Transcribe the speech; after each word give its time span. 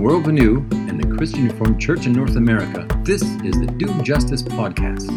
World 0.00 0.26
Renew 0.26 0.66
and 0.70 0.98
the 0.98 1.14
Christian 1.14 1.46
Reformed 1.46 1.78
Church 1.78 2.06
in 2.06 2.14
North 2.14 2.34
America, 2.34 2.88
this 3.02 3.20
is 3.20 3.52
the 3.60 3.66
Do 3.66 3.86
Justice 4.02 4.42
Podcast. 4.42 5.10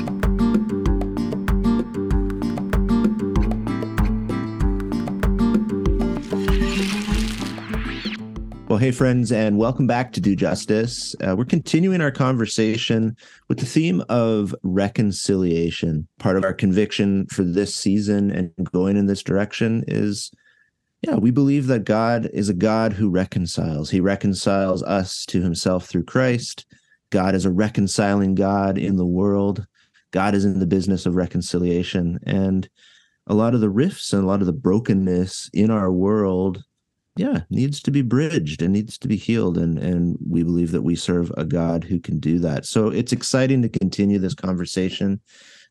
Well, 8.67 8.77
hey, 8.77 8.91
friends, 8.91 9.31
and 9.31 9.57
welcome 9.57 9.87
back 9.87 10.11
to 10.13 10.19
Do 10.19 10.35
Justice. 10.35 11.15
Uh, 11.21 11.33
we're 11.37 11.45
continuing 11.45 12.01
our 12.01 12.11
conversation 12.11 13.15
with 13.47 13.59
the 13.59 13.65
theme 13.65 14.03
of 14.09 14.53
reconciliation. 14.63 16.09
Part 16.19 16.35
of 16.35 16.43
our 16.43 16.53
conviction 16.53 17.27
for 17.27 17.43
this 17.43 17.73
season 17.73 18.31
and 18.31 18.51
going 18.73 18.97
in 18.97 19.05
this 19.05 19.23
direction 19.23 19.85
is 19.87 20.29
yeah, 21.05 21.15
we 21.15 21.31
believe 21.31 21.67
that 21.67 21.83
God 21.83 22.29
is 22.33 22.47
a 22.47 22.53
God 22.53 22.93
who 22.93 23.09
reconciles. 23.09 23.89
He 23.89 23.99
reconciles 23.99 24.81
us 24.83 25.25
to 25.27 25.41
himself 25.41 25.85
through 25.85 26.05
Christ. 26.05 26.65
God 27.09 27.35
is 27.35 27.45
a 27.45 27.51
reconciling 27.51 28.35
God 28.35 28.77
in 28.77 28.95
the 28.95 29.05
world. 29.05 29.67
God 30.11 30.33
is 30.33 30.45
in 30.45 30.59
the 30.59 30.65
business 30.65 31.05
of 31.05 31.15
reconciliation. 31.15 32.19
And 32.25 32.69
a 33.27 33.33
lot 33.33 33.53
of 33.53 33.59
the 33.59 33.69
rifts 33.69 34.13
and 34.13 34.23
a 34.23 34.25
lot 34.25 34.39
of 34.39 34.45
the 34.45 34.53
brokenness 34.53 35.49
in 35.53 35.69
our 35.69 35.91
world, 35.91 36.63
yeah, 37.17 37.41
needs 37.49 37.81
to 37.81 37.91
be 37.91 38.01
bridged 38.01 38.61
and 38.61 38.71
needs 38.71 38.97
to 38.99 39.09
be 39.09 39.17
healed. 39.17 39.57
And, 39.57 39.77
and 39.77 40.17
we 40.29 40.43
believe 40.43 40.71
that 40.71 40.83
we 40.83 40.95
serve 40.95 41.33
a 41.35 41.43
God 41.43 41.83
who 41.83 41.99
can 41.99 42.17
do 42.17 42.39
that. 42.39 42.65
So 42.65 42.87
it's 42.87 43.11
exciting 43.11 43.61
to 43.63 43.69
continue 43.69 44.19
this 44.19 44.35
conversation 44.35 45.19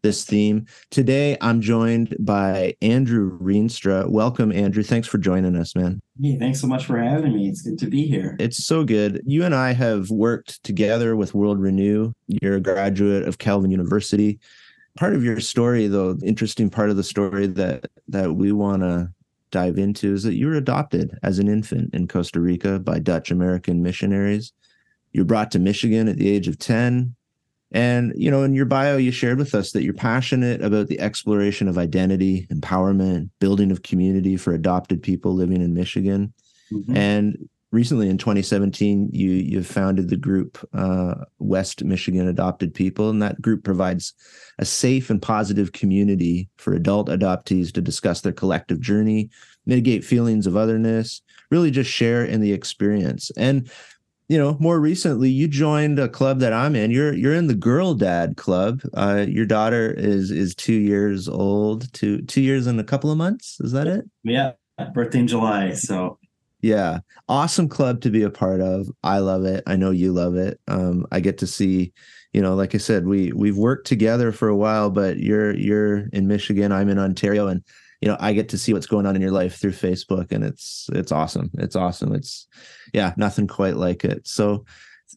this 0.02 0.24
theme. 0.24 0.66
Today, 0.90 1.36
I'm 1.40 1.60
joined 1.60 2.16
by 2.18 2.74
Andrew 2.82 3.38
Rienstra. 3.38 4.08
Welcome, 4.08 4.50
Andrew. 4.52 4.82
Thanks 4.82 5.06
for 5.06 5.18
joining 5.18 5.56
us, 5.56 5.76
man. 5.76 6.00
Hey, 6.20 6.36
thanks 6.38 6.60
so 6.60 6.66
much 6.66 6.86
for 6.86 6.98
having 6.98 7.34
me. 7.34 7.48
It's 7.48 7.62
good 7.62 7.78
to 7.78 7.86
be 7.86 8.06
here. 8.06 8.36
It's 8.40 8.64
so 8.64 8.84
good. 8.84 9.22
You 9.24 9.44
and 9.44 9.54
I 9.54 9.72
have 9.72 10.10
worked 10.10 10.62
together 10.64 11.14
with 11.14 11.34
World 11.34 11.60
Renew. 11.60 12.12
You're 12.26 12.56
a 12.56 12.60
graduate 12.60 13.28
of 13.28 13.38
Calvin 13.38 13.70
University. 13.70 14.40
Part 14.98 15.14
of 15.14 15.24
your 15.24 15.40
story, 15.40 15.86
though, 15.86 16.18
interesting 16.24 16.68
part 16.68 16.90
of 16.90 16.96
the 16.96 17.04
story 17.04 17.46
that 17.46 17.86
that 18.08 18.34
we 18.34 18.52
want 18.52 18.82
to 18.82 19.10
dive 19.52 19.78
into 19.78 20.12
is 20.12 20.24
that 20.24 20.34
you 20.34 20.48
were 20.48 20.54
adopted 20.54 21.16
as 21.22 21.38
an 21.38 21.48
infant 21.48 21.94
in 21.94 22.08
Costa 22.08 22.40
Rica 22.40 22.78
by 22.78 22.98
Dutch 22.98 23.30
American 23.30 23.82
missionaries. 23.82 24.52
You 25.12 25.20
were 25.20 25.26
brought 25.26 25.50
to 25.52 25.58
Michigan 25.58 26.08
at 26.08 26.16
the 26.16 26.28
age 26.28 26.48
of 26.48 26.58
10 26.58 27.14
and, 27.72 28.12
you 28.16 28.30
know, 28.30 28.42
in 28.42 28.54
your 28.54 28.66
bio, 28.66 28.96
you 28.98 29.10
shared 29.10 29.38
with 29.38 29.54
us 29.54 29.72
that 29.72 29.82
you're 29.82 29.94
passionate 29.94 30.62
about 30.62 30.88
the 30.88 31.00
exploration 31.00 31.68
of 31.68 31.78
identity, 31.78 32.46
empowerment, 32.52 33.30
building 33.40 33.70
of 33.70 33.82
community 33.82 34.36
for 34.36 34.52
adopted 34.52 35.02
people 35.02 35.32
living 35.32 35.62
in 35.62 35.72
Michigan. 35.72 36.34
Mm-hmm. 36.70 36.96
And 36.96 37.48
recently 37.70 38.10
in 38.10 38.18
2017, 38.18 39.08
you 39.12 39.30
you 39.30 39.62
founded 39.62 40.10
the 40.10 40.16
group 40.16 40.58
uh, 40.74 41.14
West 41.38 41.82
Michigan 41.82 42.28
Adopted 42.28 42.74
People, 42.74 43.08
and 43.08 43.22
that 43.22 43.40
group 43.40 43.64
provides 43.64 44.12
a 44.58 44.64
safe 44.64 45.08
and 45.08 45.20
positive 45.20 45.72
community 45.72 46.48
for 46.58 46.74
adult 46.74 47.08
adoptees 47.08 47.72
to 47.72 47.80
discuss 47.80 48.20
their 48.20 48.32
collective 48.32 48.80
journey, 48.80 49.30
mitigate 49.64 50.04
feelings 50.04 50.46
of 50.46 50.56
otherness, 50.56 51.22
really 51.50 51.70
just 51.70 51.90
share 51.90 52.24
in 52.24 52.42
the 52.42 52.52
experience. 52.52 53.30
And 53.36 53.70
you 54.32 54.38
know, 54.38 54.56
more 54.58 54.80
recently, 54.80 55.28
you 55.28 55.46
joined 55.46 55.98
a 55.98 56.08
club 56.08 56.40
that 56.40 56.54
I'm 56.54 56.74
in. 56.74 56.90
You're 56.90 57.12
you're 57.12 57.34
in 57.34 57.48
the 57.48 57.54
Girl 57.54 57.92
Dad 57.92 58.38
Club. 58.38 58.80
Uh, 58.94 59.26
your 59.28 59.44
daughter 59.44 59.92
is 59.92 60.30
is 60.30 60.54
two 60.54 60.72
years 60.72 61.28
old. 61.28 61.92
Two 61.92 62.22
two 62.22 62.40
years 62.40 62.66
and 62.66 62.80
a 62.80 62.84
couple 62.84 63.10
of 63.10 63.18
months. 63.18 63.60
Is 63.60 63.72
that 63.72 63.86
it? 63.86 64.06
Yeah, 64.24 64.52
birthday 64.94 65.18
in 65.18 65.26
July. 65.26 65.74
So 65.74 66.18
yeah, 66.62 67.00
awesome 67.28 67.68
club 67.68 68.00
to 68.00 68.10
be 68.10 68.22
a 68.22 68.30
part 68.30 68.62
of. 68.62 68.88
I 69.04 69.18
love 69.18 69.44
it. 69.44 69.64
I 69.66 69.76
know 69.76 69.90
you 69.90 70.14
love 70.14 70.36
it. 70.36 70.58
Um, 70.66 71.04
I 71.12 71.20
get 71.20 71.36
to 71.38 71.46
see, 71.46 71.92
you 72.32 72.40
know, 72.40 72.54
like 72.54 72.74
I 72.74 72.78
said, 72.78 73.04
we 73.04 73.32
we've 73.32 73.58
worked 73.58 73.86
together 73.86 74.32
for 74.32 74.48
a 74.48 74.56
while, 74.56 74.88
but 74.88 75.18
you're 75.18 75.54
you're 75.54 76.06
in 76.14 76.26
Michigan. 76.26 76.72
I'm 76.72 76.88
in 76.88 76.98
Ontario, 76.98 77.48
and 77.48 77.62
you 78.02 78.08
know 78.08 78.16
i 78.20 78.32
get 78.32 78.48
to 78.48 78.58
see 78.58 78.72
what's 78.72 78.86
going 78.86 79.06
on 79.06 79.16
in 79.16 79.22
your 79.22 79.30
life 79.30 79.58
through 79.58 79.70
facebook 79.70 80.32
and 80.32 80.44
it's 80.44 80.90
it's 80.92 81.12
awesome. 81.12 81.50
It's 81.58 81.76
awesome. 81.76 82.14
It's 82.14 82.46
yeah 82.92 83.14
nothing 83.16 83.46
quite 83.46 83.76
like 83.76 84.04
it. 84.04 84.26
So 84.26 84.64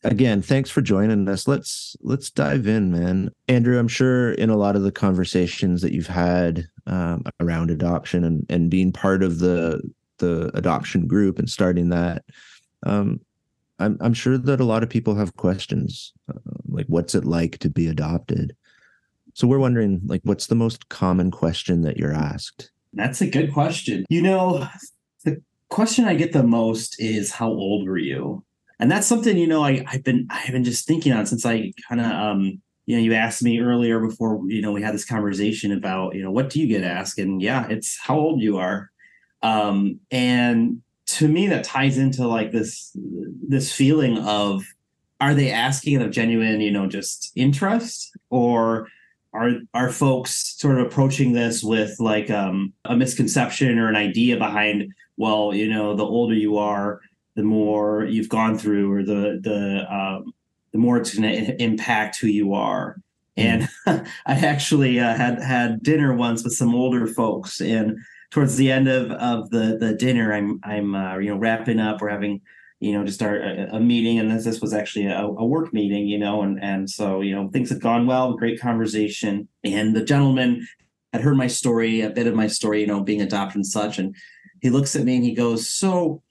again 0.03 0.41
thanks 0.41 0.69
for 0.69 0.81
joining 0.81 1.27
us. 1.27 1.47
Let's 1.47 1.95
let's 2.01 2.29
dive 2.29 2.67
in 2.67 2.91
man. 2.91 3.31
Andrew 3.47 3.79
i'm 3.79 3.87
sure 3.87 4.33
in 4.33 4.49
a 4.49 4.57
lot 4.57 4.75
of 4.75 4.83
the 4.83 4.91
conversations 4.91 5.81
that 5.81 5.93
you've 5.93 6.07
had 6.07 6.67
um, 6.87 7.23
around 7.39 7.71
adoption 7.71 8.23
and 8.23 8.45
and 8.49 8.69
being 8.69 8.91
part 8.91 9.23
of 9.23 9.39
the 9.39 9.81
the 10.19 10.51
adoption 10.53 11.07
group 11.07 11.39
and 11.39 11.49
starting 11.49 11.89
that 11.89 12.23
um, 12.85 13.19
I'm, 13.79 13.97
I'm 13.99 14.13
sure 14.13 14.37
that 14.37 14.61
a 14.61 14.65
lot 14.65 14.83
of 14.83 14.89
people 14.89 15.15
have 15.15 15.35
questions 15.35 16.13
uh, 16.29 16.39
like 16.67 16.85
what's 16.87 17.15
it 17.15 17.25
like 17.25 17.57
to 17.59 17.69
be 17.69 17.87
adopted? 17.87 18.55
So 19.33 19.47
we're 19.47 19.59
wondering 19.59 20.01
like 20.05 20.21
what's 20.23 20.47
the 20.47 20.55
most 20.55 20.89
common 20.89 21.31
question 21.31 21.81
that 21.81 21.97
you're 21.97 22.13
asked 22.13 22.71
that's 22.95 23.21
a 23.21 23.27
good 23.27 23.53
question. 23.53 24.05
You 24.09 24.21
know, 24.21 24.67
the 25.23 25.41
question 25.69 26.05
I 26.05 26.15
get 26.15 26.33
the 26.33 26.43
most 26.43 26.99
is 26.99 27.31
how 27.31 27.49
old 27.49 27.87
were 27.87 27.97
you? 27.97 28.43
And 28.79 28.91
that's 28.91 29.07
something, 29.07 29.37
you 29.37 29.47
know, 29.47 29.63
I, 29.63 29.85
I've 29.87 30.03
been 30.03 30.27
I've 30.29 30.51
been 30.51 30.63
just 30.63 30.87
thinking 30.87 31.13
on 31.13 31.25
since 31.25 31.45
I 31.45 31.71
kind 31.87 32.01
of 32.01 32.11
um 32.11 32.61
you 32.85 32.95
know, 32.95 33.01
you 33.01 33.13
asked 33.13 33.41
me 33.41 33.59
earlier 33.59 33.99
before, 33.99 34.41
you 34.47 34.61
know, 34.61 34.71
we 34.71 34.81
had 34.81 34.93
this 34.93 35.05
conversation 35.05 35.71
about, 35.71 36.13
you 36.13 36.21
know, 36.21 36.29
what 36.29 36.51
do 36.51 36.59
you 36.59 36.67
get 36.67 36.83
asked? 36.83 37.17
And 37.17 37.41
yeah, 37.41 37.65
it's 37.67 37.97
how 37.99 38.15
old 38.15 38.41
you 38.41 38.57
are. 38.57 38.91
Um, 39.41 39.99
and 40.11 40.81
to 41.07 41.27
me, 41.27 41.47
that 41.47 41.63
ties 41.63 41.97
into 41.97 42.27
like 42.27 42.51
this 42.51 42.95
this 43.47 43.71
feeling 43.71 44.17
of 44.19 44.63
are 45.21 45.33
they 45.33 45.51
asking 45.51 46.01
of 46.01 46.11
genuine, 46.11 46.61
you 46.61 46.71
know, 46.71 46.87
just 46.87 47.31
interest 47.35 48.11
or 48.29 48.87
are 49.35 49.51
are 49.73 49.91
folks 49.91 50.55
sort 50.57 50.79
of 50.79 50.85
approaching 50.85 51.33
this 51.33 51.61
with 51.61 51.99
like 51.99 52.29
um, 52.29 52.73
a 52.85 52.95
misconception 52.95 53.77
or 53.77 53.89
an 53.89 53.95
idea 53.95 54.37
behind 54.37 54.91
well 55.17 55.53
you 55.53 55.69
know 55.69 55.95
the 55.95 56.05
older 56.05 56.33
you 56.33 56.57
are 56.57 57.01
the 57.35 57.43
more 57.43 58.05
you've 58.05 58.29
gone 58.29 58.57
through 58.57 58.91
or 58.91 59.03
the 59.03 59.39
the 59.41 59.93
um, 59.93 60.33
the 60.71 60.77
more 60.77 60.97
it's 60.97 61.17
going 61.17 61.45
to 61.45 61.61
impact 61.61 62.19
who 62.19 62.27
you 62.27 62.53
are 62.53 62.97
and 63.37 63.67
hmm. 63.85 63.97
i 64.25 64.33
actually 64.33 64.99
uh, 64.99 65.15
had 65.15 65.41
had 65.41 65.83
dinner 65.83 66.15
once 66.15 66.43
with 66.43 66.53
some 66.53 66.73
older 66.73 67.05
folks 67.05 67.61
and 67.61 67.97
towards 68.31 68.55
the 68.57 68.71
end 68.71 68.87
of 68.87 69.11
of 69.11 69.49
the 69.49 69.77
the 69.79 69.93
dinner 69.93 70.33
i'm 70.33 70.59
i'm 70.63 70.95
uh, 70.95 71.17
you 71.17 71.29
know 71.29 71.37
wrapping 71.37 71.79
up 71.79 72.01
we're 72.01 72.09
having 72.09 72.41
you 72.85 72.93
know, 72.93 73.03
to 73.03 73.11
start 73.11 73.41
a, 73.41 73.75
a 73.75 73.79
meeting. 73.79 74.19
And 74.19 74.29
this, 74.29 74.45
this 74.45 74.61
was 74.61 74.73
actually 74.73 75.07
a, 75.07 75.23
a, 75.23 75.43
work 75.43 75.73
meeting, 75.73 76.07
you 76.07 76.19
know, 76.19 76.43
and, 76.43 76.61
and 76.63 76.87
so, 76.87 77.21
you 77.21 77.35
know, 77.35 77.49
things 77.49 77.69
had 77.69 77.81
gone 77.81 78.05
well, 78.05 78.33
great 78.33 78.61
conversation. 78.61 79.47
And 79.63 79.95
the 79.95 80.03
gentleman 80.03 80.67
had 81.11 81.23
heard 81.23 81.35
my 81.35 81.47
story, 81.47 82.01
a 82.01 82.11
bit 82.11 82.27
of 82.27 82.35
my 82.35 82.45
story, 82.45 82.81
you 82.81 82.87
know, 82.87 83.01
being 83.01 83.21
adopted 83.21 83.55
and 83.55 83.65
such. 83.65 83.97
And 83.97 84.15
he 84.61 84.69
looks 84.69 84.95
at 84.95 85.03
me 85.03 85.15
and 85.15 85.25
he 85.25 85.33
goes, 85.33 85.67
so 85.67 86.21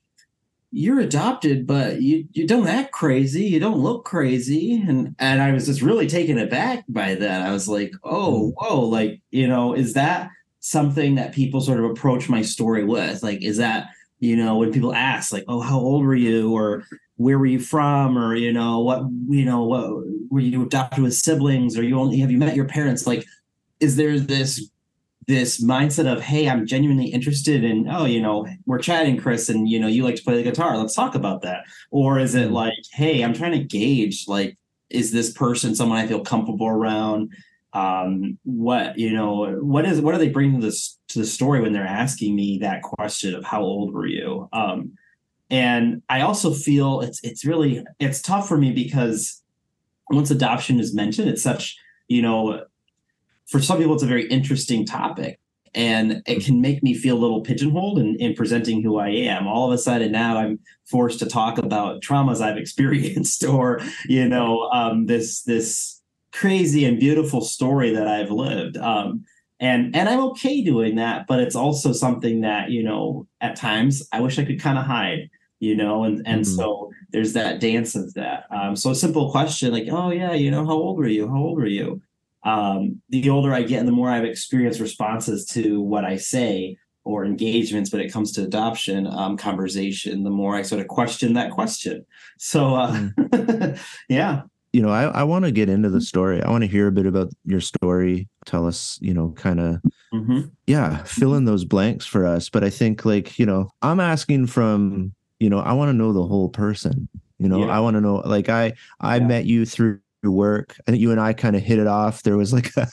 you're 0.70 1.00
adopted, 1.00 1.66
but 1.66 2.00
you, 2.00 2.28
you 2.30 2.46
don't 2.46 2.68
act 2.68 2.92
crazy. 2.92 3.46
You 3.46 3.58
don't 3.58 3.82
look 3.82 4.04
crazy. 4.04 4.80
And, 4.80 5.16
and 5.18 5.42
I 5.42 5.50
was 5.52 5.66
just 5.66 5.82
really 5.82 6.06
taken 6.06 6.38
aback 6.38 6.84
by 6.88 7.16
that. 7.16 7.42
I 7.42 7.50
was 7.50 7.66
like, 7.66 7.92
oh, 8.04 8.50
hmm. 8.50 8.50
whoa, 8.50 8.80
like, 8.82 9.20
you 9.32 9.48
know, 9.48 9.74
is 9.74 9.94
that 9.94 10.30
something 10.60 11.16
that 11.16 11.34
people 11.34 11.60
sort 11.60 11.80
of 11.80 11.90
approach 11.90 12.28
my 12.28 12.42
story 12.42 12.84
with? 12.84 13.24
Like, 13.24 13.42
is 13.42 13.56
that, 13.56 13.88
you 14.24 14.36
know 14.36 14.56
when 14.56 14.72
people 14.72 14.94
ask 14.94 15.32
like 15.32 15.44
oh 15.48 15.60
how 15.60 15.78
old 15.78 16.04
were 16.04 16.14
you? 16.14 16.52
Or 16.52 16.84
where 17.16 17.38
were 17.38 17.46
you 17.46 17.60
from? 17.60 18.18
Or 18.18 18.34
you 18.34 18.52
know 18.52 18.80
what 18.80 19.02
you 19.28 19.44
know 19.44 19.64
what 19.64 19.90
were 20.30 20.40
you 20.40 20.62
adopted 20.62 21.02
with 21.02 21.14
siblings? 21.14 21.78
Or 21.78 21.82
you 21.82 21.98
only 21.98 22.18
have 22.18 22.30
you 22.30 22.38
met 22.38 22.56
your 22.56 22.66
parents? 22.66 23.06
Like 23.06 23.26
is 23.80 23.96
there 23.96 24.18
this 24.18 24.70
this 25.26 25.64
mindset 25.64 26.10
of 26.10 26.20
hey 26.20 26.48
i'm 26.48 26.66
genuinely 26.66 27.06
interested 27.06 27.64
in 27.64 27.88
oh 27.88 28.04
you 28.04 28.20
know 28.20 28.46
we're 28.66 28.78
chatting 28.78 29.16
chris 29.16 29.48
and 29.48 29.66
you 29.68 29.80
know 29.80 29.86
you 29.86 30.04
like 30.04 30.16
to 30.16 30.22
play 30.22 30.36
the 30.36 30.42
guitar. 30.42 30.76
Let's 30.76 30.94
talk 30.94 31.14
about 31.14 31.42
that. 31.42 31.64
Or 31.90 32.18
is 32.18 32.34
it 32.34 32.46
mm-hmm. 32.46 32.54
like 32.54 32.74
hey 32.92 33.22
i'm 33.22 33.34
trying 33.34 33.52
to 33.52 33.64
gauge 33.64 34.26
like 34.28 34.56
is 34.90 35.12
this 35.12 35.32
person 35.32 35.74
someone 35.74 35.98
i 35.98 36.06
feel 36.06 36.20
comfortable 36.20 36.68
around? 36.68 37.30
Um, 37.72 38.38
what 38.44 38.96
you 38.98 39.12
know 39.12 39.58
what 39.60 39.84
is 39.84 40.00
what 40.00 40.14
are 40.14 40.18
they 40.18 40.28
bringing 40.28 40.60
to 40.60 40.66
this 40.66 40.98
to 41.14 41.20
the 41.20 41.26
story 41.26 41.60
when 41.60 41.72
they're 41.72 41.86
asking 41.86 42.36
me 42.36 42.58
that 42.58 42.82
question 42.82 43.34
of 43.34 43.44
how 43.44 43.62
old 43.62 43.94
were 43.94 44.06
you 44.06 44.48
um, 44.52 44.92
and 45.50 46.02
i 46.08 46.20
also 46.20 46.52
feel 46.52 47.00
it's 47.00 47.22
it's 47.24 47.44
really 47.44 47.84
it's 47.98 48.20
tough 48.20 48.46
for 48.46 48.58
me 48.58 48.72
because 48.72 49.42
once 50.10 50.30
adoption 50.30 50.78
is 50.78 50.94
mentioned 50.94 51.28
it's 51.28 51.42
such 51.42 51.76
you 52.08 52.20
know 52.20 52.64
for 53.46 53.60
some 53.60 53.78
people 53.78 53.94
it's 53.94 54.02
a 54.02 54.06
very 54.06 54.26
interesting 54.28 54.84
topic 54.84 55.38
and 55.74 56.22
it 56.26 56.44
can 56.44 56.60
make 56.60 56.82
me 56.82 56.94
feel 56.94 57.16
a 57.16 57.18
little 57.18 57.40
pigeonholed 57.40 57.98
in, 57.98 58.16
in 58.16 58.34
presenting 58.34 58.82
who 58.82 58.98
I 58.98 59.08
am. 59.08 59.46
All 59.46 59.66
of 59.66 59.72
a 59.72 59.78
sudden 59.78 60.12
now 60.12 60.38
I'm 60.38 60.60
forced 60.84 61.18
to 61.18 61.26
talk 61.26 61.58
about 61.58 62.00
traumas 62.00 62.40
I've 62.40 62.56
experienced 62.64 63.44
or, 63.44 63.80
you 64.06 64.28
know, 64.28 64.68
um, 64.72 65.06
this 65.06 65.42
this 65.42 66.00
crazy 66.32 66.84
and 66.84 66.98
beautiful 66.98 67.40
story 67.40 67.90
that 67.90 68.08
I've 68.08 68.30
lived. 68.30 68.76
Um, 68.76 69.24
and 69.64 69.96
and 69.96 70.10
I'm 70.10 70.20
okay 70.20 70.62
doing 70.62 70.96
that, 70.96 71.26
but 71.26 71.40
it's 71.40 71.56
also 71.56 71.92
something 71.92 72.42
that 72.42 72.70
you 72.70 72.82
know 72.82 73.26
at 73.40 73.56
times 73.56 74.06
I 74.12 74.20
wish 74.20 74.38
I 74.38 74.44
could 74.44 74.60
kind 74.60 74.78
of 74.78 74.84
hide, 74.84 75.30
you 75.58 75.74
know, 75.74 76.04
and 76.04 76.18
and 76.26 76.42
mm-hmm. 76.42 76.56
so 76.56 76.90
there's 77.12 77.32
that 77.32 77.60
dance 77.60 77.94
of 77.94 78.12
that. 78.12 78.44
Um, 78.50 78.76
so 78.76 78.90
a 78.90 78.94
simple 78.94 79.30
question 79.30 79.72
like, 79.72 79.88
oh 79.90 80.10
yeah, 80.10 80.34
you 80.34 80.50
know, 80.50 80.66
how 80.66 80.72
old 80.72 80.98
were 80.98 81.08
you? 81.08 81.28
How 81.28 81.38
old 81.38 81.56
were 81.56 81.66
you? 81.66 82.02
Um, 82.42 83.00
the 83.08 83.30
older 83.30 83.54
I 83.54 83.62
get 83.62 83.78
and 83.78 83.88
the 83.88 83.92
more 83.92 84.10
I've 84.10 84.24
experienced 84.24 84.80
responses 84.80 85.46
to 85.46 85.80
what 85.80 86.04
I 86.04 86.18
say 86.18 86.76
or 87.04 87.24
engagements 87.24 87.90
when 87.90 88.02
it 88.02 88.12
comes 88.12 88.32
to 88.32 88.42
adoption 88.42 89.06
um, 89.06 89.38
conversation, 89.38 90.24
the 90.24 90.30
more 90.30 90.56
I 90.56 90.62
sort 90.62 90.82
of 90.82 90.88
question 90.88 91.32
that 91.34 91.52
question. 91.52 92.04
So 92.38 92.74
uh, 92.74 92.92
mm. 92.92 93.78
yeah. 94.10 94.42
You 94.74 94.82
know, 94.82 94.90
I, 94.90 95.04
I 95.04 95.22
want 95.22 95.44
to 95.44 95.50
get 95.52 95.68
into 95.68 95.88
the 95.88 96.00
story. 96.00 96.42
I 96.42 96.50
want 96.50 96.62
to 96.62 96.68
hear 96.68 96.88
a 96.88 96.92
bit 96.92 97.06
about 97.06 97.32
your 97.44 97.60
story. 97.60 98.28
Tell 98.44 98.66
us, 98.66 98.98
you 99.00 99.14
know, 99.14 99.30
kind 99.36 99.60
of, 99.60 99.80
mm-hmm. 100.12 100.40
yeah, 100.66 101.02
fill 101.04 101.34
in 101.34 101.44
those 101.44 101.64
blanks 101.64 102.04
for 102.04 102.26
us. 102.26 102.50
But 102.50 102.64
I 102.64 102.70
think, 102.70 103.04
like, 103.04 103.38
you 103.38 103.46
know, 103.46 103.70
I'm 103.82 104.00
asking 104.00 104.48
from 104.48 105.14
you 105.44 105.50
know 105.50 105.58
i 105.58 105.72
want 105.72 105.88
to 105.90 105.92
know 105.92 106.12
the 106.12 106.26
whole 106.26 106.48
person 106.48 107.08
you 107.38 107.48
know 107.48 107.66
yeah. 107.66 107.76
i 107.76 107.78
want 107.80 107.94
to 107.94 108.00
know 108.00 108.16
like 108.24 108.48
i 108.48 108.72
i 109.00 109.16
yeah. 109.16 109.26
met 109.26 109.44
you 109.44 109.66
through 109.66 110.00
work 110.22 110.76
i 110.86 110.90
think 110.90 111.00
you 111.00 111.10
and 111.10 111.20
i 111.20 111.32
kind 111.32 111.54
of 111.54 111.62
hit 111.62 111.78
it 111.78 111.86
off 111.86 112.22
there 112.22 112.36
was 112.36 112.52
like 112.52 112.74
a 112.76 112.88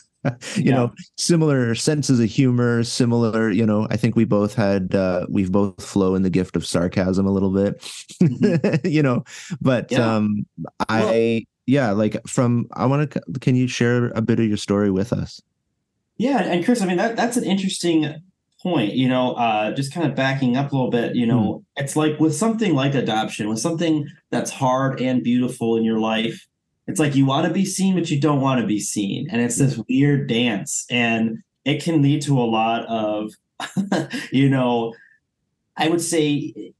you 0.55 0.65
yeah. 0.65 0.75
know 0.75 0.93
similar 1.17 1.73
senses 1.73 2.19
of 2.19 2.29
humor 2.29 2.83
similar 2.83 3.49
you 3.49 3.65
know 3.65 3.87
i 3.89 3.97
think 3.97 4.15
we 4.15 4.25
both 4.25 4.53
had 4.53 4.93
uh 4.93 5.25
we've 5.29 5.51
both 5.51 5.83
flow 5.83 6.13
in 6.13 6.23
the 6.23 6.29
gift 6.29 6.55
of 6.55 6.65
sarcasm 6.65 7.25
a 7.25 7.31
little 7.31 7.51
bit 7.51 7.79
mm-hmm. 8.21 8.87
you 8.87 9.01
know 9.01 9.23
but 9.61 9.91
um 9.93 10.45
i 10.89 11.43
yeah 11.71 11.91
like 11.91 12.15
from 12.27 12.67
i 12.73 12.85
want 12.85 13.11
to 13.11 13.21
can 13.39 13.55
you 13.55 13.67
share 13.67 14.07
a 14.15 14.21
bit 14.21 14.39
of 14.39 14.45
your 14.45 14.57
story 14.57 14.91
with 14.91 15.13
us 15.13 15.41
yeah 16.17 16.41
and 16.43 16.65
chris 16.65 16.81
i 16.81 16.85
mean 16.85 16.97
that 16.97 17.15
that's 17.15 17.37
an 17.37 17.43
interesting 17.43 18.21
point, 18.61 18.93
you 18.93 19.09
know, 19.09 19.33
uh, 19.33 19.71
just 19.71 19.93
kind 19.93 20.07
of 20.07 20.15
backing 20.15 20.55
up 20.55 20.71
a 20.71 20.75
little 20.75 20.91
bit, 20.91 21.15
you 21.15 21.25
know, 21.25 21.41
mm. 21.41 21.63
it's 21.77 21.95
like 21.95 22.19
with 22.19 22.35
something 22.35 22.75
like 22.75 22.93
adoption, 22.93 23.49
with 23.49 23.59
something 23.59 24.07
that's 24.29 24.51
hard 24.51 25.01
and 25.01 25.23
beautiful 25.23 25.77
in 25.77 25.83
your 25.83 25.99
life, 25.99 26.47
it's 26.87 26.99
like 26.99 27.15
you 27.15 27.25
want 27.25 27.47
to 27.47 27.53
be 27.53 27.65
seen, 27.65 27.95
but 27.95 28.09
you 28.09 28.19
don't 28.19 28.41
want 28.41 28.61
to 28.61 28.67
be 28.67 28.79
seen. 28.79 29.27
And 29.31 29.41
it's 29.41 29.57
this 29.57 29.79
weird 29.89 30.27
dance. 30.27 30.85
And 30.89 31.39
it 31.65 31.83
can 31.83 32.01
lead 32.01 32.21
to 32.23 32.39
a 32.39 32.43
lot 32.43 32.85
of, 32.85 33.31
you 34.31 34.49
know, 34.49 34.93
I 35.77 35.89
would 35.89 36.01
say, 36.01 36.73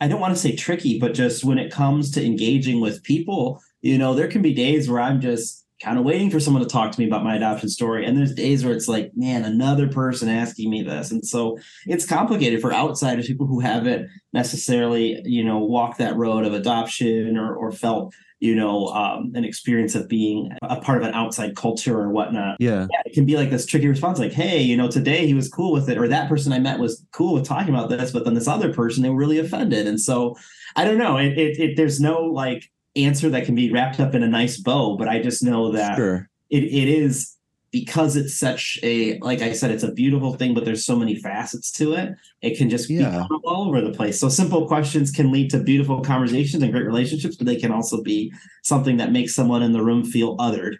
I 0.00 0.08
don't 0.08 0.20
want 0.20 0.34
to 0.34 0.40
say 0.40 0.54
tricky, 0.54 0.98
but 0.98 1.14
just 1.14 1.44
when 1.44 1.58
it 1.58 1.72
comes 1.72 2.10
to 2.12 2.24
engaging 2.24 2.80
with 2.80 3.02
people, 3.02 3.62
you 3.86 3.98
know, 3.98 4.14
there 4.14 4.28
can 4.28 4.42
be 4.42 4.52
days 4.52 4.88
where 4.90 5.00
I'm 5.00 5.20
just 5.20 5.64
kind 5.82 5.98
of 5.98 6.04
waiting 6.04 6.30
for 6.30 6.40
someone 6.40 6.62
to 6.62 6.68
talk 6.68 6.90
to 6.90 7.00
me 7.00 7.06
about 7.06 7.22
my 7.22 7.36
adoption 7.36 7.68
story. 7.68 8.06
And 8.06 8.16
there's 8.16 8.34
days 8.34 8.64
where 8.64 8.74
it's 8.74 8.88
like, 8.88 9.12
man, 9.14 9.44
another 9.44 9.88
person 9.88 10.28
asking 10.28 10.70
me 10.70 10.82
this. 10.82 11.10
And 11.10 11.24
so 11.24 11.58
it's 11.86 12.06
complicated 12.06 12.62
for 12.62 12.72
outsiders, 12.72 13.26
people 13.26 13.46
who 13.46 13.60
haven't 13.60 14.08
necessarily, 14.32 15.20
you 15.24 15.44
know, 15.44 15.58
walked 15.58 15.98
that 15.98 16.16
road 16.16 16.46
of 16.46 16.54
adoption 16.54 17.36
or, 17.36 17.54
or 17.54 17.72
felt, 17.72 18.14
you 18.40 18.54
know, 18.54 18.86
um, 18.86 19.32
an 19.34 19.44
experience 19.44 19.94
of 19.94 20.08
being 20.08 20.50
a 20.62 20.80
part 20.80 21.02
of 21.02 21.08
an 21.08 21.14
outside 21.14 21.56
culture 21.56 22.00
or 22.00 22.08
whatnot. 22.08 22.56
Yeah. 22.58 22.86
yeah. 22.90 23.02
It 23.04 23.12
can 23.12 23.26
be 23.26 23.36
like 23.36 23.50
this 23.50 23.66
tricky 23.66 23.88
response, 23.88 24.18
like, 24.18 24.32
hey, 24.32 24.62
you 24.62 24.78
know, 24.78 24.88
today 24.88 25.26
he 25.26 25.34
was 25.34 25.48
cool 25.48 25.72
with 25.72 25.90
it, 25.90 25.98
or 25.98 26.08
that 26.08 26.28
person 26.28 26.54
I 26.54 26.58
met 26.58 26.78
was 26.78 27.04
cool 27.12 27.34
with 27.34 27.44
talking 27.44 27.74
about 27.74 27.90
this, 27.90 28.12
but 28.12 28.24
then 28.24 28.34
this 28.34 28.48
other 28.48 28.72
person, 28.72 29.02
they 29.02 29.10
were 29.10 29.16
really 29.16 29.38
offended. 29.38 29.86
And 29.86 30.00
so 30.00 30.36
I 30.74 30.84
don't 30.84 30.98
know. 30.98 31.18
It, 31.18 31.38
it, 31.38 31.58
it 31.58 31.76
there's 31.76 32.00
no 32.00 32.20
like 32.22 32.70
answer 32.96 33.30
that 33.30 33.44
can 33.44 33.54
be 33.54 33.70
wrapped 33.70 34.00
up 34.00 34.14
in 34.14 34.22
a 34.22 34.28
nice 34.28 34.58
bow, 34.58 34.96
but 34.96 35.08
I 35.08 35.20
just 35.20 35.42
know 35.42 35.72
that 35.72 35.96
sure. 35.96 36.28
it, 36.50 36.64
it 36.64 36.88
is 36.88 37.36
because 37.72 38.16
it's 38.16 38.34
such 38.34 38.78
a 38.82 39.18
like 39.18 39.42
I 39.42 39.52
said, 39.52 39.70
it's 39.70 39.82
a 39.82 39.92
beautiful 39.92 40.34
thing, 40.34 40.54
but 40.54 40.64
there's 40.64 40.84
so 40.84 40.96
many 40.96 41.16
facets 41.16 41.70
to 41.72 41.92
it. 41.92 42.14
It 42.40 42.56
can 42.56 42.70
just 42.70 42.88
yeah. 42.88 43.26
be 43.28 43.36
all 43.44 43.68
over 43.68 43.80
the 43.80 43.92
place. 43.92 44.18
So 44.18 44.28
simple 44.28 44.66
questions 44.66 45.10
can 45.10 45.30
lead 45.30 45.50
to 45.50 45.58
beautiful 45.58 46.00
conversations 46.00 46.62
and 46.62 46.72
great 46.72 46.86
relationships, 46.86 47.36
but 47.36 47.46
they 47.46 47.56
can 47.56 47.72
also 47.72 48.02
be 48.02 48.32
something 48.62 48.96
that 48.96 49.12
makes 49.12 49.34
someone 49.34 49.62
in 49.62 49.72
the 49.72 49.82
room 49.82 50.04
feel 50.04 50.36
othered. 50.38 50.76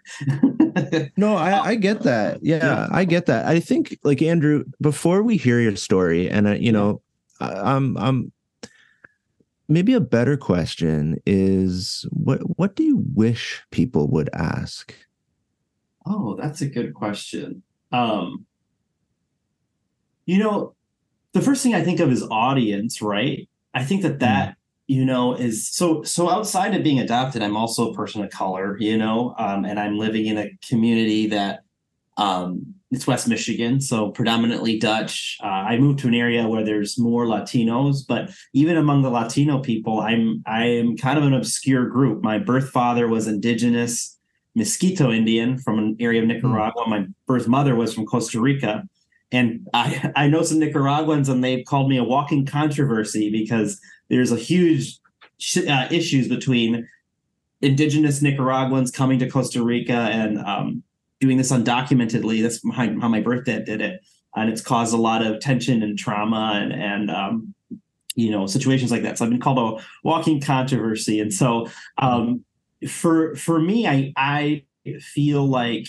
no, 1.17 1.35
I, 1.35 1.69
I, 1.69 1.75
get 1.75 2.01
that. 2.01 2.39
Yeah, 2.41 2.57
yeah, 2.57 2.87
I 2.91 3.05
get 3.05 3.27
that. 3.27 3.45
I 3.45 3.59
think 3.59 3.99
like 4.03 4.21
Andrew, 4.21 4.63
before 4.81 5.21
we 5.21 5.37
hear 5.37 5.59
your 5.59 5.75
story, 5.75 6.29
and 6.29 6.47
uh, 6.47 6.51
you 6.53 6.71
know, 6.71 7.01
I'm 7.39 7.97
I'm 7.97 8.31
maybe 9.67 9.93
a 9.93 9.99
better 9.99 10.37
question 10.37 11.17
is 11.25 12.05
what 12.11 12.39
what 12.57 12.75
do 12.75 12.83
you 12.83 13.03
wish 13.13 13.63
people 13.71 14.07
would 14.07 14.29
ask? 14.33 14.93
Oh 16.05 16.35
that's 16.35 16.61
a 16.61 16.67
good 16.67 16.93
question. 16.93 17.63
Um 17.91 18.45
you 20.25 20.37
know 20.39 20.73
the 21.33 21.41
first 21.41 21.63
thing 21.63 21.75
i 21.75 21.83
think 21.83 21.99
of 21.99 22.11
is 22.11 22.23
audience 22.29 23.01
right? 23.01 23.47
I 23.73 23.83
think 23.83 24.01
that 24.01 24.19
that 24.19 24.49
mm. 24.49 24.55
you 24.87 25.05
know 25.05 25.35
is 25.35 25.67
so 25.67 26.01
so 26.03 26.29
outside 26.29 26.73
of 26.73 26.83
being 26.83 26.99
adopted 26.99 27.43
i'm 27.43 27.57
also 27.57 27.91
a 27.91 27.95
person 27.95 28.23
of 28.23 28.29
color 28.31 28.77
you 28.79 28.97
know 28.97 29.35
um, 29.37 29.65
and 29.65 29.79
i'm 29.79 29.97
living 29.97 30.25
in 30.25 30.37
a 30.37 30.49
community 30.67 31.27
that 31.27 31.59
um 32.17 32.73
it's 32.91 33.05
West 33.05 33.27
Michigan, 33.27 33.81
so 33.81 34.11
predominantly 34.11 34.79
Dutch. 34.79 35.37
Uh, 35.43 35.47
I 35.47 35.77
moved 35.77 35.99
to 35.99 36.07
an 36.07 36.13
area 36.13 36.47
where 36.47 36.63
there's 36.63 36.97
more 36.97 37.25
Latinos, 37.25 37.99
but 38.07 38.29
even 38.53 38.77
among 38.77 39.01
the 39.01 39.09
Latino 39.09 39.59
people, 39.59 39.99
I'm 39.99 40.41
I 40.45 40.65
am 40.65 40.95
kind 40.95 41.17
of 41.17 41.25
an 41.25 41.33
obscure 41.33 41.85
group. 41.87 42.23
My 42.23 42.39
birth 42.39 42.69
father 42.69 43.07
was 43.07 43.27
indigenous 43.27 44.17
Miskito 44.57 45.15
Indian 45.15 45.57
from 45.57 45.79
an 45.79 45.97
area 45.99 46.21
of 46.21 46.27
Nicaragua. 46.27 46.85
Mm. 46.85 46.89
My 46.89 47.05
birth 47.27 47.47
mother 47.47 47.75
was 47.75 47.93
from 47.93 48.05
Costa 48.05 48.39
Rica, 48.39 48.87
and 49.33 49.67
I 49.73 50.11
I 50.15 50.27
know 50.27 50.43
some 50.43 50.59
Nicaraguans, 50.59 51.27
and 51.27 51.43
they've 51.43 51.65
called 51.65 51.89
me 51.89 51.97
a 51.97 52.03
walking 52.03 52.45
controversy 52.45 53.29
because 53.29 53.81
there's 54.09 54.31
a 54.31 54.37
huge 54.37 54.97
uh, 55.67 55.87
issues 55.91 56.29
between 56.29 56.87
indigenous 57.61 58.21
Nicaraguans 58.21 58.91
coming 58.91 59.19
to 59.19 59.29
Costa 59.29 59.61
Rica 59.61 59.93
and 59.93 60.39
um, 60.39 60.83
doing 61.19 61.37
this 61.37 61.51
undocumentedly. 61.51 62.41
That's 62.41 62.61
how, 62.73 62.99
how 62.99 63.07
my 63.07 63.21
birth 63.21 63.45
dad 63.45 63.65
did 63.65 63.81
it, 63.81 64.01
and 64.35 64.49
it's 64.49 64.61
caused 64.61 64.93
a 64.93 64.97
lot 64.97 65.25
of 65.25 65.39
tension 65.39 65.83
and 65.83 65.97
trauma 65.97 66.59
and 66.61 66.73
and 66.73 67.11
um, 67.11 67.53
you 68.15 68.31
know 68.31 68.47
situations 68.47 68.91
like 68.91 69.03
that. 69.03 69.17
So 69.17 69.25
I've 69.25 69.31
been 69.31 69.39
called 69.39 69.79
a 69.79 69.83
walking 70.03 70.41
controversy, 70.41 71.19
and 71.19 71.33
so 71.33 71.69
um, 71.97 72.43
for 72.87 73.35
for 73.35 73.59
me, 73.59 73.87
I 73.87 74.13
I 74.15 74.63
feel 74.99 75.45
like 75.45 75.87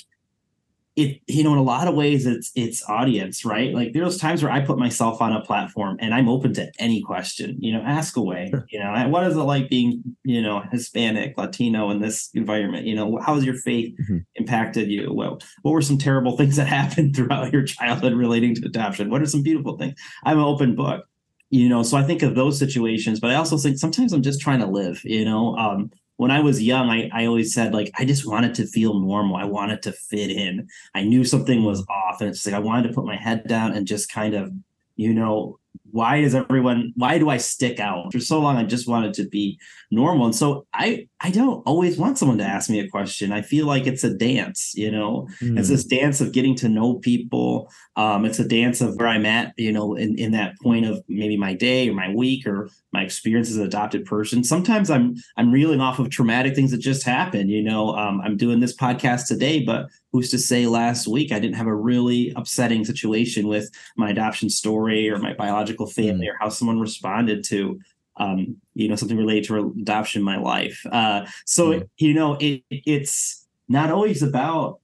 it 0.98 1.20
you 1.26 1.44
know 1.44 1.52
in 1.52 1.58
a 1.58 1.62
lot 1.62 1.86
of 1.86 1.94
ways 1.94 2.26
it's 2.26 2.50
it's 2.54 2.86
audience 2.88 3.44
right? 3.44 3.72
Like 3.72 3.92
there's 3.92 4.18
times 4.18 4.42
where 4.42 4.52
i 4.52 4.60
put 4.60 4.78
myself 4.78 5.22
on 5.22 5.32
a 5.32 5.40
platform 5.40 5.96
and 6.00 6.12
i'm 6.12 6.28
open 6.28 6.52
to 6.54 6.70
any 6.78 7.00
question 7.02 7.56
you 7.60 7.72
know 7.72 7.80
ask 7.82 8.16
away 8.16 8.48
sure. 8.50 8.66
you 8.70 8.80
know 8.80 9.08
what 9.08 9.24
is 9.24 9.36
it 9.36 9.40
like 9.40 9.70
being 9.70 10.02
you 10.24 10.42
know 10.42 10.60
hispanic 10.72 11.38
latino 11.38 11.90
in 11.90 12.00
this 12.00 12.30
environment? 12.34 12.86
You 12.86 12.96
know 12.96 13.18
how 13.24 13.34
has 13.34 13.44
your 13.44 13.54
faith 13.54 13.94
mm-hmm. 14.00 14.18
impacted 14.34 14.90
you? 14.90 15.12
Well 15.12 15.40
what 15.62 15.72
were 15.72 15.82
some 15.82 15.98
terrible 15.98 16.36
things 16.38 16.56
that 16.56 16.66
happened 16.66 17.14
throughout 17.14 17.52
your 17.52 17.62
childhood 17.62 18.14
relating 18.14 18.54
to 18.56 18.66
adoption? 18.66 19.10
What 19.10 19.22
are 19.22 19.26
some 19.26 19.42
beautiful 19.42 19.78
things? 19.78 19.94
I'm 20.24 20.38
an 20.38 20.44
open 20.44 20.74
book 20.74 21.04
you 21.50 21.66
know 21.66 21.82
so 21.82 21.96
i 21.96 22.02
think 22.02 22.22
of 22.22 22.34
those 22.34 22.58
situations 22.58 23.20
but 23.20 23.30
i 23.30 23.34
also 23.34 23.56
think 23.56 23.78
sometimes 23.78 24.12
i'm 24.12 24.20
just 24.20 24.38
trying 24.38 24.60
to 24.60 24.66
live 24.66 25.00
you 25.04 25.24
know 25.24 25.56
um 25.56 25.90
when 26.18 26.32
I 26.32 26.40
was 26.40 26.60
young, 26.60 26.90
I, 26.90 27.08
I 27.12 27.26
always 27.26 27.54
said 27.54 27.72
like 27.72 27.92
I 27.96 28.04
just 28.04 28.26
wanted 28.26 28.52
to 28.56 28.66
feel 28.66 28.98
normal. 28.98 29.36
I 29.36 29.44
wanted 29.44 29.82
to 29.82 29.92
fit 29.92 30.30
in. 30.30 30.68
I 30.92 31.04
knew 31.04 31.24
something 31.24 31.62
was 31.62 31.86
off, 31.88 32.20
and 32.20 32.28
it's 32.28 32.44
like 32.44 32.56
I 32.56 32.58
wanted 32.58 32.88
to 32.88 32.94
put 32.94 33.06
my 33.06 33.16
head 33.16 33.46
down 33.46 33.72
and 33.72 33.86
just 33.86 34.10
kind 34.12 34.34
of, 34.34 34.52
you 34.96 35.14
know, 35.14 35.60
why 35.90 36.20
does 36.20 36.34
everyone 36.34 36.92
why 36.96 37.18
do 37.18 37.28
i 37.28 37.36
stick 37.36 37.80
out? 37.80 38.12
For 38.12 38.20
so 38.20 38.40
long 38.40 38.56
i 38.56 38.64
just 38.64 38.88
wanted 38.88 39.14
to 39.14 39.28
be 39.28 39.58
normal. 39.90 40.26
And 40.26 40.34
so 40.34 40.66
i 40.72 41.08
i 41.20 41.30
don't 41.30 41.62
always 41.66 41.98
want 41.98 42.18
someone 42.18 42.38
to 42.38 42.44
ask 42.44 42.70
me 42.70 42.80
a 42.80 42.88
question. 42.88 43.32
I 43.32 43.42
feel 43.42 43.66
like 43.66 43.86
it's 43.86 44.04
a 44.04 44.14
dance 44.14 44.72
you 44.74 44.90
know? 44.90 45.28
Mm. 45.42 45.58
it's 45.58 45.68
this 45.68 45.84
dance 45.84 46.20
of 46.20 46.32
getting 46.32 46.54
to 46.56 46.68
know 46.68 46.94
people. 46.94 47.70
Um 47.96 48.24
it's 48.24 48.38
a 48.38 48.48
dance 48.48 48.80
of 48.80 48.96
where 48.96 49.08
i'm 49.08 49.26
at 49.26 49.54
you 49.56 49.72
know 49.72 49.94
in, 49.94 50.18
in 50.18 50.32
that 50.32 50.54
point 50.62 50.86
of 50.86 51.02
maybe 51.08 51.36
my 51.36 51.54
day 51.54 51.88
or 51.88 51.94
my 51.94 52.12
week 52.14 52.46
or 52.46 52.70
my 52.92 53.02
experience 53.02 53.50
as 53.50 53.56
an 53.56 53.64
adopted 53.64 54.04
person. 54.04 54.44
Sometimes 54.44 54.90
i'm 54.90 55.16
i'm 55.36 55.52
reeling 55.52 55.80
off 55.80 55.98
of 55.98 56.10
traumatic 56.10 56.54
things 56.54 56.70
that 56.70 56.78
just 56.78 57.04
happened 57.04 57.50
you 57.50 57.62
know? 57.62 57.94
Um, 57.96 58.20
i'm 58.20 58.36
doing 58.36 58.60
this 58.60 58.76
podcast 58.76 59.26
today 59.26 59.64
but 59.64 59.88
who's 60.12 60.30
to 60.30 60.38
say 60.38 60.66
last 60.66 61.06
week 61.06 61.32
I 61.32 61.38
didn't 61.38 61.56
have 61.56 61.66
a 61.66 61.74
really 61.74 62.32
upsetting 62.36 62.84
situation 62.84 63.46
with 63.46 63.70
my 63.96 64.10
adoption 64.10 64.48
story 64.50 65.10
or 65.10 65.18
my 65.18 65.34
biological 65.34 65.86
family 65.86 66.26
mm. 66.26 66.30
or 66.30 66.36
how 66.40 66.48
someone 66.48 66.80
responded 66.80 67.44
to 67.44 67.78
um, 68.16 68.56
you 68.74 68.88
know 68.88 68.96
something 68.96 69.16
related 69.16 69.44
to 69.44 69.74
adoption 69.80 70.20
in 70.20 70.24
my 70.24 70.38
life. 70.38 70.84
Uh, 70.90 71.26
so 71.44 71.72
mm. 71.72 71.88
you 71.98 72.14
know 72.14 72.36
it, 72.40 72.62
it's 72.70 73.46
not 73.68 73.90
always 73.90 74.22
about 74.22 74.80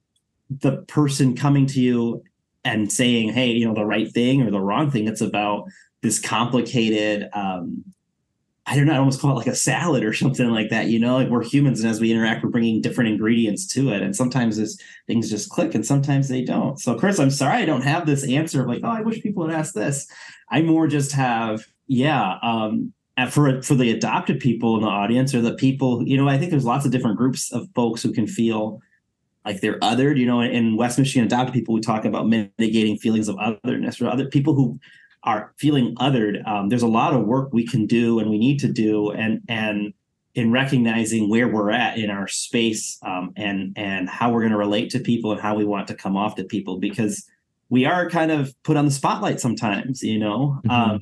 the 0.49 0.77
person 0.83 1.35
coming 1.35 1.65
to 1.67 1.81
you 1.81 2.23
and 2.63 2.91
saying, 2.91 3.33
"Hey, 3.33 3.51
you 3.51 3.65
know 3.65 3.73
the 3.73 3.85
right 3.85 4.11
thing 4.11 4.41
or 4.41 4.51
the 4.51 4.61
wrong 4.61 4.89
thing." 4.89 5.07
It's 5.07 5.21
about 5.21 5.65
this 6.01 6.19
complicated 6.19 7.29
um, 7.33 7.83
I 8.67 8.75
don't 8.75 8.87
know, 8.87 8.93
I 8.93 8.97
almost 8.97 9.21
call 9.21 9.31
it 9.31 9.35
like 9.35 9.47
a 9.47 9.55
salad 9.55 10.03
or 10.03 10.13
something 10.13 10.49
like 10.49 10.69
that. 10.69 10.87
You 10.87 10.99
know, 10.99 11.15
like 11.15 11.29
we're 11.29 11.43
humans, 11.43 11.81
and 11.81 11.89
as 11.89 11.99
we 11.99 12.11
interact, 12.11 12.43
we're 12.43 12.49
bringing 12.49 12.81
different 12.81 13.09
ingredients 13.09 13.67
to 13.73 13.91
it. 13.91 14.01
And 14.01 14.15
sometimes 14.15 14.57
this 14.57 14.77
things 15.07 15.29
just 15.29 15.49
click, 15.49 15.75
and 15.75 15.85
sometimes 15.85 16.27
they 16.27 16.43
don't. 16.43 16.79
So, 16.79 16.95
Chris, 16.95 17.19
I'm 17.19 17.31
sorry 17.31 17.61
I 17.61 17.65
don't 17.65 17.83
have 17.83 18.05
this 18.05 18.27
answer 18.27 18.61
of 18.61 18.67
like, 18.67 18.81
oh, 18.83 18.89
I 18.89 19.01
wish 19.01 19.21
people 19.21 19.47
had 19.47 19.57
asked 19.57 19.75
this. 19.75 20.07
I 20.49 20.61
more 20.61 20.87
just 20.87 21.11
have, 21.13 21.65
yeah, 21.87 22.37
um, 22.41 22.93
for 23.29 23.61
for 23.61 23.75
the 23.75 23.91
adopted 23.91 24.39
people 24.39 24.75
in 24.75 24.81
the 24.81 24.87
audience 24.87 25.33
or 25.33 25.41
the 25.41 25.55
people, 25.55 26.05
you 26.07 26.17
know, 26.17 26.27
I 26.27 26.37
think 26.37 26.51
there's 26.51 26.65
lots 26.65 26.85
of 26.85 26.91
different 26.91 27.17
groups 27.17 27.51
of 27.53 27.67
folks 27.75 28.03
who 28.03 28.11
can 28.11 28.27
feel 28.27 28.81
like 29.45 29.61
they're 29.61 29.79
othered. 29.79 30.17
You 30.17 30.25
know, 30.25 30.41
in 30.41 30.75
West 30.75 30.97
Michigan 30.97 31.25
adopted 31.25 31.53
people, 31.53 31.73
we 31.73 31.81
talk 31.81 32.03
about 32.03 32.27
mitigating 32.27 32.97
feelings 32.97 33.29
of 33.29 33.37
otherness 33.39 34.01
or 34.01 34.09
other 34.09 34.25
people 34.25 34.53
who 34.53 34.79
are 35.25 35.53
feeling 35.57 35.95
othered. 35.95 36.47
Um, 36.47 36.69
there's 36.69 36.83
a 36.83 36.87
lot 36.87 37.13
of 37.13 37.25
work 37.25 37.51
we 37.51 37.67
can 37.67 37.85
do 37.85 38.19
and 38.19 38.29
we 38.29 38.37
need 38.37 38.59
to 38.59 38.67
do, 38.67 39.11
and 39.11 39.41
and 39.49 39.93
in 40.35 40.51
recognizing 40.51 41.29
where 41.29 41.47
we're 41.47 41.71
at 41.71 41.97
in 41.97 42.09
our 42.09 42.27
space 42.27 42.99
um, 43.03 43.31
and 43.35 43.73
and 43.77 44.09
how 44.09 44.31
we're 44.31 44.41
going 44.41 44.51
to 44.51 44.57
relate 44.57 44.89
to 44.91 44.99
people 44.99 45.31
and 45.31 45.41
how 45.41 45.55
we 45.55 45.65
want 45.65 45.87
to 45.87 45.95
come 45.95 46.15
off 46.15 46.35
to 46.35 46.43
people 46.43 46.77
because 46.77 47.25
we 47.69 47.85
are 47.85 48.09
kind 48.09 48.31
of 48.31 48.53
put 48.63 48.77
on 48.77 48.85
the 48.85 48.91
spotlight 48.91 49.39
sometimes 49.39 50.03
you 50.03 50.19
know 50.19 50.59
mm-hmm. 50.65 50.69
um, 50.69 50.99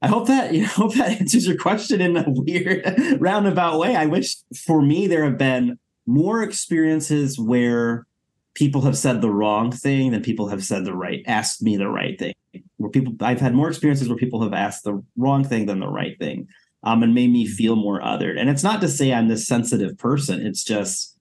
i 0.00 0.06
hope 0.06 0.28
that 0.28 0.54
you 0.54 0.62
know, 0.62 0.68
hope 0.68 0.94
that 0.94 1.20
answers 1.20 1.46
your 1.46 1.58
question 1.58 2.00
in 2.00 2.16
a 2.16 2.24
weird 2.28 2.84
roundabout 3.20 3.78
way 3.78 3.96
i 3.96 4.06
wish 4.06 4.36
for 4.64 4.80
me 4.80 5.06
there 5.08 5.24
have 5.24 5.36
been 5.36 5.78
more 6.06 6.42
experiences 6.42 7.38
where 7.38 8.06
people 8.54 8.82
have 8.82 8.96
said 8.96 9.20
the 9.20 9.30
wrong 9.30 9.70
thing 9.70 10.10
than 10.10 10.22
people 10.22 10.48
have 10.48 10.64
said 10.64 10.84
the 10.84 10.94
right 10.94 11.22
asked 11.26 11.62
me 11.62 11.76
the 11.76 11.88
right 11.88 12.18
thing 12.18 12.34
where 12.78 12.90
people 12.90 13.14
i've 13.20 13.40
had 13.40 13.54
more 13.54 13.68
experiences 13.68 14.08
where 14.08 14.18
people 14.18 14.42
have 14.42 14.52
asked 14.52 14.84
the 14.84 15.02
wrong 15.16 15.44
thing 15.44 15.66
than 15.66 15.80
the 15.80 15.88
right 15.88 16.18
thing 16.18 16.48
um, 16.82 17.02
and 17.02 17.14
made 17.14 17.30
me 17.30 17.46
feel 17.46 17.76
more 17.76 18.00
othered. 18.00 18.38
And 18.38 18.48
it's 18.48 18.62
not 18.62 18.80
to 18.80 18.88
say 18.88 19.12
I'm 19.12 19.28
this 19.28 19.46
sensitive 19.46 19.98
person. 19.98 20.44
It's 20.44 20.64
just 20.64 21.16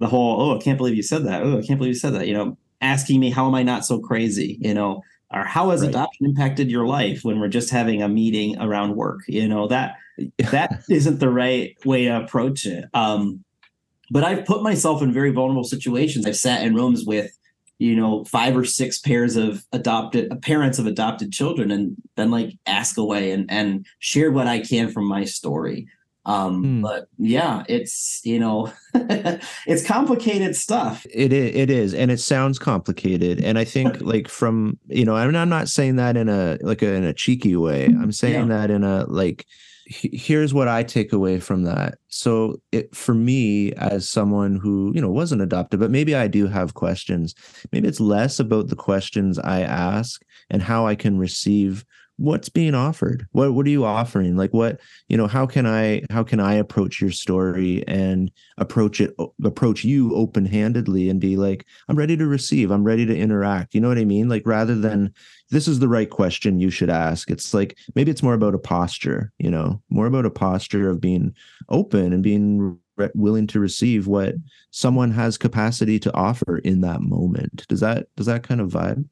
the 0.00 0.06
whole, 0.06 0.40
oh, 0.40 0.56
I 0.56 0.62
can't 0.62 0.78
believe 0.78 0.96
you 0.96 1.02
said 1.02 1.24
that. 1.26 1.42
Oh, 1.42 1.58
I 1.58 1.62
can't 1.62 1.78
believe 1.78 1.94
you 1.94 1.98
said 1.98 2.14
that. 2.14 2.26
You 2.26 2.34
know, 2.34 2.58
asking 2.80 3.20
me, 3.20 3.30
how 3.30 3.46
am 3.46 3.54
I 3.54 3.62
not 3.62 3.84
so 3.84 3.98
crazy? 3.98 4.58
You 4.60 4.74
know, 4.74 5.02
or 5.32 5.44
how 5.44 5.70
has 5.70 5.82
right. 5.82 5.90
adoption 5.90 6.26
impacted 6.26 6.70
your 6.70 6.86
life 6.86 7.20
when 7.22 7.40
we're 7.40 7.48
just 7.48 7.70
having 7.70 8.02
a 8.02 8.08
meeting 8.08 8.58
around 8.58 8.96
work? 8.96 9.20
You 9.28 9.46
know, 9.46 9.68
that 9.68 9.96
that 10.50 10.82
isn't 10.88 11.20
the 11.20 11.30
right 11.30 11.76
way 11.84 12.04
to 12.04 12.22
approach 12.22 12.66
it. 12.66 12.86
Um, 12.94 13.44
but 14.10 14.24
I've 14.24 14.44
put 14.44 14.62
myself 14.62 15.02
in 15.02 15.12
very 15.12 15.30
vulnerable 15.30 15.64
situations. 15.64 16.26
I've 16.26 16.36
sat 16.36 16.62
in 16.62 16.74
rooms 16.74 17.04
with 17.04 17.30
you 17.78 17.96
know 17.96 18.24
five 18.24 18.56
or 18.56 18.64
six 18.64 18.98
pairs 18.98 19.36
of 19.36 19.64
adopted 19.72 20.32
uh, 20.32 20.36
parents 20.36 20.78
of 20.78 20.86
adopted 20.86 21.32
children 21.32 21.70
and 21.70 21.96
then 22.16 22.30
like 22.30 22.56
ask 22.66 22.96
away 22.96 23.32
and 23.32 23.50
and 23.50 23.86
share 23.98 24.30
what 24.30 24.46
i 24.46 24.60
can 24.60 24.88
from 24.90 25.06
my 25.06 25.24
story 25.24 25.86
um 26.24 26.62
hmm. 26.62 26.82
but 26.82 27.08
yeah 27.18 27.64
it's 27.68 28.20
you 28.24 28.38
know 28.38 28.72
it's 29.66 29.84
complicated 29.84 30.54
stuff 30.54 31.04
it 31.12 31.32
is, 31.32 31.54
it 31.54 31.68
is 31.68 31.94
and 31.94 32.10
it 32.10 32.20
sounds 32.20 32.58
complicated 32.58 33.42
and 33.42 33.58
i 33.58 33.64
think 33.64 34.00
like 34.00 34.28
from 34.28 34.78
you 34.86 35.04
know 35.04 35.16
I'm, 35.16 35.34
I'm 35.34 35.48
not 35.48 35.68
saying 35.68 35.96
that 35.96 36.16
in 36.16 36.28
a 36.28 36.58
like 36.60 36.82
a, 36.82 36.94
in 36.94 37.04
a 37.04 37.12
cheeky 37.12 37.56
way 37.56 37.86
i'm 37.86 38.12
saying 38.12 38.48
yeah. 38.48 38.56
that 38.56 38.70
in 38.70 38.84
a 38.84 39.04
like 39.06 39.46
here's 39.86 40.54
what 40.54 40.68
I 40.68 40.82
take 40.82 41.12
away 41.12 41.40
from 41.40 41.64
that. 41.64 41.98
So, 42.08 42.60
it, 42.72 42.94
for 42.94 43.14
me, 43.14 43.72
as 43.74 44.08
someone 44.08 44.56
who 44.56 44.92
you 44.94 45.00
know 45.00 45.10
wasn't 45.10 45.42
adopted, 45.42 45.80
but 45.80 45.90
maybe 45.90 46.14
I 46.14 46.28
do 46.28 46.46
have 46.46 46.74
questions. 46.74 47.34
Maybe 47.72 47.88
it's 47.88 48.00
less 48.00 48.38
about 48.38 48.68
the 48.68 48.76
questions 48.76 49.38
I 49.38 49.60
ask 49.60 50.22
and 50.50 50.62
how 50.62 50.86
I 50.86 50.94
can 50.94 51.18
receive 51.18 51.84
what's 52.16 52.48
being 52.48 52.74
offered. 52.74 53.26
What 53.32 53.54
what 53.54 53.66
are 53.66 53.70
you 53.70 53.84
offering? 53.84 54.36
Like 54.36 54.52
what 54.52 54.80
you 55.08 55.16
know? 55.16 55.26
How 55.26 55.46
can 55.46 55.66
I 55.66 56.02
how 56.10 56.22
can 56.22 56.40
I 56.40 56.54
approach 56.54 57.00
your 57.00 57.10
story 57.10 57.82
and 57.88 58.30
approach 58.58 59.00
it 59.00 59.14
approach 59.42 59.84
you 59.84 60.14
open 60.14 60.46
handedly 60.46 61.08
and 61.08 61.20
be 61.20 61.36
like, 61.36 61.66
I'm 61.88 61.96
ready 61.96 62.16
to 62.16 62.26
receive. 62.26 62.70
I'm 62.70 62.84
ready 62.84 63.06
to 63.06 63.16
interact. 63.16 63.74
You 63.74 63.80
know 63.80 63.88
what 63.88 63.98
I 63.98 64.04
mean? 64.04 64.28
Like 64.28 64.42
rather 64.46 64.74
than 64.74 65.12
this 65.50 65.68
is 65.68 65.78
the 65.78 65.88
right 65.88 66.10
question 66.10 66.60
you 66.60 66.70
should 66.70 66.90
ask. 66.90 67.30
It's 67.30 67.52
like 67.52 67.76
maybe 67.94 68.10
it's 68.10 68.22
more 68.22 68.34
about 68.34 68.54
a 68.54 68.58
posture, 68.58 69.32
you 69.38 69.50
know, 69.50 69.82
more 69.90 70.06
about 70.06 70.26
a 70.26 70.30
posture 70.30 70.88
of 70.88 71.00
being 71.00 71.34
open 71.68 72.12
and 72.12 72.22
being 72.22 72.78
re- 72.96 73.10
willing 73.14 73.46
to 73.48 73.60
receive 73.60 74.06
what 74.06 74.34
someone 74.70 75.10
has 75.10 75.36
capacity 75.36 75.98
to 76.00 76.14
offer 76.14 76.58
in 76.58 76.80
that 76.82 77.00
moment. 77.00 77.66
Does 77.68 77.80
that 77.80 78.06
does 78.16 78.26
that 78.26 78.42
kind 78.42 78.60
of 78.60 78.70
vibe? 78.70 79.04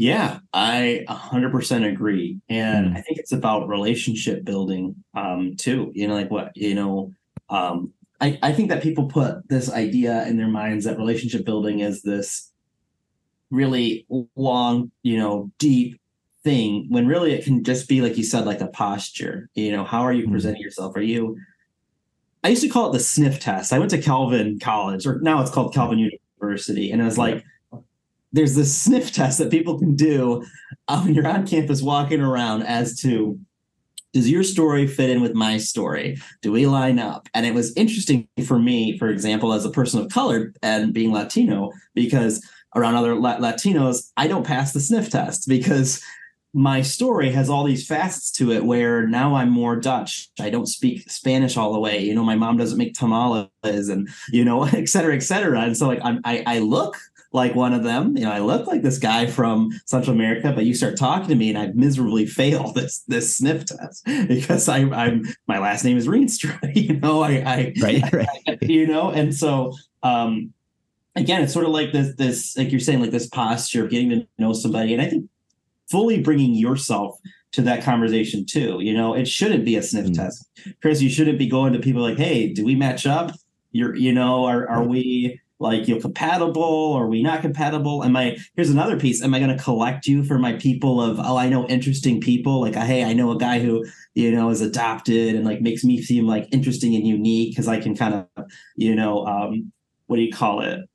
Yeah, 0.00 0.38
I 0.54 1.04
100% 1.10 1.92
agree. 1.92 2.40
And 2.48 2.86
mm. 2.86 2.96
I 2.96 3.02
think 3.02 3.18
it's 3.18 3.32
about 3.32 3.68
relationship 3.68 4.46
building 4.46 4.96
um, 5.12 5.56
too. 5.58 5.92
You 5.94 6.08
know, 6.08 6.14
like 6.14 6.30
what, 6.30 6.56
you 6.56 6.74
know, 6.74 7.12
um, 7.50 7.92
I, 8.18 8.38
I 8.42 8.52
think 8.54 8.70
that 8.70 8.82
people 8.82 9.08
put 9.08 9.46
this 9.50 9.70
idea 9.70 10.26
in 10.26 10.38
their 10.38 10.48
minds 10.48 10.86
that 10.86 10.96
relationship 10.96 11.44
building 11.44 11.80
is 11.80 12.00
this 12.00 12.50
really 13.50 14.06
long, 14.36 14.90
you 15.02 15.18
know, 15.18 15.50
deep 15.58 16.00
thing 16.44 16.86
when 16.88 17.06
really 17.06 17.34
it 17.34 17.44
can 17.44 17.62
just 17.62 17.86
be 17.86 18.00
like 18.00 18.16
you 18.16 18.24
said, 18.24 18.46
like 18.46 18.62
a 18.62 18.68
posture. 18.68 19.50
You 19.52 19.70
know, 19.70 19.84
how 19.84 20.00
are 20.00 20.14
you 20.14 20.22
mm-hmm. 20.22 20.32
presenting 20.32 20.62
yourself? 20.62 20.96
Are 20.96 21.02
you 21.02 21.36
I 22.42 22.48
used 22.48 22.62
to 22.62 22.70
call 22.70 22.88
it 22.88 22.94
the 22.94 23.00
sniff 23.00 23.38
test. 23.38 23.70
I 23.70 23.78
went 23.78 23.90
to 23.90 24.00
Calvin 24.00 24.58
College, 24.60 25.06
or 25.06 25.20
now 25.20 25.42
it's 25.42 25.50
called 25.50 25.74
Calvin 25.74 25.98
University, 26.38 26.90
and 26.90 27.02
it 27.02 27.04
was 27.04 27.18
like 27.18 27.44
there's 28.32 28.54
this 28.54 28.76
sniff 28.76 29.12
test 29.12 29.38
that 29.38 29.50
people 29.50 29.78
can 29.78 29.96
do 29.96 30.44
when 30.88 31.14
you're 31.14 31.26
on 31.26 31.46
campus 31.46 31.82
walking 31.82 32.20
around 32.20 32.62
as 32.62 33.00
to 33.00 33.38
does 34.12 34.28
your 34.28 34.42
story 34.42 34.86
fit 34.86 35.10
in 35.10 35.20
with 35.20 35.34
my 35.34 35.56
story? 35.56 36.20
Do 36.42 36.50
we 36.50 36.66
line 36.66 36.98
up? 36.98 37.28
And 37.32 37.46
it 37.46 37.54
was 37.54 37.72
interesting 37.76 38.28
for 38.44 38.58
me, 38.58 38.98
for 38.98 39.08
example, 39.08 39.52
as 39.52 39.64
a 39.64 39.70
person 39.70 40.00
of 40.00 40.10
color 40.10 40.52
and 40.62 40.92
being 40.92 41.12
Latino, 41.12 41.70
because 41.94 42.44
around 42.74 42.96
other 42.96 43.14
Latinos, 43.14 44.10
I 44.16 44.26
don't 44.26 44.46
pass 44.46 44.72
the 44.72 44.80
sniff 44.80 45.10
test 45.10 45.46
because 45.48 46.02
my 46.52 46.82
story 46.82 47.30
has 47.30 47.48
all 47.48 47.62
these 47.62 47.86
facets 47.86 48.32
to 48.32 48.50
it 48.50 48.64
where 48.64 49.06
now 49.06 49.36
I'm 49.36 49.50
more 49.50 49.76
Dutch. 49.76 50.30
I 50.40 50.50
don't 50.50 50.66
speak 50.66 51.08
Spanish 51.08 51.56
all 51.56 51.72
the 51.72 51.78
way. 51.78 52.02
You 52.02 52.14
know, 52.14 52.24
my 52.24 52.34
mom 52.34 52.56
doesn't 52.56 52.78
make 52.78 52.94
tamales 52.94 53.48
and, 53.62 54.08
you 54.30 54.44
know, 54.44 54.64
et 54.72 54.88
cetera, 54.88 55.14
et 55.14 55.22
cetera. 55.22 55.60
And 55.60 55.76
so 55.76 55.86
like 55.86 56.00
I'm, 56.02 56.20
I, 56.24 56.42
I 56.46 56.58
look 56.58 56.96
like 57.32 57.54
one 57.54 57.72
of 57.72 57.84
them. 57.84 58.16
You 58.16 58.24
know, 58.24 58.32
I 58.32 58.40
look 58.40 58.66
like 58.66 58.82
this 58.82 58.98
guy 58.98 59.26
from 59.26 59.70
Central 59.86 60.14
America, 60.14 60.52
but 60.52 60.64
you 60.64 60.74
start 60.74 60.96
talking 60.96 61.28
to 61.28 61.34
me 61.34 61.48
and 61.48 61.58
I 61.58 61.68
miserably 61.74 62.26
fail 62.26 62.72
this 62.74 63.00
this 63.08 63.36
sniff 63.36 63.66
test 63.66 64.04
because 64.28 64.68
I, 64.68 64.78
I'm 64.78 65.24
my 65.46 65.58
last 65.58 65.84
name 65.84 65.96
is 65.96 66.06
Rienstra. 66.06 66.58
You 66.80 66.98
know, 66.98 67.22
I, 67.22 67.30
I 67.30 67.74
right, 67.82 68.02
right. 68.12 68.28
I, 68.46 68.58
you 68.62 68.86
know, 68.86 69.10
and 69.10 69.34
so 69.34 69.74
um 70.02 70.52
again, 71.16 71.42
it's 71.42 71.52
sort 71.52 71.64
of 71.64 71.72
like 71.72 71.92
this, 71.92 72.14
this, 72.16 72.56
like 72.56 72.70
you're 72.70 72.80
saying, 72.80 73.00
like 73.00 73.10
this 73.10 73.28
posture 73.28 73.84
of 73.84 73.90
getting 73.90 74.10
to 74.10 74.26
know 74.38 74.52
somebody. 74.52 74.92
And 74.92 75.02
I 75.02 75.06
think 75.06 75.28
fully 75.90 76.22
bringing 76.22 76.54
yourself 76.54 77.18
to 77.52 77.62
that 77.62 77.82
conversation 77.82 78.46
too. 78.46 78.78
You 78.80 78.94
know, 78.94 79.14
it 79.14 79.26
shouldn't 79.26 79.64
be 79.64 79.76
a 79.76 79.82
sniff 79.82 80.06
mm. 80.06 80.14
test. 80.14 80.48
Chris, 80.80 81.02
you 81.02 81.10
shouldn't 81.10 81.38
be 81.38 81.48
going 81.48 81.72
to 81.72 81.80
people 81.80 82.02
like, 82.02 82.18
hey, 82.18 82.52
do 82.52 82.64
we 82.64 82.74
match 82.74 83.06
up? 83.06 83.32
You're, 83.72 83.94
you 83.96 84.12
know, 84.12 84.44
are, 84.44 84.68
are 84.68 84.84
we 84.84 85.40
like 85.60 85.86
you 85.86 85.94
know 85.94 86.00
compatible? 86.00 86.94
Are 86.94 87.06
we 87.06 87.22
not 87.22 87.42
compatible? 87.42 88.02
Am 88.04 88.16
i 88.16 88.36
here's 88.56 88.70
another 88.70 88.98
piece. 88.98 89.22
Am 89.22 89.34
i 89.34 89.38
going 89.38 89.56
to 89.56 89.62
collect 89.62 90.06
you 90.06 90.24
for 90.24 90.38
my 90.38 90.54
people 90.54 91.00
of 91.00 91.20
oh 91.20 91.36
i 91.36 91.48
know 91.48 91.66
interesting 91.68 92.20
people? 92.20 92.60
Like 92.60 92.74
hey 92.74 93.04
i 93.04 93.12
know 93.12 93.30
a 93.30 93.38
guy 93.38 93.60
who 93.60 93.84
you 94.14 94.32
know 94.32 94.50
is 94.50 94.60
adopted 94.60 95.36
and 95.36 95.44
like 95.44 95.60
makes 95.60 95.84
me 95.84 96.02
seem 96.02 96.26
like 96.26 96.48
interesting 96.52 96.94
and 96.96 97.06
unique 97.06 97.52
because 97.52 97.68
i 97.68 97.78
can 97.78 97.94
kind 97.94 98.14
of 98.14 98.46
you 98.76 98.94
know 98.94 99.24
um 99.26 99.72
what 100.06 100.16
do 100.16 100.22
you 100.22 100.32
call 100.32 100.60
it 100.60 100.89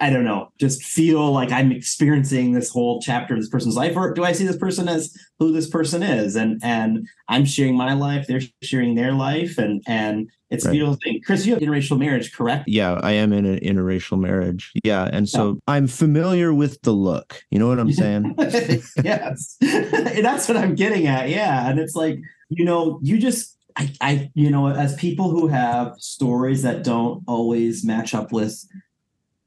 I 0.00 0.10
don't 0.10 0.24
know, 0.24 0.52
just 0.58 0.82
feel 0.82 1.32
like 1.32 1.52
I'm 1.52 1.72
experiencing 1.72 2.52
this 2.52 2.70
whole 2.70 3.00
chapter 3.00 3.34
of 3.34 3.40
this 3.40 3.48
person's 3.48 3.76
life, 3.76 3.96
or 3.96 4.12
do 4.12 4.24
I 4.24 4.32
see 4.32 4.46
this 4.46 4.56
person 4.56 4.88
as 4.88 5.16
who 5.38 5.52
this 5.52 5.68
person 5.68 6.02
is? 6.02 6.36
And 6.36 6.60
and 6.62 7.08
I'm 7.28 7.44
sharing 7.44 7.76
my 7.76 7.94
life, 7.94 8.26
they're 8.26 8.40
sharing 8.62 8.94
their 8.94 9.12
life, 9.12 9.58
and 9.58 9.82
and 9.86 10.28
it's 10.50 10.64
right. 10.64 10.70
a 10.70 10.74
beautiful 10.74 10.98
thing. 11.02 11.20
Chris, 11.24 11.46
you 11.46 11.54
have 11.54 11.62
interracial 11.62 11.98
marriage, 11.98 12.32
correct? 12.32 12.64
Yeah, 12.68 13.00
I 13.02 13.12
am 13.12 13.32
in 13.32 13.44
an 13.46 13.58
interracial 13.60 14.18
marriage. 14.18 14.72
Yeah, 14.84 15.08
and 15.12 15.28
so 15.28 15.48
oh. 15.48 15.60
I'm 15.66 15.86
familiar 15.86 16.54
with 16.54 16.80
the 16.82 16.92
look. 16.92 17.42
You 17.50 17.58
know 17.58 17.68
what 17.68 17.80
I'm 17.80 17.92
saying? 17.92 18.34
yes, 19.04 19.56
that's 19.60 20.48
what 20.48 20.56
I'm 20.56 20.74
getting 20.74 21.06
at. 21.06 21.28
Yeah, 21.28 21.68
and 21.68 21.78
it's 21.78 21.94
like 21.94 22.18
you 22.48 22.64
know, 22.64 23.00
you 23.02 23.18
just 23.18 23.56
I, 23.76 23.92
I, 24.00 24.30
you 24.34 24.50
know, 24.50 24.68
as 24.68 24.94
people 24.94 25.30
who 25.30 25.48
have 25.48 25.94
stories 25.98 26.62
that 26.62 26.82
don't 26.82 27.22
always 27.26 27.84
match 27.84 28.14
up 28.14 28.32
with 28.32 28.58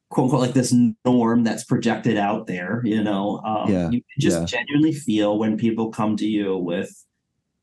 quote 0.09 0.25
unquote 0.25 0.41
like 0.41 0.53
this 0.53 0.75
norm 1.05 1.43
that's 1.43 1.63
projected 1.63 2.17
out 2.17 2.47
there 2.47 2.81
you 2.83 3.03
know 3.03 3.41
um, 3.45 3.71
yeah, 3.71 3.89
you 3.89 4.01
just 4.19 4.39
yeah. 4.39 4.45
genuinely 4.45 4.93
feel 4.93 5.37
when 5.37 5.57
people 5.57 5.89
come 5.89 6.17
to 6.17 6.27
you 6.27 6.57
with 6.57 7.05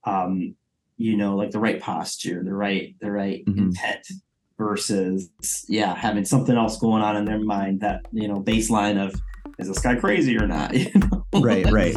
um 0.04 0.54
you 0.96 1.16
know 1.16 1.36
like 1.36 1.50
the 1.50 1.58
right 1.58 1.80
posture 1.80 2.42
the 2.44 2.54
right 2.54 2.94
the 3.00 3.10
right 3.10 3.44
mm-hmm. 3.46 3.64
intent 3.64 4.06
versus 4.58 5.28
yeah 5.68 5.94
having 5.94 6.24
something 6.24 6.56
else 6.56 6.78
going 6.78 7.02
on 7.02 7.16
in 7.16 7.24
their 7.24 7.40
mind 7.40 7.80
that 7.80 8.00
you 8.12 8.28
know 8.28 8.40
baseline 8.40 9.02
of 9.02 9.14
is 9.58 9.68
this 9.68 9.80
guy 9.80 9.94
crazy 9.94 10.38
or 10.38 10.46
not 10.46 10.74
you 10.74 10.90
know? 10.94 11.26
right 11.40 11.70
right 11.70 11.96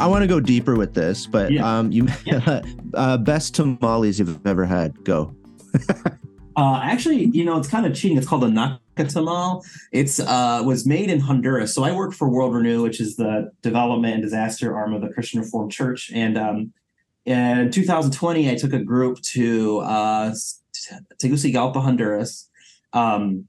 I 0.00 0.06
want 0.06 0.22
to 0.22 0.26
go 0.26 0.40
deeper 0.40 0.76
with 0.76 0.94
this, 0.94 1.26
but 1.26 1.52
yeah. 1.52 1.78
um, 1.78 1.92
you 1.92 2.08
yeah. 2.24 2.62
uh, 2.94 3.18
best 3.18 3.54
tamales 3.54 4.18
you've 4.18 4.44
ever 4.46 4.64
had. 4.64 5.04
Go. 5.04 5.34
Uh, 6.56 6.80
actually, 6.82 7.26
you 7.26 7.42
know, 7.42 7.56
it's 7.56 7.68
kind 7.68 7.86
of 7.86 7.94
cheating. 7.94 8.18
It's 8.18 8.26
called 8.26 8.44
a 8.44 8.48
nacatamal. 8.48 9.64
It's 9.92 10.20
uh, 10.20 10.60
was 10.62 10.84
made 10.84 11.08
in 11.08 11.20
Honduras. 11.20 11.74
So 11.74 11.84
I 11.84 11.92
work 11.92 12.12
for 12.12 12.28
World 12.28 12.52
Renew, 12.52 12.82
which 12.82 13.00
is 13.00 13.16
the 13.16 13.50
development 13.62 14.14
and 14.14 14.22
disaster 14.22 14.76
arm 14.76 14.92
of 14.92 15.00
the 15.00 15.08
Christian 15.08 15.40
Reformed 15.40 15.72
Church. 15.72 16.10
And 16.12 16.36
um, 16.36 16.72
in 17.24 17.70
2020, 17.70 18.50
I 18.50 18.56
took 18.56 18.74
a 18.74 18.80
group 18.80 19.22
to 19.32 19.78
uh, 19.78 20.34
Tegucigalpa, 21.18 21.80
Honduras, 21.80 22.50
um, 22.92 23.46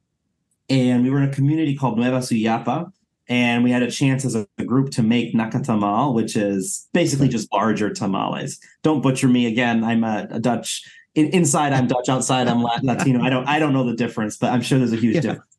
and 0.69 1.03
we 1.03 1.09
were 1.09 1.21
in 1.21 1.27
a 1.27 1.33
community 1.33 1.75
called 1.75 1.97
Nueva 1.97 2.19
Suyapa. 2.19 2.93
And 3.29 3.63
we 3.63 3.71
had 3.71 3.81
a 3.81 3.89
chance 3.89 4.25
as 4.25 4.35
a, 4.35 4.47
group 4.65 4.91
to 4.91 5.03
make 5.03 5.33
nacatamal, 5.33 6.13
which 6.13 6.35
is 6.35 6.87
basically 6.93 7.27
just 7.27 7.51
larger 7.51 7.89
tamales. 7.89 8.59
Don't 8.83 9.01
butcher 9.01 9.27
me 9.27 9.47
again. 9.47 9.83
I'm 9.83 10.03
a, 10.03 10.27
a 10.29 10.39
Dutch 10.39 10.83
in, 11.15 11.27
inside 11.29 11.73
I'm 11.73 11.87
Dutch, 11.87 12.09
outside 12.09 12.47
I'm 12.47 12.61
Latino. 12.83 13.21
I 13.21 13.29
don't 13.29 13.47
I 13.47 13.59
don't 13.59 13.73
know 13.73 13.83
the 13.83 13.95
difference, 13.95 14.37
but 14.37 14.51
I'm 14.51 14.61
sure 14.61 14.77
there's 14.77 14.93
a 14.93 14.97
huge 14.97 15.15
yeah. 15.15 15.21
difference. 15.21 15.57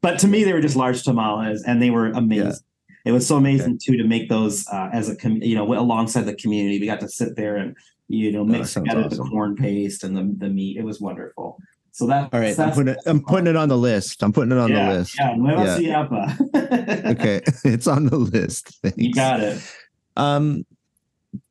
But 0.00 0.18
to 0.20 0.28
me, 0.28 0.44
they 0.44 0.52
were 0.52 0.60
just 0.60 0.76
large 0.76 1.02
tamales, 1.02 1.62
and 1.64 1.82
they 1.82 1.90
were 1.90 2.06
amazing. 2.06 2.46
Yeah. 2.46 2.94
It 3.04 3.12
was 3.12 3.26
so 3.26 3.36
amazing 3.36 3.74
okay. 3.74 3.92
too 3.92 3.96
to 3.96 4.04
make 4.04 4.28
those 4.28 4.66
uh, 4.68 4.90
as 4.92 5.08
a 5.08 5.16
com- 5.16 5.42
you 5.42 5.54
know 5.54 5.72
alongside 5.74 6.22
the 6.22 6.34
community. 6.34 6.80
We 6.80 6.86
got 6.86 7.00
to 7.00 7.08
sit 7.08 7.36
there 7.36 7.56
and 7.56 7.76
you 8.08 8.32
know 8.32 8.44
mix 8.44 8.76
oh, 8.76 8.80
together 8.80 9.04
awesome. 9.04 9.24
the 9.24 9.30
corn 9.30 9.56
paste 9.56 10.04
and 10.04 10.16
the 10.16 10.34
the 10.46 10.52
meat. 10.52 10.76
It 10.76 10.84
was 10.84 11.00
wonderful. 11.00 11.58
So 11.98 12.06
that 12.06 12.32
all 12.32 12.38
right. 12.38 12.56
I'm 12.56 12.70
putting 12.70 12.94
it. 12.94 12.98
I'm 13.06 13.20
putting 13.20 13.48
it 13.48 13.56
on 13.56 13.68
the 13.68 13.76
list. 13.76 14.22
I'm 14.22 14.32
putting 14.32 14.52
it 14.52 14.58
on 14.58 14.70
yeah, 14.70 14.92
the 14.92 14.98
list. 14.98 15.18
Yeah, 15.18 15.34
Nueva 15.34 15.82
yeah. 15.82 16.36
okay, 17.10 17.42
it's 17.64 17.88
on 17.88 18.06
the 18.06 18.16
list. 18.16 18.68
Thanks. 18.82 18.96
You 18.96 19.12
got 19.12 19.40
it. 19.40 19.60
Um, 20.16 20.64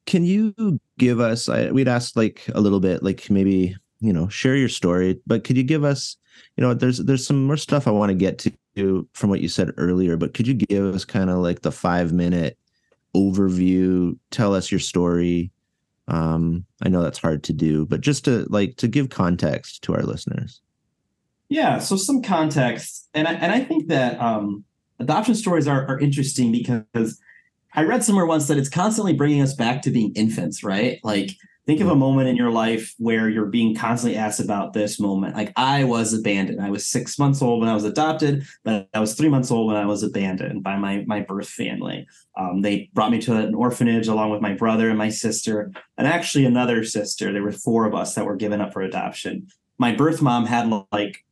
can 0.05 0.23
you 0.23 0.79
give 0.97 1.19
us 1.19 1.49
I, 1.49 1.69
we'd 1.71 1.89
asked 1.89 2.15
like 2.15 2.45
a 2.55 2.61
little 2.61 2.79
bit 2.79 3.03
like 3.03 3.29
maybe 3.29 3.75
you 3.99 4.13
know 4.13 4.29
share 4.29 4.55
your 4.55 4.69
story 4.69 5.19
but 5.27 5.43
could 5.43 5.57
you 5.57 5.63
give 5.63 5.83
us 5.83 6.15
you 6.55 6.61
know 6.61 6.73
there's 6.73 6.99
there's 6.99 7.27
some 7.27 7.45
more 7.45 7.57
stuff 7.57 7.87
i 7.87 7.91
want 7.91 8.09
to 8.09 8.15
get 8.15 8.37
to 8.75 9.07
from 9.13 9.29
what 9.29 9.41
you 9.41 9.49
said 9.49 9.71
earlier 9.77 10.15
but 10.17 10.33
could 10.33 10.47
you 10.47 10.53
give 10.53 10.95
us 10.95 11.03
kind 11.03 11.29
of 11.29 11.37
like 11.39 11.61
the 11.61 11.71
five 11.71 12.13
minute 12.13 12.57
overview 13.15 14.17
tell 14.31 14.55
us 14.55 14.71
your 14.71 14.79
story 14.79 15.51
um 16.07 16.65
i 16.83 16.89
know 16.89 17.01
that's 17.01 17.19
hard 17.19 17.43
to 17.43 17.53
do 17.53 17.85
but 17.85 18.01
just 18.01 18.25
to 18.25 18.45
like 18.49 18.75
to 18.77 18.87
give 18.87 19.09
context 19.09 19.81
to 19.83 19.93
our 19.93 20.03
listeners. 20.03 20.61
Yeah 21.49 21.79
so 21.79 21.95
some 21.95 22.21
context 22.21 23.07
and 23.13 23.27
i 23.27 23.33
and 23.33 23.51
i 23.51 23.63
think 23.63 23.87
that 23.87 24.19
um 24.19 24.65
adoption 24.99 25.35
stories 25.35 25.67
are, 25.67 25.85
are 25.87 25.99
interesting 25.99 26.51
because 26.51 27.19
I 27.77 27.83
read 27.83 28.03
somewhere 28.03 28.25
once 28.25 28.47
that 28.47 28.57
it's 28.57 28.69
constantly 28.69 29.13
bringing 29.13 29.39
us 29.39 29.53
back 29.53 29.83
to 29.83 29.91
being 29.91 30.11
infants, 30.15 30.63
right? 30.63 30.99
Like, 31.03 31.29
think 31.67 31.79
of 31.79 31.89
a 31.89 31.95
moment 31.95 32.27
in 32.27 32.35
your 32.35 32.49
life 32.49 32.95
where 32.97 33.29
you're 33.29 33.45
being 33.45 33.75
constantly 33.75 34.17
asked 34.17 34.39
about 34.39 34.73
this 34.73 34.99
moment. 34.99 35.35
Like, 35.35 35.53
I 35.55 35.83
was 35.83 36.11
abandoned. 36.11 36.59
I 36.59 36.71
was 36.71 36.87
six 36.87 37.19
months 37.19 37.39
old 37.39 37.59
when 37.59 37.69
I 37.69 37.75
was 37.75 37.83
adopted, 37.83 38.47
but 38.63 38.89
I 38.95 38.99
was 38.99 39.13
three 39.13 39.29
months 39.29 39.51
old 39.51 39.67
when 39.67 39.75
I 39.75 39.85
was 39.85 40.01
abandoned 40.01 40.63
by 40.63 40.75
my 40.75 41.03
my 41.05 41.19
birth 41.19 41.49
family. 41.49 42.07
Um, 42.35 42.63
they 42.63 42.89
brought 42.95 43.11
me 43.11 43.21
to 43.21 43.35
an 43.35 43.53
orphanage 43.53 44.07
along 44.07 44.31
with 44.31 44.41
my 44.41 44.53
brother 44.53 44.89
and 44.89 44.97
my 44.97 45.09
sister, 45.09 45.71
and 45.99 46.07
actually 46.07 46.45
another 46.45 46.83
sister. 46.83 47.31
There 47.31 47.43
were 47.43 47.51
four 47.51 47.85
of 47.85 47.93
us 47.93 48.15
that 48.15 48.25
were 48.25 48.37
given 48.37 48.59
up 48.59 48.73
for 48.73 48.81
adoption. 48.81 49.49
My 49.77 49.93
birth 49.93 50.19
mom 50.19 50.47
had 50.47 50.67
like, 50.91 51.23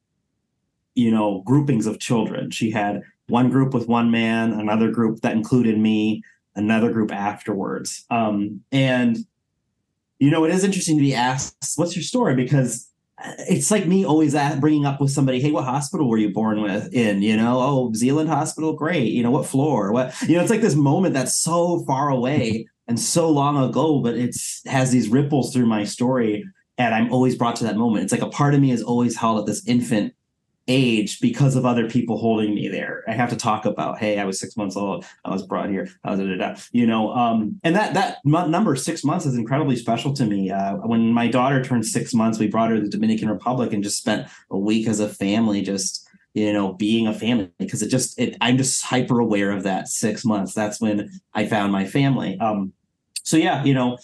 you 0.94 1.10
know, 1.10 1.42
groupings 1.44 1.88
of 1.88 1.98
children. 1.98 2.52
She 2.52 2.70
had 2.70 3.02
one 3.28 3.50
group 3.50 3.74
with 3.74 3.88
one 3.88 4.12
man, 4.12 4.54
another 4.54 4.92
group 4.92 5.22
that 5.22 5.34
included 5.34 5.80
me, 5.80 6.22
another 6.56 6.92
group 6.92 7.12
afterwards. 7.12 8.06
Um, 8.10 8.62
and 8.72 9.18
you 10.20 10.32
know, 10.32 10.46
it 10.46 10.54
is 10.54 10.64
interesting 10.64 10.98
to 10.98 11.04
be 11.04 11.14
asked, 11.14 11.74
"What's 11.76 11.96
your 11.96 12.04
story?" 12.04 12.36
Because 12.36 12.90
it's 13.40 13.72
like 13.72 13.86
me 13.86 14.06
always 14.06 14.36
bringing 14.60 14.86
up 14.86 15.02
with 15.02 15.12
somebody, 15.12 15.42
"Hey, 15.42 15.52
what 15.52 15.66
hospital 15.66 16.10
were 16.10 16.18
you 16.18 16.34
born 16.34 16.62
with 16.62 16.94
in?" 16.94 17.22
You 17.22 17.36
know, 17.36 17.60
"Oh, 17.60 17.94
Zeeland 17.94 18.30
Hospital, 18.30 18.74
great." 18.74 19.12
You 19.12 19.24
know, 19.24 19.32
what 19.32 19.46
floor? 19.46 19.92
What? 19.92 20.14
You 20.22 20.36
know, 20.36 20.42
it's 20.42 20.50
like 20.50 20.62
this 20.62 20.76
moment 20.76 21.14
that's 21.14 21.36
so 21.36 21.84
far 21.86 22.10
away 22.10 22.68
and 22.88 23.00
so 23.00 23.30
long 23.30 23.62
ago, 23.62 24.00
but 24.00 24.16
it's 24.16 24.62
has 24.68 24.92
these 24.92 25.10
ripples 25.10 25.54
through 25.54 25.66
my 25.66 25.84
story, 25.84 26.46
and 26.78 26.96
I'm 26.96 27.12
always 27.12 27.36
brought 27.36 27.58
to 27.58 27.66
that 27.66 27.78
moment. 27.78 28.04
It's 28.04 28.14
like 28.14 28.22
a 28.22 28.30
part 28.30 28.54
of 28.54 28.62
me 28.62 28.72
is 28.72 28.84
always 28.84 29.18
held 29.18 29.40
at 29.40 29.46
this 29.46 29.68
infant 29.68 30.14
age 30.68 31.20
because 31.20 31.56
of 31.56 31.66
other 31.66 31.90
people 31.90 32.18
holding 32.18 32.56
me 32.56 32.68
there. 32.68 33.04
I 33.08 33.14
have 33.14 33.30
to 33.30 33.36
talk 33.36 33.66
about, 33.66 34.00
hey, 34.00 34.20
I 34.20 34.26
was 34.26 34.40
six 34.40 34.58
months 34.58 34.76
old, 34.76 35.06
I 35.24 35.30
was 35.30 35.46
brought 35.46 35.70
here, 35.70 35.90
da, 36.04 36.16
da, 36.16 36.36
da, 36.38 36.56
you 36.72 36.88
know, 36.88 37.12
um, 37.14 37.60
and 37.64 37.76
that 37.76 37.94
that 37.94 38.18
number 38.26 38.76
six 38.76 39.04
months 39.04 39.26
is 39.26 39.38
incredibly 39.38 39.76
special 39.76 40.14
to 40.14 40.26
me. 40.26 40.52
Uh, 40.52 40.76
when 40.78 41.14
my 41.14 41.28
daughter 41.28 41.64
turned 41.64 41.86
six 41.86 42.14
months, 42.14 42.40
we 42.40 42.48
brought 42.48 42.70
her 42.70 42.78
to 42.78 42.82
the 42.82 42.90
Dominican 42.90 43.30
Republic 43.30 43.74
and 43.74 43.84
just 43.84 43.98
spent 43.98 44.28
a 44.50 44.58
week 44.58 44.88
as 44.88 45.00
a 45.00 45.10
family, 45.10 45.62
just 45.62 46.08
you 46.34 46.52
know, 46.52 46.74
being 46.74 47.08
a 47.08 47.14
family 47.14 47.50
because 47.60 47.82
it 47.82 47.90
just 47.90 48.20
it, 48.20 48.36
I'm 48.42 48.58
just 48.58 48.84
hyper 48.84 49.20
aware 49.20 49.52
of 49.52 49.64
that 49.64 49.88
six 49.88 50.26
months. 50.26 50.54
That's 50.54 50.82
when 50.82 51.10
I 51.34 51.46
found 51.46 51.72
my 51.72 51.86
family. 51.86 52.38
Um, 52.40 52.74
so 53.24 53.38
yeah, 53.38 53.64
you 53.64 53.74
know, 53.74 53.98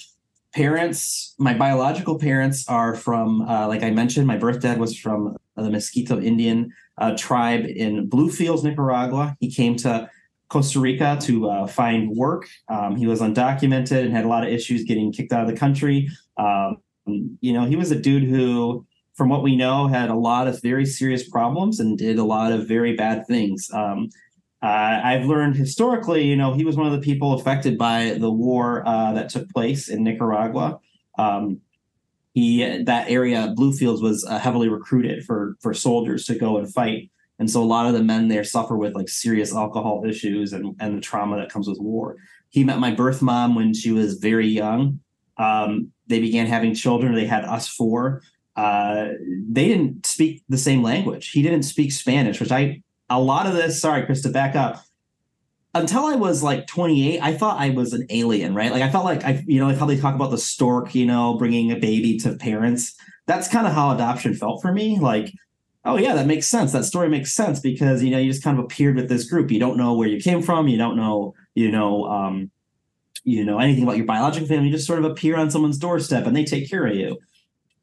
parents 0.53 1.33
my 1.37 1.53
biological 1.53 2.19
parents 2.19 2.67
are 2.67 2.93
from 2.93 3.41
uh, 3.43 3.67
like 3.67 3.83
i 3.83 3.89
mentioned 3.89 4.27
my 4.27 4.35
birth 4.35 4.59
dad 4.59 4.77
was 4.77 4.97
from 4.97 5.37
the 5.63 5.69
Miskito 5.69 6.23
Indian 6.23 6.73
uh, 6.97 7.15
tribe 7.17 7.65
in 7.65 8.07
Bluefields, 8.07 8.63
Nicaragua. 8.63 9.35
He 9.39 9.51
came 9.51 9.75
to 9.77 10.09
Costa 10.49 10.79
Rica 10.79 11.17
to 11.21 11.49
uh, 11.49 11.67
find 11.67 12.09
work. 12.09 12.47
Um, 12.67 12.95
he 12.95 13.07
was 13.07 13.21
undocumented 13.21 14.03
and 14.03 14.13
had 14.13 14.25
a 14.25 14.27
lot 14.27 14.43
of 14.43 14.49
issues 14.49 14.83
getting 14.83 15.11
kicked 15.11 15.31
out 15.31 15.41
of 15.41 15.47
the 15.47 15.57
country. 15.57 16.09
Um, 16.37 16.77
you 17.39 17.53
know, 17.53 17.65
he 17.65 17.75
was 17.75 17.91
a 17.91 17.95
dude 17.95 18.23
who, 18.23 18.85
from 19.15 19.29
what 19.29 19.43
we 19.43 19.55
know, 19.55 19.87
had 19.87 20.09
a 20.09 20.15
lot 20.15 20.47
of 20.47 20.61
very 20.61 20.85
serious 20.85 21.27
problems 21.27 21.79
and 21.79 21.97
did 21.97 22.19
a 22.19 22.23
lot 22.23 22.51
of 22.51 22.67
very 22.67 22.95
bad 22.95 23.25
things. 23.27 23.69
Um, 23.73 24.09
uh, 24.61 25.01
I've 25.03 25.25
learned 25.25 25.55
historically, 25.55 26.25
you 26.25 26.35
know, 26.35 26.53
he 26.53 26.65
was 26.65 26.75
one 26.75 26.85
of 26.85 26.93
the 26.93 26.99
people 26.99 27.33
affected 27.33 27.77
by 27.77 28.17
the 28.19 28.29
war 28.29 28.83
uh, 28.85 29.13
that 29.13 29.29
took 29.29 29.49
place 29.49 29.87
in 29.89 30.03
Nicaragua. 30.03 30.79
Um, 31.17 31.61
he 32.33 32.83
that 32.83 33.09
area 33.09 33.53
Bluefields 33.55 34.01
was 34.01 34.25
uh, 34.25 34.39
heavily 34.39 34.69
recruited 34.69 35.23
for 35.25 35.55
for 35.61 35.73
soldiers 35.73 36.25
to 36.25 36.35
go 36.35 36.57
and 36.57 36.71
fight. 36.73 37.09
And 37.39 37.49
so 37.49 37.61
a 37.61 37.65
lot 37.65 37.87
of 37.87 37.93
the 37.93 38.03
men 38.03 38.27
there 38.27 38.43
suffer 38.43 38.77
with 38.77 38.93
like 38.93 39.09
serious 39.09 39.53
alcohol 39.53 40.03
issues 40.07 40.53
and 40.53 40.75
and 40.79 40.97
the 40.97 41.01
trauma 41.01 41.37
that 41.37 41.51
comes 41.51 41.67
with 41.67 41.79
war. 41.79 42.15
He 42.49 42.63
met 42.63 42.79
my 42.79 42.91
birth 42.91 43.21
mom 43.21 43.55
when 43.55 43.73
she 43.73 43.91
was 43.91 44.15
very 44.15 44.47
young. 44.47 44.99
Um, 45.37 45.91
they 46.07 46.19
began 46.19 46.45
having 46.45 46.75
children. 46.75 47.15
They 47.15 47.25
had 47.25 47.45
us 47.45 47.67
four. 47.67 48.21
Uh, 48.55 49.09
they 49.49 49.67
didn't 49.67 50.05
speak 50.05 50.43
the 50.49 50.57
same 50.57 50.83
language. 50.83 51.31
He 51.31 51.41
didn't 51.41 51.63
speak 51.63 51.91
spanish 51.91 52.39
which 52.39 52.51
i 52.51 52.81
a 53.09 53.19
lot 53.19 53.45
of 53.45 53.53
this 53.53 53.79
sorry 53.81 54.05
chris 54.05 54.21
to 54.21 54.29
back 54.29 54.55
up 54.55 54.83
until 55.73 56.05
I 56.05 56.15
was 56.15 56.43
like 56.43 56.67
28, 56.67 57.21
I 57.21 57.33
thought 57.33 57.59
I 57.59 57.69
was 57.69 57.93
an 57.93 58.05
alien, 58.09 58.53
right? 58.53 58.71
Like 58.71 58.81
I 58.81 58.89
felt 58.89 59.05
like 59.05 59.23
I, 59.23 59.43
you 59.47 59.59
know, 59.59 59.67
like 59.67 59.77
how 59.77 59.85
they 59.85 59.97
talk 59.97 60.15
about 60.15 60.31
the 60.31 60.37
stork, 60.37 60.93
you 60.93 61.05
know, 61.05 61.35
bringing 61.35 61.71
a 61.71 61.77
baby 61.77 62.17
to 62.19 62.35
parents. 62.35 62.93
That's 63.25 63.47
kind 63.47 63.65
of 63.65 63.73
how 63.73 63.91
adoption 63.91 64.33
felt 64.33 64.61
for 64.61 64.73
me. 64.73 64.99
Like, 64.99 65.33
oh 65.85 65.97
yeah, 65.97 66.13
that 66.15 66.27
makes 66.27 66.47
sense. 66.47 66.73
That 66.73 66.83
story 66.83 67.07
makes 67.07 67.33
sense 67.33 67.59
because 67.59 68.03
you 68.03 68.11
know 68.11 68.17
you 68.17 68.29
just 68.29 68.43
kind 68.43 68.59
of 68.59 68.65
appeared 68.65 68.97
with 68.97 69.07
this 69.07 69.29
group. 69.29 69.49
You 69.49 69.59
don't 69.59 69.77
know 69.77 69.93
where 69.93 70.09
you 70.09 70.19
came 70.19 70.41
from. 70.41 70.67
You 70.67 70.77
don't 70.77 70.97
know, 70.97 71.33
you 71.55 71.71
know, 71.71 72.05
um, 72.05 72.51
you 73.23 73.45
know 73.45 73.59
anything 73.59 73.83
about 73.83 73.97
your 73.97 74.05
biological 74.05 74.47
family. 74.47 74.67
You 74.67 74.73
just 74.73 74.87
sort 74.87 74.99
of 74.99 75.05
appear 75.05 75.37
on 75.37 75.49
someone's 75.49 75.77
doorstep 75.77 76.25
and 76.25 76.35
they 76.35 76.43
take 76.43 76.69
care 76.69 76.85
of 76.85 76.95
you. 76.95 77.17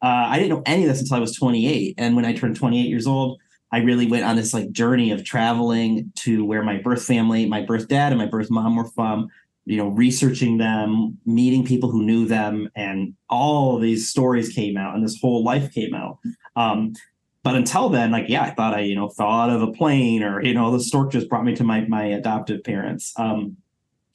Uh, 0.03 0.27
I 0.29 0.39
didn't 0.39 0.51
know 0.51 0.63
any 0.67 0.85
of 0.85 0.91
this 0.91 1.01
until 1.01 1.17
I 1.17 1.21
was 1.21 1.35
28, 1.35 1.95
and 1.99 2.15
when 2.15 2.25
I 2.25 2.33
turned 2.33 2.55
28 2.55 2.83
years 2.83 3.07
old, 3.07 3.41
I 3.73 3.79
really 3.79 4.07
went 4.07 4.25
on 4.25 4.37
this 4.37 4.55
like 4.55 4.71
journey 4.73 5.11
of 5.11 5.25
traveling 5.25 6.13
to 6.17 6.45
where 6.45 6.63
my 6.63 6.79
birth 6.79 7.05
family, 7.05 7.47
my 7.47 7.63
birth 7.63 7.89
dad 7.89 8.13
and 8.13 8.19
my 8.19 8.27
birth 8.27 8.51
mom 8.51 8.77
were 8.77 8.89
from, 8.89 9.29
you 9.67 9.77
know, 9.77 9.89
researching 9.89 10.57
them, 10.59 11.19
meeting 11.27 11.65
people 11.65 11.91
who 11.91 12.03
knew 12.03 12.27
them, 12.27 12.71
and 12.75 13.15
all 13.29 13.79
these 13.79 14.09
stories 14.09 14.49
came 14.49 14.77
out 14.77 14.95
and 14.95 15.05
this 15.05 15.19
whole 15.21 15.45
life 15.45 15.73
came 15.73 15.95
out. 15.95 16.19
Um, 16.57 16.95
but 17.43 17.55
until 17.55 17.89
then, 17.89 18.11
like, 18.11 18.29
yeah, 18.29 18.43
I 18.43 18.51
thought 18.51 18.75
I, 18.75 18.81
you 18.81 18.97
know, 18.97 19.13
out 19.21 19.51
of 19.51 19.63
a 19.63 19.73
plane 19.73 20.23
or, 20.23 20.43
you 20.43 20.55
know, 20.55 20.71
the 20.71 20.83
stork 20.83 21.13
just 21.13 21.29
brought 21.29 21.45
me 21.45 21.55
to 21.57 21.65
my 21.65 21.87
my 21.87 22.05
adoptive 22.05 22.65
parents. 22.65 23.13
Um, 23.17 23.59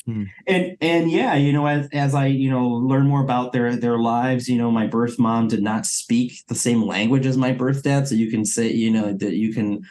Hmm. 0.05 0.23
And 0.47 0.77
and 0.81 1.09
yeah, 1.09 1.35
you 1.35 1.53
know, 1.53 1.65
as 1.65 1.87
as 1.93 2.13
I 2.13 2.27
you 2.27 2.49
know 2.49 2.67
learn 2.67 3.07
more 3.07 3.23
about 3.23 3.53
their 3.53 3.75
their 3.75 3.97
lives, 3.97 4.49
you 4.49 4.57
know, 4.57 4.69
my 4.69 4.85
birth 4.85 5.17
mom 5.17 5.47
did 5.47 5.63
not 5.63 5.85
speak 5.85 6.43
the 6.47 6.55
same 6.55 6.83
language 6.83 7.25
as 7.25 7.37
my 7.37 7.53
birth 7.53 7.83
dad, 7.83 8.07
so 8.07 8.15
you 8.15 8.29
can 8.29 8.43
say 8.43 8.71
you 8.71 8.91
know 8.91 9.13
that 9.13 9.35
you 9.35 9.53
can. 9.53 9.85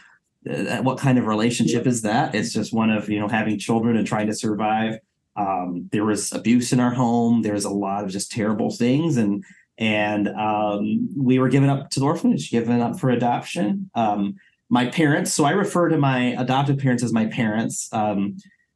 Uh, 0.48 0.82
what 0.82 0.98
kind 0.98 1.18
of 1.18 1.26
relationship 1.28 1.86
is 1.86 2.02
that? 2.02 2.34
It's 2.34 2.52
just 2.52 2.72
one 2.72 2.90
of 2.90 3.08
you 3.08 3.20
know 3.20 3.28
having 3.28 3.58
children 3.58 3.96
and 3.96 4.06
trying 4.06 4.26
to 4.26 4.34
survive. 4.34 4.98
Um, 5.36 5.88
there 5.92 6.04
was 6.04 6.32
abuse 6.32 6.72
in 6.72 6.80
our 6.80 6.90
home. 6.90 7.42
There 7.42 7.54
was 7.54 7.64
a 7.64 7.70
lot 7.70 8.04
of 8.04 8.10
just 8.10 8.32
terrible 8.32 8.70
things, 8.70 9.16
and 9.16 9.44
and 9.78 10.28
um, 10.28 11.08
we 11.16 11.38
were 11.38 11.48
given 11.48 11.70
up 11.70 11.90
to 11.90 12.00
the 12.00 12.06
orphanage, 12.06 12.50
given 12.50 12.82
up 12.82 13.00
for 13.00 13.08
adoption. 13.10 13.90
Um, 13.94 14.36
my 14.68 14.86
parents, 14.86 15.32
so 15.32 15.44
I 15.44 15.50
refer 15.52 15.88
to 15.88 15.98
my 15.98 16.34
adoptive 16.38 16.78
parents 16.78 17.02
as 17.02 17.12
my 17.12 17.26
parents. 17.26 17.88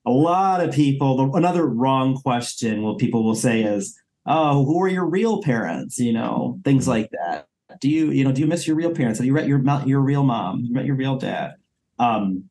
A 0.06 0.10
lot 0.10 0.62
of 0.62 0.72
people 0.72 1.36
another 1.36 1.66
wrong 1.66 2.16
question 2.16 2.82
what 2.82 2.98
people 2.98 3.24
will 3.24 3.34
say 3.34 3.62
is 3.62 3.98
oh 4.24 4.64
who 4.64 4.80
are 4.80 4.88
your 4.88 5.04
real 5.04 5.42
parents 5.42 5.98
you 5.98 6.12
know 6.12 6.58
things 6.64 6.84
mm-hmm. 6.84 6.90
like 6.92 7.10
that 7.10 7.48
Do 7.80 7.90
you, 7.90 8.10
you 8.10 8.24
know, 8.24 8.32
do 8.32 8.40
you 8.40 8.46
miss 8.46 8.66
your 8.66 8.76
real 8.76 8.92
parents? 8.92 9.18
Have 9.18 9.26
you 9.26 9.32
met 9.32 9.46
your 9.46 9.60
your 9.84 10.00
real 10.00 10.22
mom? 10.22 10.60
You 10.60 10.72
met 10.72 10.86
your 10.86 10.96
real 10.96 11.16
dad? 11.16 11.54
Um, 11.98 12.48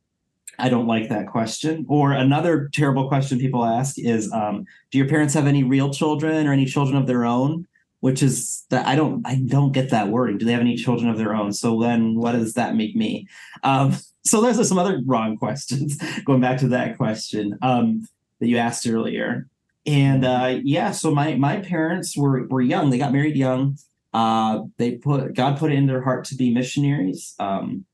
I 0.60 0.70
don't 0.70 0.88
like 0.88 1.10
that 1.10 1.28
question. 1.28 1.86
Or 1.89 2.13
another 2.13 2.70
terrible 2.74 3.08
question 3.08 3.39
people 3.39 3.65
ask 3.65 3.98
is, 3.98 4.32
um, 4.32 4.65
do 4.91 4.98
your 4.98 5.08
parents 5.08 5.34
have 5.34 5.48
any 5.48 5.63
real 5.63 5.89
children 5.91 6.48
or 6.48 6.54
any 6.54 6.65
children 6.65 6.96
of 6.96 7.08
their 7.08 7.26
own? 7.26 7.68
Which 8.06 8.22
is 8.22 8.65
that 8.70 8.86
I 8.86 8.96
don't 8.96 9.26
I 9.26 9.41
don't 9.48 9.72
get 9.72 9.89
that 9.89 10.10
wording. 10.10 10.38
Do 10.38 10.46
they 10.46 10.52
have 10.52 10.62
any 10.62 10.76
children 10.76 11.10
of 11.10 11.18
their 11.18 11.34
own? 11.34 11.52
So 11.52 11.80
then 11.80 12.13
what 12.13 12.34
does 12.34 12.54
that 12.54 12.76
make 12.76 12.96
me? 12.96 13.28
Um, 13.63 13.96
so 14.24 14.46
are 14.46 14.63
some 14.63 14.78
other 14.78 15.02
wrong 15.08 15.38
questions 15.38 15.98
going 16.26 16.39
back 16.39 16.60
to 16.60 16.68
that 16.68 16.98
question 16.98 17.58
um, 17.63 18.08
that 18.39 18.48
you 18.48 18.58
asked 18.58 18.86
earlier. 18.88 19.48
And 19.88 20.24
uh, 20.24 20.60
yeah, 20.63 20.91
so 20.91 21.15
my 21.15 21.34
my 21.34 21.58
parents 21.62 22.15
were 22.15 22.46
were 22.48 22.62
young. 22.62 22.91
They 22.91 23.00
got 23.00 23.12
married 23.12 23.36
young. 23.36 23.80
Uh, 24.13 24.65
they 24.78 24.98
put 24.98 25.34
God 25.34 25.58
put 25.58 25.72
it 25.72 25.76
in 25.76 25.88
their 25.88 26.04
heart 26.04 26.26
to 26.26 26.36
be 26.36 26.54
missionaries. 26.54 27.34
Um, 27.39 27.86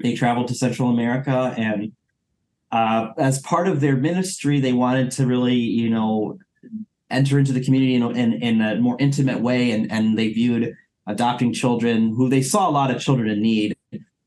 they 0.00 0.14
traveled 0.14 0.46
to 0.48 0.54
Central 0.54 0.88
America, 0.90 1.52
and 1.56 1.90
uh, 2.70 3.08
as 3.18 3.40
part 3.40 3.66
of 3.66 3.80
their 3.80 3.96
ministry, 3.96 4.60
they 4.60 4.72
wanted 4.72 5.10
to 5.12 5.26
really, 5.26 5.56
you 5.56 5.90
know, 5.90 6.38
enter 7.10 7.38
into 7.38 7.52
the 7.52 7.64
community 7.64 7.94
in, 7.94 8.02
in, 8.16 8.32
in 8.34 8.60
a 8.60 8.76
more 8.76 8.96
intimate 8.98 9.40
way, 9.40 9.70
and 9.70 9.90
and 9.90 10.18
they 10.18 10.28
viewed 10.28 10.74
adopting 11.06 11.52
children 11.52 12.14
who 12.14 12.28
they 12.28 12.42
saw 12.42 12.68
a 12.68 12.70
lot 12.70 12.90
of 12.90 13.00
children 13.00 13.28
in 13.28 13.40
need 13.40 13.76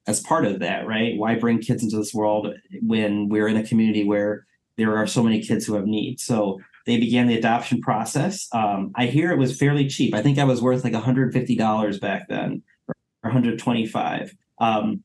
as 0.08 0.20
part 0.20 0.46
of 0.46 0.60
that, 0.60 0.88
right? 0.88 1.18
Why 1.18 1.36
bring 1.36 1.60
kids 1.60 1.84
into 1.84 1.98
this 1.98 2.14
world 2.14 2.54
when 2.82 3.30
we're 3.30 3.48
in 3.48 3.56
a 3.56 3.64
community 3.64 4.04
where 4.04 4.46
there 4.78 4.98
are 4.98 5.06
so 5.06 5.24
many 5.24 5.42
kids 5.42 5.66
who 5.66 5.76
have 5.76 5.86
needs? 5.86 6.24
So 6.24 6.60
they 6.88 6.98
began 6.98 7.28
the 7.28 7.38
adoption 7.38 7.82
process. 7.82 8.48
Um, 8.52 8.92
I 8.96 9.06
hear 9.06 9.32
it 9.32 9.38
was 9.38 9.58
fairly 9.58 9.88
cheap. 9.88 10.16
I 10.16 10.24
think 10.24 10.40
I 10.40 10.44
was 10.44 10.62
worth 10.62 10.84
like 10.84 10.94
$150 10.94 12.02
back 12.02 12.28
then, 12.28 12.64
or 12.88 12.96
125. 13.22 14.36
Um, 14.60 15.04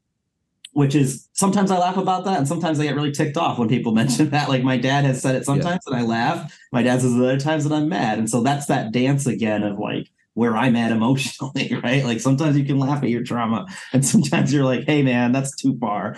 which 0.76 0.94
is 0.94 1.26
sometimes 1.32 1.70
I 1.70 1.78
laugh 1.78 1.96
about 1.96 2.26
that, 2.26 2.36
and 2.36 2.46
sometimes 2.46 2.78
I 2.78 2.82
get 2.82 2.94
really 2.94 3.10
ticked 3.10 3.38
off 3.38 3.58
when 3.58 3.66
people 3.66 3.92
mention 4.02 4.28
that. 4.30 4.50
Like 4.50 4.62
my 4.62 4.76
dad 4.76 5.06
has 5.06 5.22
said 5.22 5.34
it 5.34 5.46
sometimes, 5.46 5.80
yeah. 5.86 5.96
and 5.96 6.02
I 6.02 6.06
laugh. 6.06 6.60
My 6.70 6.82
dad 6.82 7.00
says 7.00 7.14
other 7.14 7.40
times, 7.40 7.64
and 7.64 7.74
I'm 7.74 7.88
mad. 7.88 8.18
And 8.18 8.28
so 8.28 8.42
that's 8.42 8.66
that 8.66 8.92
dance 8.92 9.26
again 9.26 9.62
of 9.62 9.78
like 9.78 10.10
where 10.34 10.54
I'm 10.54 10.76
at 10.76 10.92
emotionally, 10.98 11.74
right? 11.82 12.04
Like 12.04 12.20
sometimes 12.20 12.58
you 12.58 12.66
can 12.66 12.78
laugh 12.78 13.02
at 13.02 13.08
your 13.08 13.24
trauma, 13.24 13.66
and 13.94 14.04
sometimes 14.04 14.52
you're 14.52 14.66
like, 14.66 14.84
"Hey, 14.84 15.02
man, 15.02 15.32
that's 15.32 15.56
too 15.56 15.78
far." 15.78 16.14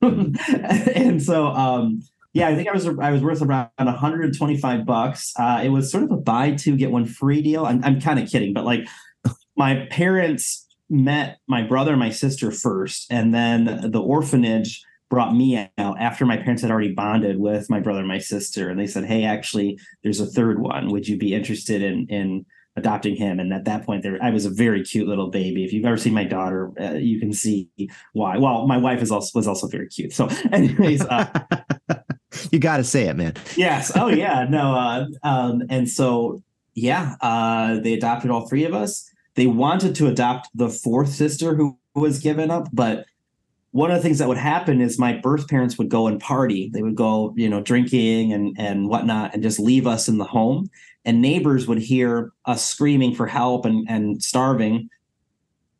and 0.02 1.22
so, 1.22 1.46
um, 1.46 2.02
yeah, 2.34 2.48
I 2.48 2.54
think 2.54 2.68
I 2.68 2.72
was 2.72 2.86
I 2.86 3.10
was 3.12 3.22
worth 3.22 3.40
around 3.40 3.70
125 3.78 4.84
bucks. 4.84 5.32
Uh, 5.38 5.62
it 5.64 5.70
was 5.70 5.90
sort 5.90 6.04
of 6.04 6.10
a 6.10 6.18
buy 6.18 6.50
two 6.50 6.76
get 6.76 6.90
one 6.90 7.06
free 7.06 7.40
deal. 7.40 7.64
I'm, 7.64 7.82
I'm 7.82 7.98
kind 8.02 8.18
of 8.18 8.28
kidding, 8.28 8.52
but 8.52 8.66
like 8.66 8.86
my 9.56 9.86
parents 9.90 10.65
met 10.88 11.38
my 11.46 11.62
brother 11.62 11.92
and 11.92 12.00
my 12.00 12.10
sister 12.10 12.50
first, 12.50 13.06
and 13.10 13.34
then 13.34 13.90
the 13.90 14.00
orphanage 14.00 14.82
brought 15.08 15.34
me 15.34 15.68
out 15.78 16.00
after 16.00 16.26
my 16.26 16.36
parents 16.36 16.62
had 16.62 16.70
already 16.70 16.92
bonded 16.92 17.38
with 17.38 17.70
my 17.70 17.80
brother 17.80 18.00
and 18.00 18.08
my 18.08 18.18
sister, 18.18 18.68
and 18.68 18.78
they 18.78 18.86
said, 18.86 19.04
"Hey, 19.04 19.24
actually, 19.24 19.78
there's 20.02 20.20
a 20.20 20.26
third 20.26 20.60
one. 20.60 20.90
Would 20.90 21.08
you 21.08 21.16
be 21.16 21.34
interested 21.34 21.82
in 21.82 22.06
in 22.08 22.46
adopting 22.76 23.16
him?" 23.16 23.38
And 23.38 23.52
at 23.52 23.64
that 23.64 23.84
point, 23.84 24.02
there 24.02 24.18
I 24.22 24.30
was 24.30 24.46
a 24.46 24.50
very 24.50 24.82
cute 24.82 25.08
little 25.08 25.30
baby. 25.30 25.64
If 25.64 25.72
you've 25.72 25.84
ever 25.84 25.96
seen 25.96 26.14
my 26.14 26.24
daughter, 26.24 26.72
uh, 26.80 26.94
you 26.94 27.20
can 27.20 27.32
see 27.32 27.68
why. 28.12 28.38
Well, 28.38 28.66
my 28.66 28.76
wife 28.76 29.02
is 29.02 29.10
also 29.10 29.38
was 29.38 29.46
also 29.46 29.68
very 29.68 29.88
cute. 29.88 30.12
So, 30.12 30.28
anyways. 30.52 31.02
Uh, 31.02 31.26
you 32.50 32.58
got 32.58 32.78
to 32.78 32.84
say 32.84 33.04
it, 33.04 33.16
man. 33.16 33.34
Yes. 33.56 33.92
Oh, 33.94 34.08
yeah. 34.08 34.46
No. 34.48 34.74
Uh, 34.74 35.06
um, 35.22 35.62
and 35.70 35.88
so, 35.88 36.42
yeah, 36.74 37.14
uh, 37.20 37.80
they 37.80 37.94
adopted 37.94 38.30
all 38.30 38.48
three 38.48 38.64
of 38.64 38.74
us. 38.74 39.08
They 39.36 39.46
wanted 39.46 39.94
to 39.96 40.08
adopt 40.08 40.48
the 40.54 40.68
fourth 40.68 41.10
sister 41.10 41.54
who 41.54 41.78
was 41.94 42.18
given 42.18 42.50
up, 42.50 42.68
but 42.72 43.06
one 43.70 43.90
of 43.90 43.98
the 43.98 44.02
things 44.02 44.18
that 44.18 44.28
would 44.28 44.38
happen 44.38 44.80
is 44.80 44.98
my 44.98 45.12
birth 45.12 45.48
parents 45.48 45.76
would 45.76 45.90
go 45.90 46.06
and 46.06 46.18
party. 46.18 46.70
They 46.72 46.82
would 46.82 46.96
go, 46.96 47.34
you 47.36 47.48
know, 47.48 47.60
drinking 47.60 48.32
and 48.32 48.56
and 48.58 48.88
whatnot, 48.88 49.34
and 49.34 49.42
just 49.42 49.60
leave 49.60 49.86
us 49.86 50.08
in 50.08 50.16
the 50.16 50.24
home. 50.24 50.70
And 51.04 51.20
neighbors 51.20 51.68
would 51.68 51.78
hear 51.78 52.32
us 52.46 52.64
screaming 52.64 53.14
for 53.14 53.26
help 53.26 53.66
and 53.66 53.86
and 53.88 54.22
starving, 54.22 54.88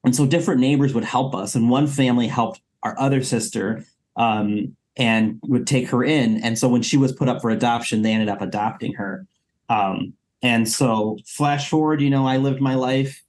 and 0.04 0.14
so 0.14 0.26
different 0.26 0.60
neighbors 0.60 0.92
would 0.92 1.04
help 1.04 1.34
us. 1.34 1.54
And 1.54 1.70
one 1.70 1.86
family 1.86 2.26
helped 2.26 2.60
our 2.82 2.94
other 2.98 3.22
sister, 3.22 3.84
um, 4.16 4.76
and 4.98 5.40
would 5.44 5.66
take 5.66 5.88
her 5.88 6.04
in. 6.04 6.42
And 6.44 6.58
so 6.58 6.68
when 6.68 6.82
she 6.82 6.98
was 6.98 7.12
put 7.12 7.28
up 7.28 7.40
for 7.40 7.48
adoption, 7.48 8.02
they 8.02 8.12
ended 8.12 8.28
up 8.28 8.42
adopting 8.42 8.92
her. 8.92 9.26
Um, 9.70 10.12
and 10.42 10.68
so 10.68 11.18
flash 11.26 11.70
forward, 11.70 12.02
you 12.02 12.10
know, 12.10 12.26
I 12.26 12.36
lived 12.36 12.60
my 12.60 12.74
life 12.74 13.22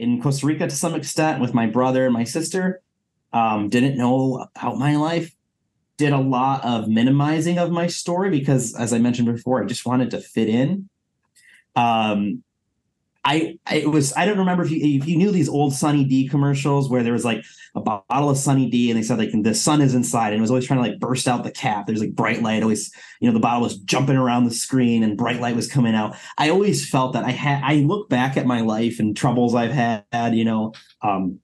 in 0.00 0.20
Costa 0.20 0.46
Rica 0.46 0.66
to 0.66 0.74
some 0.74 0.94
extent 0.94 1.40
with 1.40 1.54
my 1.54 1.66
brother 1.66 2.04
and 2.04 2.14
my 2.14 2.24
sister. 2.24 2.82
Um, 3.32 3.68
didn't 3.68 3.96
know 3.96 4.48
about 4.56 4.78
my 4.78 4.96
life. 4.96 5.34
Did 5.98 6.12
a 6.12 6.18
lot 6.18 6.64
of 6.64 6.88
minimizing 6.88 7.58
of 7.58 7.70
my 7.70 7.86
story 7.86 8.30
because, 8.30 8.74
as 8.74 8.92
I 8.92 8.98
mentioned 8.98 9.32
before, 9.32 9.62
I 9.62 9.66
just 9.66 9.86
wanted 9.86 10.10
to 10.12 10.20
fit 10.20 10.48
in. 10.48 10.88
Um, 11.76 12.42
I 13.24 13.58
it 13.70 13.90
was 13.90 14.14
I 14.16 14.24
don't 14.24 14.38
remember 14.38 14.64
if 14.64 14.70
you 14.70 14.78
if 14.98 15.06
you 15.06 15.16
knew 15.16 15.30
these 15.30 15.48
old 15.48 15.74
Sunny 15.74 16.04
D 16.04 16.26
commercials 16.26 16.88
where 16.88 17.02
there 17.02 17.12
was 17.12 17.24
like 17.24 17.44
a 17.74 17.80
bottle 17.80 18.30
of 18.30 18.38
Sunny 18.38 18.70
D 18.70 18.90
and 18.90 18.98
they 18.98 19.02
said 19.02 19.18
like 19.18 19.30
the 19.32 19.54
sun 19.54 19.82
is 19.82 19.94
inside 19.94 20.28
and 20.28 20.38
it 20.38 20.40
was 20.40 20.50
always 20.50 20.66
trying 20.66 20.82
to 20.82 20.88
like 20.88 20.98
burst 20.98 21.28
out 21.28 21.44
the 21.44 21.50
cap. 21.50 21.86
There's 21.86 22.00
like 22.00 22.14
bright 22.14 22.42
light 22.42 22.62
always 22.62 22.90
you 23.20 23.28
know 23.28 23.34
the 23.34 23.40
bottle 23.40 23.62
was 23.62 23.76
jumping 23.78 24.16
around 24.16 24.44
the 24.44 24.54
screen 24.54 25.02
and 25.02 25.18
bright 25.18 25.40
light 25.40 25.54
was 25.54 25.70
coming 25.70 25.94
out. 25.94 26.16
I 26.38 26.48
always 26.48 26.88
felt 26.88 27.12
that 27.12 27.24
I 27.24 27.30
had 27.30 27.62
I 27.62 27.76
look 27.76 28.08
back 28.08 28.38
at 28.38 28.46
my 28.46 28.62
life 28.62 28.98
and 28.98 29.14
troubles 29.14 29.54
I've 29.54 29.72
had 29.72 30.04
you 30.32 30.44
know 30.44 30.72
um 31.02 31.40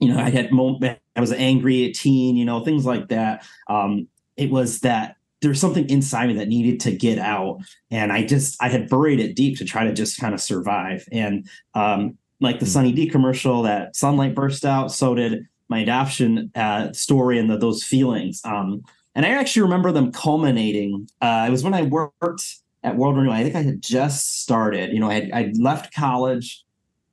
you 0.00 0.12
know 0.12 0.18
I 0.18 0.30
had 0.30 0.50
moment 0.50 0.98
I 1.14 1.20
was 1.20 1.32
angry 1.32 1.88
at 1.88 1.94
teen 1.94 2.36
you 2.36 2.44
know 2.44 2.64
things 2.64 2.84
like 2.84 3.08
that. 3.08 3.46
Um 3.68 4.08
it 4.36 4.50
was 4.50 4.80
that 4.80 5.16
there's 5.42 5.60
something 5.60 5.88
inside 5.88 6.28
me 6.28 6.34
that 6.34 6.48
needed 6.48 6.80
to 6.80 6.92
get 6.92 7.18
out. 7.18 7.60
And 7.90 8.12
i 8.12 8.24
just 8.24 8.62
i 8.62 8.68
had 8.68 8.88
buried 8.88 9.20
it 9.20 9.36
deep 9.36 9.58
to 9.58 9.64
try 9.64 9.84
to 9.84 9.92
just 9.92 10.20
kind 10.20 10.34
of 10.34 10.40
survive. 10.40 11.06
And 11.12 11.48
um, 11.74 12.18
like 12.40 12.58
the 12.58 12.66
hmm. 12.66 12.70
sunny 12.70 12.92
d 12.92 13.08
commercial 13.08 13.62
that 13.62 13.96
sunlight 13.96 14.34
burst 14.34 14.64
out 14.64 14.92
so 14.92 15.14
did 15.14 15.46
my 15.68 15.80
adoption 15.80 16.50
uh, 16.56 16.92
story 16.92 17.38
and 17.38 17.48
the, 17.48 17.56
those 17.56 17.84
feelings. 17.84 18.40
Um, 18.44 18.82
and 19.14 19.26
i 19.26 19.30
actually 19.30 19.62
remember 19.62 19.92
them 19.92 20.12
culminating 20.12 21.08
uh, 21.20 21.44
it 21.46 21.50
was 21.50 21.64
when 21.64 21.74
i 21.74 21.82
worked 21.82 22.56
at 22.82 22.96
world 22.96 23.16
renew 23.16 23.30
i 23.30 23.42
think 23.42 23.54
i 23.54 23.62
had 23.62 23.82
just 23.82 24.40
started 24.40 24.92
you 24.92 25.00
know 25.00 25.10
i 25.10 25.14
had 25.14 25.32
I'd 25.32 25.58
left 25.58 25.94
college. 25.94 26.64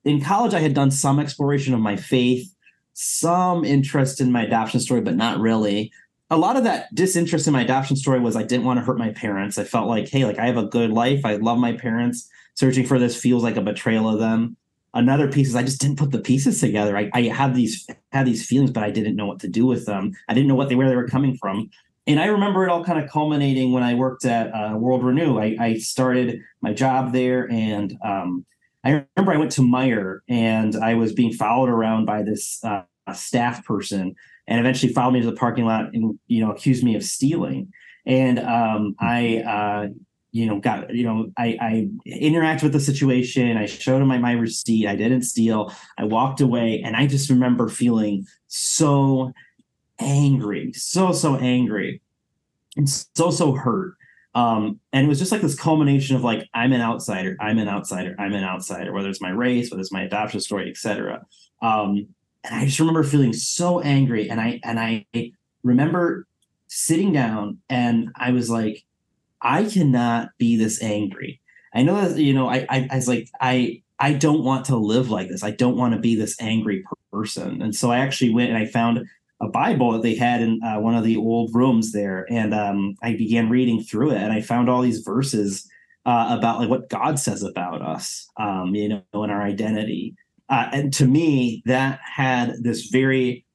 In 0.05 0.21
college 0.21 0.53
i 0.53 0.59
had 0.59 0.73
done 0.73 0.91
some 0.91 1.19
exploration 1.19 1.73
of 1.73 1.79
my 1.79 1.95
faith 1.95 2.53
some 2.93 3.65
interest 3.65 4.21
in 4.21 4.31
my 4.31 4.43
adoption 4.43 4.79
story 4.79 5.01
but 5.01 5.15
not 5.15 5.39
really 5.39 5.91
a 6.29 6.37
lot 6.37 6.57
of 6.57 6.63
that 6.65 6.93
disinterest 6.93 7.47
in 7.47 7.53
my 7.53 7.61
adoption 7.61 7.95
story 7.95 8.19
was 8.19 8.35
I 8.35 8.43
didn't 8.43 8.65
want 8.65 8.79
to 8.79 8.85
hurt 8.85 8.97
my 8.97 9.11
parents. 9.11 9.57
I 9.57 9.63
felt 9.63 9.87
like, 9.87 10.09
hey, 10.09 10.25
like 10.25 10.39
I 10.39 10.45
have 10.45 10.57
a 10.57 10.65
good 10.65 10.91
life. 10.91 11.25
I 11.25 11.35
love 11.37 11.57
my 11.57 11.73
parents. 11.73 12.29
Searching 12.55 12.85
for 12.85 12.99
this 12.99 13.19
feels 13.19 13.43
like 13.43 13.55
a 13.55 13.61
betrayal 13.61 14.09
of 14.09 14.19
them. 14.19 14.57
Another 14.93 15.31
piece 15.31 15.49
is 15.49 15.55
I 15.55 15.63
just 15.63 15.79
didn't 15.79 15.99
put 15.99 16.11
the 16.11 16.19
pieces 16.19 16.59
together. 16.59 16.97
I, 16.97 17.09
I 17.13 17.21
had 17.23 17.53
these 17.53 17.87
had 18.11 18.25
these 18.25 18.45
feelings, 18.45 18.71
but 18.71 18.83
I 18.83 18.89
didn't 18.89 19.15
know 19.15 19.27
what 19.27 19.39
to 19.41 19.47
do 19.47 19.65
with 19.65 19.85
them. 19.85 20.13
I 20.27 20.33
didn't 20.33 20.47
know 20.47 20.55
what 20.55 20.69
they 20.69 20.75
where 20.75 20.89
they 20.89 20.95
were 20.95 21.07
coming 21.07 21.37
from. 21.37 21.69
And 22.07 22.19
I 22.19 22.25
remember 22.27 22.63
it 22.63 22.69
all 22.69 22.83
kind 22.83 23.03
of 23.03 23.09
culminating 23.09 23.73
when 23.73 23.83
I 23.83 23.93
worked 23.93 24.25
at 24.25 24.47
uh, 24.53 24.77
World 24.77 25.03
Renew. 25.03 25.39
I, 25.39 25.57
I, 25.59 25.77
started 25.77 26.39
my 26.61 26.71
job 26.71 27.11
there, 27.11 27.51
and 27.51 27.97
um, 28.01 28.45
I 28.85 29.05
remember 29.17 29.33
I 29.33 29.37
went 29.37 29.51
to 29.53 29.61
Meijer, 29.61 30.19
and 30.29 30.73
I 30.77 30.93
was 30.93 31.11
being 31.11 31.33
followed 31.33 31.67
around 31.67 32.05
by 32.05 32.23
this 32.23 32.63
uh, 32.63 32.83
staff 33.13 33.65
person 33.65 34.15
and 34.47 34.59
eventually 34.59 34.93
followed 34.93 35.11
me 35.11 35.21
to 35.21 35.25
the 35.25 35.35
parking 35.35 35.65
lot 35.65 35.93
and 35.93 36.17
you 36.27 36.43
know 36.43 36.51
accused 36.51 36.83
me 36.83 36.95
of 36.95 37.03
stealing. 37.03 37.71
And 38.05 38.39
um, 38.39 38.95
I, 38.99 39.39
uh, 39.39 39.87
you 40.31 40.45
know, 40.45 40.59
got 40.59 40.93
you 40.93 41.03
know, 41.03 41.31
I, 41.37 41.57
I 41.59 41.89
interacted 42.07 42.63
with 42.63 42.73
the 42.73 42.79
situation. 42.79 43.57
I 43.57 43.65
showed 43.65 44.01
him 44.01 44.07
my, 44.07 44.17
my 44.17 44.31
receipt. 44.31 44.87
I 44.87 44.95
didn't 44.95 45.23
steal. 45.23 45.73
I 45.97 46.05
walked 46.05 46.39
away, 46.39 46.81
and 46.85 46.95
I 46.95 47.07
just 47.07 47.29
remember 47.29 47.67
feeling 47.67 48.25
so 48.47 49.33
angry, 49.99 50.71
so 50.73 51.11
so 51.11 51.35
angry, 51.35 52.01
and 52.77 52.89
so 52.89 53.31
so 53.31 53.53
hurt. 53.53 53.95
Um, 54.35 54.79
and 54.93 55.05
it 55.05 55.09
was 55.09 55.17
just 55.17 55.31
like 55.31 55.41
this 55.41 55.59
culmination 55.59 56.15
of 56.15 56.23
like 56.23 56.47
I'm 56.53 56.71
an 56.71 56.81
outsider, 56.81 57.35
I'm 57.39 57.57
an 57.57 57.67
outsider, 57.67 58.15
I'm 58.19 58.33
an 58.33 58.43
outsider, 58.43 58.93
whether 58.93 59.09
it's 59.09 59.21
my 59.21 59.31
race, 59.31 59.71
whether 59.71 59.81
it's 59.81 59.91
my 59.91 60.03
adoption 60.03 60.39
story, 60.39 60.69
etc. 60.69 61.25
Um, 61.61 62.07
and 62.47 62.55
I 62.55 62.65
just 62.65 62.79
remember 62.79 63.03
feeling 63.03 63.33
so 63.33 63.81
angry. 63.81 64.29
And 64.29 64.39
I 64.39 64.59
and 64.63 64.79
I 64.79 65.05
remember 65.63 66.27
sitting 66.67 67.13
down 67.13 67.59
and 67.69 68.09
I 68.15 68.31
was 68.31 68.49
like, 68.49 68.83
I 69.41 69.65
cannot 69.65 70.29
be 70.37 70.55
this 70.55 70.81
angry. 70.81 71.41
I 71.73 71.83
know 71.83 72.09
that 72.09 72.19
you 72.19 72.33
know, 72.33 72.49
I 72.49 72.65
I, 72.69 72.87
I 72.91 72.95
was 72.95 73.07
like, 73.07 73.29
I 73.41 73.81
I 73.99 74.13
don't 74.13 74.43
want 74.43 74.65
to 74.65 74.77
live 74.77 75.09
like 75.09 75.29
this. 75.29 75.43
I 75.43 75.51
don't 75.51 75.77
want 75.77 75.93
to 75.93 75.99
be 75.99 76.15
this 76.15 76.39
angry 76.41 76.83
person. 77.11 77.61
And 77.61 77.75
so 77.75 77.91
I 77.91 77.99
actually 77.99 78.33
went 78.33 78.49
and 78.49 78.57
I 78.57 78.65
found 78.65 79.05
a 79.39 79.47
Bible 79.47 79.91
that 79.91 80.01
they 80.01 80.15
had 80.15 80.41
in 80.41 80.59
uh, 80.63 80.79
one 80.79 80.95
of 80.95 81.03
the 81.03 81.17
old 81.17 81.53
rooms 81.53 81.91
there, 81.91 82.25
and 82.27 82.55
um, 82.55 82.95
I 83.03 83.15
began 83.15 83.51
reading 83.51 83.83
through 83.83 84.11
it, 84.11 84.17
and 84.17 84.33
I 84.33 84.41
found 84.41 84.67
all 84.67 84.81
these 84.81 85.01
verses 85.01 85.69
uh, 86.07 86.35
about 86.37 86.59
like 86.59 86.69
what 86.69 86.89
God 86.89 87.19
says 87.19 87.43
about 87.43 87.83
us, 87.83 88.27
um, 88.37 88.73
you 88.73 88.89
know, 88.89 89.03
and 89.13 89.31
our 89.31 89.43
identity 89.43 90.15
uh, 90.49 90.69
and 90.71 90.93
to 90.93 91.05
me, 91.05 91.61
that 91.65 91.99
had 92.03 92.55
this 92.61 92.87
very 92.87 93.45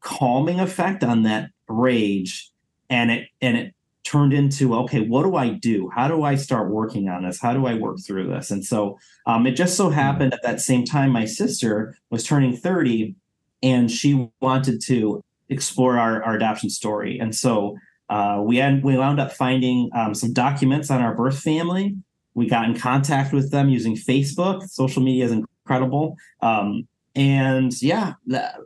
calming 0.00 0.60
effect 0.60 1.04
on 1.04 1.22
that 1.24 1.50
rage, 1.68 2.50
and 2.88 3.10
it 3.10 3.28
and 3.40 3.56
it 3.56 3.74
turned 4.04 4.32
into 4.32 4.74
okay, 4.74 5.00
what 5.00 5.24
do 5.24 5.36
I 5.36 5.50
do? 5.50 5.90
How 5.94 6.08
do 6.08 6.22
I 6.22 6.34
start 6.36 6.70
working 6.70 7.08
on 7.08 7.24
this? 7.24 7.40
How 7.40 7.52
do 7.52 7.66
I 7.66 7.74
work 7.74 7.98
through 8.04 8.28
this? 8.28 8.50
And 8.50 8.64
so 8.64 8.98
um, 9.26 9.46
it 9.46 9.52
just 9.52 9.76
so 9.76 9.88
hmm. 9.88 9.94
happened 9.94 10.32
at 10.32 10.42
that 10.42 10.60
same 10.60 10.84
time, 10.84 11.10
my 11.10 11.26
sister 11.26 11.94
was 12.08 12.24
turning 12.24 12.56
thirty, 12.56 13.14
and 13.62 13.90
she 13.90 14.30
wanted 14.40 14.80
to 14.86 15.22
explore 15.50 15.98
our, 15.98 16.22
our 16.22 16.34
adoption 16.34 16.70
story, 16.70 17.18
and 17.18 17.34
so. 17.34 17.76
Uh, 18.08 18.42
we 18.44 18.56
had 18.56 18.82
we 18.82 18.98
wound 18.98 19.20
up 19.20 19.30
finding 19.30 19.88
um, 19.94 20.12
some 20.16 20.32
documents 20.32 20.90
on 20.90 21.00
our 21.00 21.14
birth 21.14 21.38
family. 21.38 21.94
We 22.34 22.48
got 22.48 22.64
in 22.64 22.76
contact 22.76 23.32
with 23.32 23.52
them 23.52 23.68
using 23.68 23.94
Facebook. 23.94 24.68
Social 24.68 25.00
media 25.00 25.26
is 25.26 25.30
incredible. 25.70 26.16
Um, 26.42 26.88
and 27.14 27.80
yeah, 27.82 28.14
that, 28.26 28.56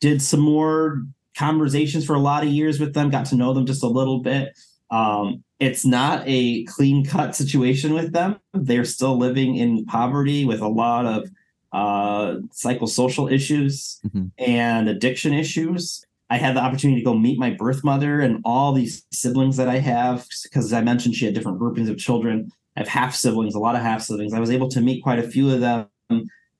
did 0.00 0.22
some 0.22 0.40
more 0.40 1.02
conversations 1.36 2.04
for 2.04 2.14
a 2.14 2.20
lot 2.20 2.44
of 2.44 2.50
years 2.50 2.78
with 2.78 2.94
them. 2.94 3.10
Got 3.10 3.26
to 3.26 3.36
know 3.36 3.52
them 3.52 3.66
just 3.66 3.82
a 3.82 3.88
little 3.88 4.20
bit. 4.20 4.56
Um, 4.90 5.42
it's 5.60 5.84
not 5.84 6.22
a 6.26 6.64
clean 6.64 7.04
cut 7.04 7.34
situation 7.34 7.94
with 7.94 8.12
them. 8.12 8.38
They're 8.54 8.84
still 8.84 9.18
living 9.18 9.56
in 9.56 9.84
poverty 9.86 10.44
with 10.44 10.60
a 10.60 10.68
lot 10.68 11.04
of 11.04 11.28
uh, 11.72 12.36
psychosocial 12.50 13.30
issues 13.30 14.00
mm-hmm. 14.06 14.26
and 14.38 14.88
addiction 14.88 15.34
issues. 15.34 16.04
I 16.30 16.38
had 16.38 16.54
the 16.54 16.60
opportunity 16.60 17.00
to 17.00 17.04
go 17.04 17.14
meet 17.14 17.38
my 17.38 17.50
birth 17.50 17.82
mother 17.82 18.20
and 18.20 18.40
all 18.44 18.72
these 18.72 19.04
siblings 19.10 19.56
that 19.56 19.68
I 19.68 19.78
have 19.78 20.26
because 20.44 20.66
as 20.66 20.72
I 20.72 20.82
mentioned 20.82 21.14
she 21.14 21.24
had 21.24 21.34
different 21.34 21.58
groupings 21.58 21.88
of 21.88 21.98
children. 21.98 22.52
I 22.76 22.80
have 22.80 22.88
half 22.88 23.14
siblings, 23.14 23.54
a 23.54 23.58
lot 23.58 23.74
of 23.74 23.82
half 23.82 24.02
siblings. 24.02 24.32
I 24.32 24.40
was 24.40 24.50
able 24.50 24.68
to 24.68 24.80
meet 24.80 25.02
quite 25.02 25.18
a 25.18 25.28
few 25.28 25.50
of 25.50 25.60
them 25.60 25.88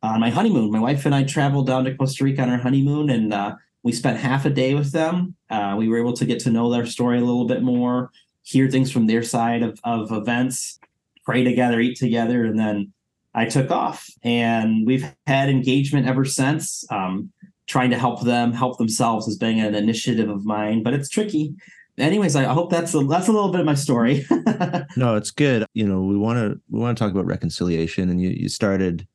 on 0.02 0.20
my 0.20 0.30
honeymoon. 0.30 0.70
My 0.70 0.80
wife 0.80 1.06
and 1.06 1.14
I 1.14 1.24
traveled 1.24 1.66
down 1.66 1.84
to 1.84 1.94
Costa 1.94 2.24
Rica 2.24 2.42
on 2.42 2.50
our 2.50 2.58
honeymoon, 2.58 3.10
and 3.10 3.32
uh, 3.32 3.56
we 3.82 3.92
spent 3.92 4.18
half 4.18 4.44
a 4.44 4.50
day 4.50 4.74
with 4.74 4.92
them. 4.92 5.34
Uh, 5.50 5.74
we 5.78 5.88
were 5.88 5.98
able 5.98 6.12
to 6.14 6.24
get 6.24 6.40
to 6.40 6.50
know 6.50 6.70
their 6.70 6.86
story 6.86 7.18
a 7.18 7.24
little 7.24 7.46
bit 7.46 7.62
more, 7.62 8.10
hear 8.42 8.70
things 8.70 8.90
from 8.90 9.06
their 9.06 9.22
side 9.22 9.62
of, 9.62 9.80
of 9.84 10.12
events, 10.12 10.78
pray 11.24 11.44
together, 11.44 11.80
eat 11.80 11.98
together, 11.98 12.44
and 12.44 12.58
then 12.58 12.92
I 13.34 13.46
took 13.46 13.70
off. 13.70 14.08
And 14.22 14.86
we've 14.86 15.06
had 15.26 15.48
engagement 15.48 16.06
ever 16.06 16.24
since. 16.24 16.84
Um, 16.90 17.32
trying 17.68 17.90
to 17.90 17.98
help 17.98 18.22
them 18.22 18.52
help 18.52 18.78
themselves 18.78 19.26
has 19.26 19.36
been 19.36 19.58
an 19.58 19.74
initiative 19.74 20.28
of 20.28 20.44
mine, 20.44 20.82
but 20.82 20.94
it's 20.94 21.08
tricky. 21.08 21.54
Anyways, 21.98 22.34
I 22.34 22.44
hope 22.44 22.70
that's 22.70 22.94
a, 22.94 23.00
that's 23.00 23.28
a 23.28 23.32
little 23.32 23.50
bit 23.50 23.60
of 23.60 23.66
my 23.66 23.74
story. 23.74 24.24
no, 24.96 25.16
it's 25.16 25.30
good. 25.30 25.66
You 25.74 25.86
know, 25.86 26.00
we 26.00 26.16
want 26.16 26.38
to 26.38 26.60
we 26.70 26.80
want 26.80 26.96
to 26.96 27.04
talk 27.04 27.12
about 27.12 27.26
reconciliation, 27.26 28.08
and 28.08 28.20
you 28.20 28.30
you 28.30 28.48
started 28.48 29.06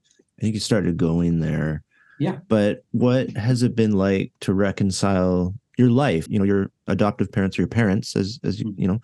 think 0.43 0.53
you 0.53 0.59
started 0.59 0.97
going 0.97 1.39
there. 1.39 1.83
Yeah. 2.19 2.37
But 2.47 2.83
what 2.91 3.31
has 3.31 3.63
it 3.63 3.75
been 3.75 3.93
like 3.93 4.31
to 4.41 4.53
reconcile 4.53 5.53
your 5.77 5.89
life, 5.89 6.27
you 6.29 6.37
know, 6.37 6.45
your 6.45 6.69
adoptive 6.87 7.31
parents 7.31 7.57
or 7.57 7.61
your 7.61 7.69
parents 7.69 8.15
as 8.15 8.39
as 8.43 8.59
you, 8.59 8.67
mm-hmm. 8.67 8.81
you 8.81 8.87
know, 8.87 8.99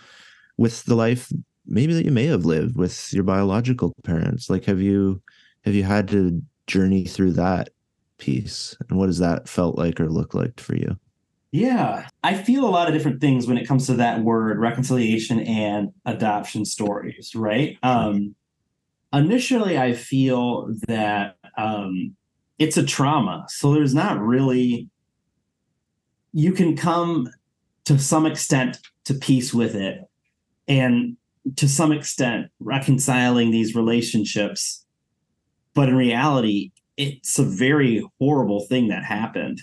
with 0.57 0.83
the 0.83 0.95
life 0.95 1.31
maybe 1.65 1.93
that 1.93 2.05
you 2.05 2.11
may 2.11 2.25
have 2.25 2.45
lived 2.45 2.75
with 2.77 3.11
your 3.13 3.23
biological 3.23 3.93
parents? 4.03 4.49
Like 4.49 4.65
have 4.65 4.81
you 4.81 5.21
have 5.65 5.73
you 5.73 5.83
had 5.83 6.07
to 6.09 6.41
journey 6.67 7.05
through 7.05 7.33
that 7.33 7.69
piece? 8.17 8.75
And 8.89 8.99
what 8.99 9.07
has 9.07 9.19
that 9.19 9.47
felt 9.47 9.77
like 9.77 9.99
or 9.99 10.09
looked 10.09 10.35
like 10.35 10.59
for 10.59 10.75
you? 10.75 10.99
Yeah, 11.51 12.07
I 12.23 12.35
feel 12.35 12.63
a 12.63 12.69
lot 12.69 12.87
of 12.87 12.93
different 12.93 13.21
things 13.21 13.47
when 13.47 13.57
it 13.57 13.67
comes 13.67 13.87
to 13.87 13.95
that 13.95 14.21
word 14.21 14.59
reconciliation 14.59 15.39
and 15.39 15.89
adoption 16.05 16.63
stories, 16.63 17.33
right? 17.33 17.75
Um, 17.81 18.35
initially 19.13 19.77
I 19.77 19.93
feel 19.93 20.73
that 20.87 21.35
um, 21.57 22.15
it's 22.57 22.77
a 22.77 22.85
trauma. 22.85 23.45
So 23.49 23.73
there's 23.73 23.93
not 23.93 24.19
really, 24.19 24.89
you 26.33 26.51
can 26.51 26.75
come 26.75 27.29
to 27.85 27.97
some 27.97 28.25
extent 28.25 28.77
to 29.05 29.13
peace 29.13 29.53
with 29.53 29.75
it 29.75 30.01
and 30.67 31.17
to 31.55 31.67
some 31.67 31.91
extent 31.91 32.47
reconciling 32.59 33.51
these 33.51 33.75
relationships. 33.75 34.85
But 35.73 35.89
in 35.89 35.95
reality, 35.95 36.71
it's 36.97 37.39
a 37.39 37.43
very 37.43 38.05
horrible 38.19 38.65
thing 38.67 38.89
that 38.89 39.03
happened 39.03 39.61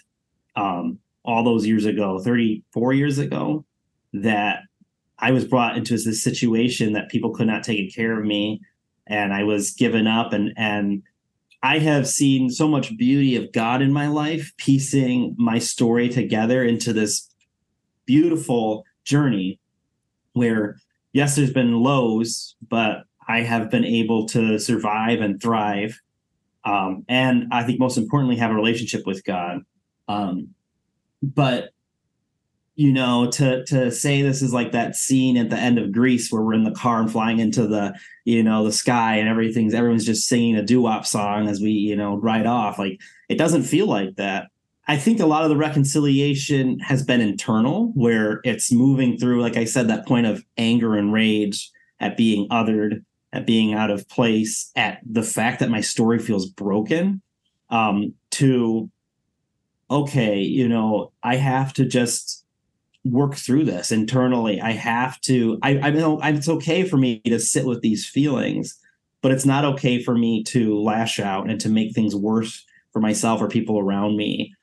um, 0.57 0.99
all 1.25 1.45
those 1.45 1.67
years 1.67 1.85
ago, 1.85 2.19
34 2.19 2.95
years 2.95 3.19
ago, 3.19 3.65
that 4.13 4.61
I 5.19 5.33
was 5.33 5.45
brought 5.45 5.77
into 5.77 5.95
this 5.95 6.23
situation 6.23 6.95
that 6.95 7.11
people 7.11 7.31
could 7.31 7.47
not 7.47 7.63
take 7.63 7.95
care 7.95 8.19
of 8.19 8.25
me 8.25 8.61
and 9.07 9.33
I 9.33 9.45
was 9.45 9.73
given 9.73 10.07
up 10.07 10.33
and 10.33 10.53
and 10.57 11.03
I 11.63 11.79
have 11.79 12.07
seen 12.07 12.51
so 12.51 12.69
much 12.69 12.97
beauty 12.97 13.35
of 13.37 13.51
God 13.53 13.83
in 13.83 13.93
my 13.93 14.07
life, 14.07 14.53
piecing 14.57 15.35
my 15.39 15.59
story 15.59 16.09
together 16.09 16.63
into 16.63 16.93
this 16.93 17.29
beautiful 18.05 18.85
journey 19.05 19.59
where 20.35 20.77
yes, 21.13 21.35
there's 21.35 21.53
been 21.53 21.81
lows, 21.81 22.57
but 22.69 23.05
I 23.27 23.41
have 23.41 23.71
been 23.71 23.85
able 23.85 24.27
to 24.27 24.59
survive 24.59 25.21
and 25.21 25.41
thrive. 25.43 26.01
Um, 26.65 27.05
and 27.09 27.47
I 27.51 27.65
think 27.65 27.81
most 27.81 27.97
importantly, 27.97 28.37
have 28.37 28.51
a 28.51 28.55
relationship 28.55 29.07
with 29.07 29.25
God. 29.25 29.63
Um, 30.09 30.51
but 31.23 31.71
you 32.77 32.93
know, 32.93 33.31
to 33.31 33.65
to 33.65 33.91
say 33.91 34.21
this 34.21 34.43
is 34.43 34.53
like 34.53 34.73
that 34.73 34.95
scene 34.95 35.39
at 35.39 35.49
the 35.49 35.57
end 35.57 35.79
of 35.79 35.93
Grease 35.93 36.31
where 36.31 36.43
we're 36.43 36.53
in 36.55 36.65
the 36.65 36.71
car 36.71 37.01
and 37.01 37.11
flying 37.11 37.39
into 37.39 37.67
the, 37.67 37.95
you 38.25 38.43
know, 38.43 38.65
the 38.65 38.73
sky 38.73 39.17
and 39.17 39.29
everything's 39.29 39.73
everyone's 39.75 40.05
just 40.05 40.29
singing 40.29 40.57
a 40.57 40.63
doo-wop 40.63 41.07
song 41.07 41.49
as 41.49 41.61
we, 41.61 41.71
you 41.71 41.97
know, 41.97 42.17
ride 42.17 42.47
off. 42.47 42.79
Like 42.79 43.01
it 43.31 43.39
doesn't 43.39 43.63
feel 43.63 43.87
like 43.87 44.17
that. 44.17 44.49
I 44.89 44.99
think 44.99 45.19
a 45.19 45.27
lot 45.27 45.43
of 45.43 45.49
the 45.49 45.57
reconciliation 45.57 46.79
has 46.79 47.03
been 47.03 47.21
internal, 47.21 47.91
where 47.95 48.41
it's 48.45 48.71
moving 48.71 49.19
through, 49.19 49.43
like 49.43 49.57
I 49.57 49.65
said, 49.65 49.89
that 49.89 50.07
point 50.07 50.27
of 50.27 50.45
anger 50.57 50.95
and 50.95 51.13
rage 51.13 51.73
at 51.99 52.17
being 52.17 52.49
othered, 52.51 53.05
at 53.33 53.47
being 53.47 53.75
out 53.75 53.91
of 53.91 54.09
place, 54.09 54.71
at 54.77 55.01
the 55.05 55.25
fact 55.25 55.59
that 55.59 55.71
my 55.71 55.81
story 55.81 56.21
feels 56.21 56.47
broken, 56.47 57.21
um, 57.71 58.15
to 58.33 58.89
okay, 59.91 60.39
you 60.41 60.69
know, 60.69 61.13
I 61.23 61.37
have 61.37 61.73
to 61.75 61.85
just 61.85 62.45
work 63.11 63.35
through 63.35 63.65
this 63.65 63.93
internally. 63.93 64.61
I 64.61 64.73
have 64.73 65.21
to. 65.23 65.59
I, 65.63 65.79
I 65.79 65.91
know 65.91 66.21
it's 66.23 66.49
okay 66.49 66.85
for 66.85 66.97
me 66.97 67.21
to 67.21 67.39
sit 67.39 67.65
with 67.65 67.81
these 67.81 68.07
feelings, 68.07 68.79
but 69.23 69.33
it's 69.33 69.47
not 69.47 69.65
okay 69.65 70.03
for 70.03 70.15
me 70.17 70.43
to 70.45 70.79
lash 70.81 71.21
out 71.21 71.49
and 71.49 71.61
to 71.61 71.69
make 71.69 71.95
things 71.95 72.15
worse 72.15 72.65
for 72.93 73.01
myself 73.01 73.41
or 73.41 73.49
people 73.49 73.79
around 73.79 74.17
me 74.17 74.55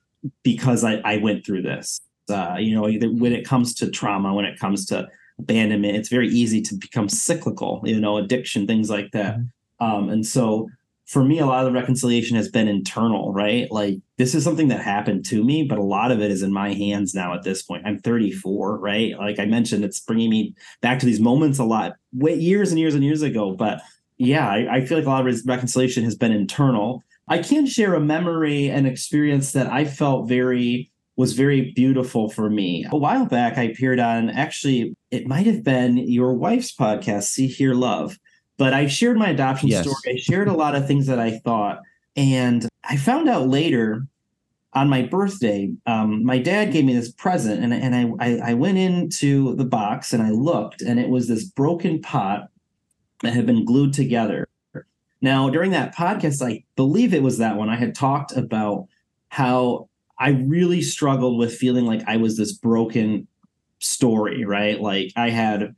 because 0.44 0.84
I, 0.84 0.96
I 1.04 1.18
went 1.18 1.46
through 1.46 1.64
this. 1.64 2.02
Uh, 2.30 2.56
you 2.60 2.74
know, 2.74 2.84
when 3.18 3.34
it 3.34 3.46
comes 3.46 3.74
to 3.76 3.90
trauma, 3.90 4.34
when 4.34 4.46
it 4.46 4.58
comes 4.58 4.86
to 4.88 5.08
abandonment, 5.40 5.98
it's 5.98 6.10
very 6.10 6.30
easy 6.30 6.62
to 6.62 6.76
become 6.76 7.10
cyclical. 7.10 7.82
You 7.84 8.00
know, 8.00 8.18
addiction, 8.18 8.66
things 8.66 8.90
like 8.90 9.12
that. 9.12 9.38
Mm-hmm. 9.38 9.86
Um, 9.86 10.10
and 10.10 10.26
so 10.26 10.70
for 11.14 11.24
me, 11.24 11.38
a 11.38 11.46
lot 11.46 11.64
of 11.64 11.72
the 11.72 11.80
reconciliation 11.80 12.36
has 12.38 12.50
been 12.50 12.68
internal, 12.68 13.32
right? 13.32 13.72
Like 13.72 14.00
this 14.18 14.34
is 14.34 14.44
something 14.44 14.70
that 14.70 14.82
happened 14.82 15.26
to 15.26 15.44
me, 15.44 15.62
but 15.62 15.78
a 15.78 15.84
lot 15.84 16.12
of 16.12 16.20
it 16.22 16.32
is 16.32 16.42
in 16.42 16.52
my 16.52 16.74
hands 16.74 17.14
now 17.14 17.36
at 17.36 17.44
this 17.44 17.62
point. 17.62 17.86
I'm 17.86 18.00
34, 18.00 18.80
right? 18.80 19.16
Like 19.20 19.38
I 19.38 19.46
mentioned, 19.46 19.86
it's 19.86 20.00
bringing 20.00 20.32
me 20.32 20.56
back 20.82 20.98
to 21.00 21.06
these 21.06 21.20
moments 21.20 21.60
a 21.60 21.66
lot, 21.66 21.94
way, 22.14 22.34
years 22.34 22.72
and 22.72 22.80
years 22.80 22.96
and 22.96 23.04
years 23.04 23.22
ago. 23.22 23.54
But 23.54 23.80
yeah, 24.18 24.50
I, 24.50 24.78
I 24.78 24.86
feel 24.86 24.98
like 24.98 25.06
a 25.06 25.10
lot 25.12 25.28
of 25.28 25.42
reconciliation 25.46 26.04
has 26.04 26.16
been 26.16 26.32
internal. 26.32 27.04
I 27.28 27.38
can 27.38 27.68
share 27.68 27.94
a 27.94 28.00
memory 28.00 28.72
and 28.72 28.88
experience 28.88 29.52
that 29.52 29.68
I 29.68 29.86
felt 29.86 30.28
very 30.28 30.92
was 31.16 31.34
very 31.34 31.72
beautiful 31.76 32.28
for 32.28 32.50
me. 32.50 32.88
A 32.92 32.98
while 32.98 33.28
back, 33.28 33.60
I 33.60 33.64
appeared 33.64 34.00
on 34.00 34.32
actually, 34.32 34.96
it 35.12 35.28
might 35.28 35.46
have 35.46 35.64
been 35.64 35.96
your 35.96 36.34
wife's 36.34 36.76
podcast, 36.76 37.26
See 37.26 37.46
Hear 37.46 37.76
Love 37.76 38.18
but 38.58 38.74
I 38.74 38.88
shared 38.88 39.18
my 39.18 39.30
adoption 39.30 39.70
yes. 39.70 39.84
story. 39.84 40.16
I 40.16 40.18
shared 40.18 40.48
a 40.48 40.54
lot 40.54 40.76
of 40.76 40.88
things 40.88 41.08
that 41.08 41.20
I 41.20 41.40
thought. 41.40 41.82
And 42.16 42.68
I 42.84 42.98
found 42.98 43.28
out 43.28 43.48
later 43.48 44.06
on 44.74 44.90
my 44.90 45.04
birthday, 45.04 45.72
um, 45.86 46.24
my 46.24 46.38
dad 46.38 46.72
gave 46.72 46.86
me 46.86 46.94
this 46.94 47.12
present, 47.12 47.64
and, 47.64 47.74
and 47.74 47.96
I, 47.96 48.26
I, 48.26 48.52
I 48.52 48.54
went 48.54 48.78
into 48.78 49.56
the 49.56 49.66
box 49.66 50.14
and 50.14 50.24
I 50.24 50.32
looked, 50.32 50.82
and 50.82 51.00
it 51.00 51.10
was 51.10 51.28
this 51.28 51.44
broken 51.44 52.02
pot 52.02 52.50
that 53.22 53.34
had 53.34 53.46
been 53.46 53.66
glued 53.66 53.94
together. 53.94 54.48
Now, 55.22 55.50
during 55.50 55.72
that 55.72 55.96
podcast, 55.96 56.46
I 56.46 56.64
believe 56.76 57.14
it 57.14 57.24
was 57.24 57.38
that 57.38 57.56
one, 57.56 57.70
I 57.70 57.76
had 57.76 57.96
talked 57.96 58.36
about 58.36 58.88
how 59.30 59.90
I 60.20 60.30
really 60.30 60.82
struggled 60.82 61.40
with 61.40 61.56
feeling 61.56 61.86
like 61.86 62.02
I 62.08 62.18
was 62.18 62.38
this 62.38 62.52
broken 62.52 63.28
story, 63.80 64.44
right? 64.46 64.80
Like 64.80 65.12
I 65.16 65.30
had 65.30 65.76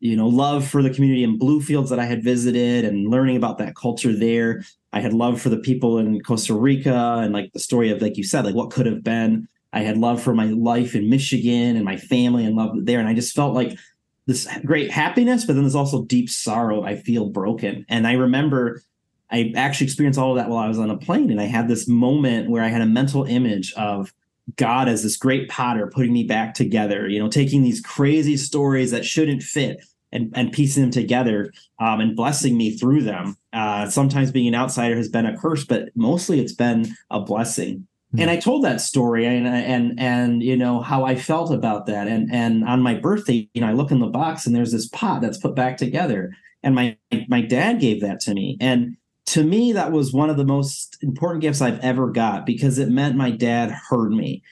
you 0.00 0.16
know 0.16 0.26
love 0.26 0.66
for 0.66 0.82
the 0.82 0.90
community 0.90 1.22
in 1.22 1.38
bluefields 1.38 1.90
that 1.90 2.00
i 2.00 2.04
had 2.04 2.24
visited 2.24 2.84
and 2.84 3.08
learning 3.08 3.36
about 3.36 3.58
that 3.58 3.76
culture 3.76 4.12
there. 4.12 4.64
I 4.92 5.00
had 5.00 5.12
love 5.12 5.40
for 5.40 5.50
the 5.50 5.58
people 5.58 5.98
in 5.98 6.20
costa 6.22 6.54
rica 6.54 7.20
and 7.22 7.32
like 7.32 7.52
the 7.52 7.60
story 7.60 7.90
of 7.90 8.02
like 8.02 8.16
you 8.16 8.24
said 8.24 8.44
like 8.44 8.54
what 8.54 8.70
could 8.70 8.86
have 8.86 9.04
been. 9.04 9.46
I 9.72 9.80
had 9.80 9.98
love 9.98 10.20
for 10.20 10.34
my 10.34 10.46
life 10.46 10.96
in 10.96 11.08
michigan 11.08 11.76
and 11.76 11.84
my 11.84 11.96
family 11.96 12.44
and 12.44 12.56
love 12.56 12.74
there. 12.84 12.98
And 12.98 13.08
i 13.08 13.14
just 13.14 13.36
felt 13.36 13.54
like 13.54 13.78
this 14.26 14.48
great 14.64 14.90
happiness 14.90 15.44
but 15.44 15.54
then 15.54 15.62
there's 15.62 15.74
also 15.74 16.04
deep 16.04 16.28
sorrow 16.28 16.82
i 16.82 16.96
feel 16.96 17.28
broken. 17.28 17.86
And 17.88 18.06
i 18.06 18.14
remember 18.14 18.82
I 19.30 19.52
actually 19.54 19.86
experienced 19.86 20.18
all 20.18 20.32
of 20.32 20.38
that 20.38 20.48
while 20.48 20.64
I 20.64 20.68
was 20.68 20.78
on 20.78 20.90
a 20.90 20.96
plane. 20.96 21.30
And 21.30 21.40
I 21.40 21.44
had 21.44 21.68
this 21.68 21.86
moment 21.86 22.50
where 22.50 22.64
I 22.64 22.68
had 22.68 22.80
a 22.80 22.86
mental 22.86 23.24
image 23.24 23.72
of 23.74 24.12
God 24.56 24.88
as 24.88 25.02
this 25.02 25.16
great 25.16 25.48
potter 25.48 25.90
putting 25.92 26.12
me 26.12 26.24
back 26.24 26.54
together, 26.54 27.08
you 27.08 27.18
know, 27.18 27.28
taking 27.28 27.62
these 27.62 27.80
crazy 27.80 28.36
stories 28.36 28.90
that 28.90 29.04
shouldn't 29.04 29.42
fit 29.42 29.84
and, 30.12 30.32
and 30.34 30.52
piecing 30.52 30.82
them 30.82 30.90
together 30.90 31.52
um, 31.78 32.00
and 32.00 32.16
blessing 32.16 32.56
me 32.56 32.76
through 32.76 33.02
them. 33.02 33.36
Uh, 33.52 33.88
sometimes 33.88 34.32
being 34.32 34.48
an 34.48 34.54
outsider 34.54 34.96
has 34.96 35.08
been 35.08 35.26
a 35.26 35.36
curse, 35.36 35.64
but 35.64 35.90
mostly 35.94 36.40
it's 36.40 36.54
been 36.54 36.94
a 37.10 37.20
blessing. 37.20 37.86
Mm-hmm. 38.12 38.22
And 38.22 38.30
I 38.30 38.36
told 38.36 38.64
that 38.64 38.80
story 38.80 39.24
and 39.24 39.46
and 39.46 40.00
and 40.00 40.42
you 40.42 40.56
know 40.56 40.80
how 40.80 41.04
I 41.04 41.14
felt 41.14 41.52
about 41.52 41.86
that. 41.86 42.08
And 42.08 42.28
and 42.32 42.64
on 42.64 42.82
my 42.82 42.94
birthday, 42.94 43.48
you 43.54 43.60
know, 43.60 43.68
I 43.68 43.72
look 43.72 43.92
in 43.92 44.00
the 44.00 44.08
box 44.08 44.46
and 44.46 44.54
there's 44.54 44.72
this 44.72 44.88
pot 44.88 45.20
that's 45.20 45.38
put 45.38 45.54
back 45.54 45.76
together. 45.76 46.34
And 46.64 46.74
my 46.74 46.96
my 47.28 47.40
dad 47.40 47.80
gave 47.80 48.00
that 48.00 48.18
to 48.20 48.34
me. 48.34 48.56
And 48.60 48.96
to 49.26 49.44
me, 49.44 49.72
that 49.72 49.92
was 49.92 50.12
one 50.12 50.30
of 50.30 50.36
the 50.36 50.44
most 50.44 50.96
important 51.02 51.42
gifts 51.42 51.60
I've 51.60 51.80
ever 51.80 52.10
got 52.10 52.46
because 52.46 52.78
it 52.78 52.88
meant 52.88 53.16
my 53.16 53.30
dad 53.30 53.70
heard 53.70 54.10
me. 54.10 54.42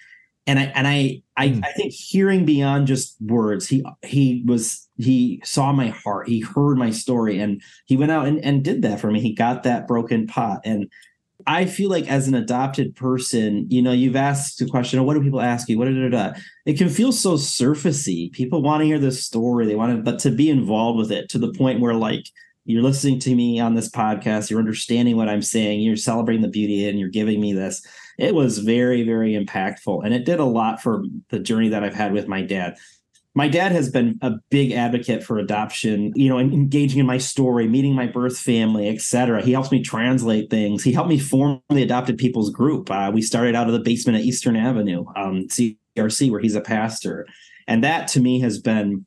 And 0.47 0.59
I 0.59 0.63
and 0.75 0.87
I 0.87 1.23
I, 1.37 1.49
mm. 1.49 1.65
I 1.65 1.73
think 1.73 1.93
hearing 1.93 2.45
beyond 2.45 2.87
just 2.87 3.17
words, 3.21 3.69
he 3.69 3.85
he 4.03 4.43
was 4.47 4.89
he 4.97 5.41
saw 5.45 5.73
my 5.73 5.89
heart, 5.89 6.29
he 6.29 6.41
heard 6.41 6.79
my 6.79 6.91
story, 6.91 7.39
and 7.39 7.63
he 7.87 7.97
went 7.97 8.13
out 8.13 8.27
and, 8.27 8.43
and 8.45 8.65
did 8.65 8.83
that 8.83 9.01
for 9.01 9.11
me. 9.11 9.21
He 9.21 9.35
got 9.35 9.63
that 9.65 9.87
broken 9.87 10.27
pot. 10.27 10.61
And 10.65 10.89
I 11.47 11.67
feel 11.67 11.91
like 11.91 12.09
as 12.09 12.27
an 12.27 12.35
adopted 12.35 12.97
person, 12.97 13.67
you 13.71 13.81
know, 13.81 13.93
you've 13.93 14.17
asked 14.17 14.59
the 14.59 14.67
question, 14.67 14.99
oh, 14.99 15.05
what 15.05 15.15
do 15.15 15.23
people 15.23 15.41
ask 15.41 15.69
you? 15.69 15.79
What 15.79 15.85
da, 15.87 16.09
da, 16.09 16.09
da. 16.09 16.39
It 16.67 16.79
can 16.79 16.89
feel 16.89 17.13
so 17.13 17.35
surfacey. 17.35 18.33
People 18.33 18.63
want 18.63 18.81
to 18.81 18.87
hear 18.87 18.99
this 18.99 19.25
story. 19.25 19.67
They 19.67 19.77
want 19.77 19.97
to, 19.97 20.03
but 20.03 20.19
to 20.21 20.31
be 20.31 20.51
involved 20.51 20.99
with 20.99 21.13
it 21.13 21.29
to 21.31 21.39
the 21.39 21.53
point 21.53 21.81
where 21.81 21.95
like 21.95 22.27
you're 22.69 22.83
listening 22.83 23.19
to 23.21 23.35
me 23.35 23.59
on 23.59 23.75
this 23.75 23.89
podcast, 23.89 24.51
you're 24.51 24.59
understanding 24.59 25.17
what 25.17 25.29
I'm 25.29 25.41
saying, 25.41 25.81
you're 25.81 25.97
celebrating 25.97 26.43
the 26.43 26.49
beauty 26.49 26.87
and 26.87 26.99
you're 26.99 27.09
giving 27.09 27.41
me 27.41 27.55
this. 27.55 27.85
It 28.19 28.35
was 28.35 28.59
very, 28.59 29.05
very 29.05 29.33
impactful. 29.33 30.05
And 30.05 30.13
it 30.13 30.27
did 30.27 30.39
a 30.39 30.45
lot 30.45 30.83
for 30.83 31.03
the 31.31 31.39
journey 31.39 31.71
that 31.71 31.83
I've 31.83 31.95
had 31.95 32.13
with 32.13 32.29
my 32.29 32.43
dad. 32.43 32.77
My 33.35 33.49
dad 33.49 33.73
has 33.73 33.89
been 33.89 34.19
a 34.21 34.33
big 34.51 34.73
advocate 34.73 35.23
for 35.23 35.39
adoption, 35.39 36.13
you 36.15 36.29
know, 36.29 36.39
engaging 36.39 37.01
in 37.01 37.07
my 37.07 37.17
story, 37.17 37.67
meeting 37.67 37.95
my 37.95 38.07
birth 38.07 38.37
family, 38.39 38.91
etc. 38.91 39.43
He 39.43 39.53
helps 39.53 39.73
me 39.73 39.83
translate 39.83 40.51
things. 40.51 40.85
He 40.85 40.93
helped 40.93 41.09
me 41.09 41.19
form 41.19 41.63
the 41.71 41.83
adopted 41.83 42.19
people's 42.19 42.51
group. 42.51 42.91
Uh, 42.91 43.11
we 43.15 43.23
started 43.23 43.55
out 43.55 43.67
of 43.67 43.73
the 43.73 43.81
basement 43.81 44.19
at 44.19 44.25
Eastern 44.25 44.57
Avenue, 44.57 45.07
um, 45.17 45.47
CRC, 45.49 46.31
where 46.31 46.41
he's 46.41 46.55
a 46.55 46.61
pastor. 46.61 47.27
And 47.67 47.83
that 47.83 48.09
to 48.09 48.21
me 48.21 48.41
has 48.41 48.59
been 48.61 49.07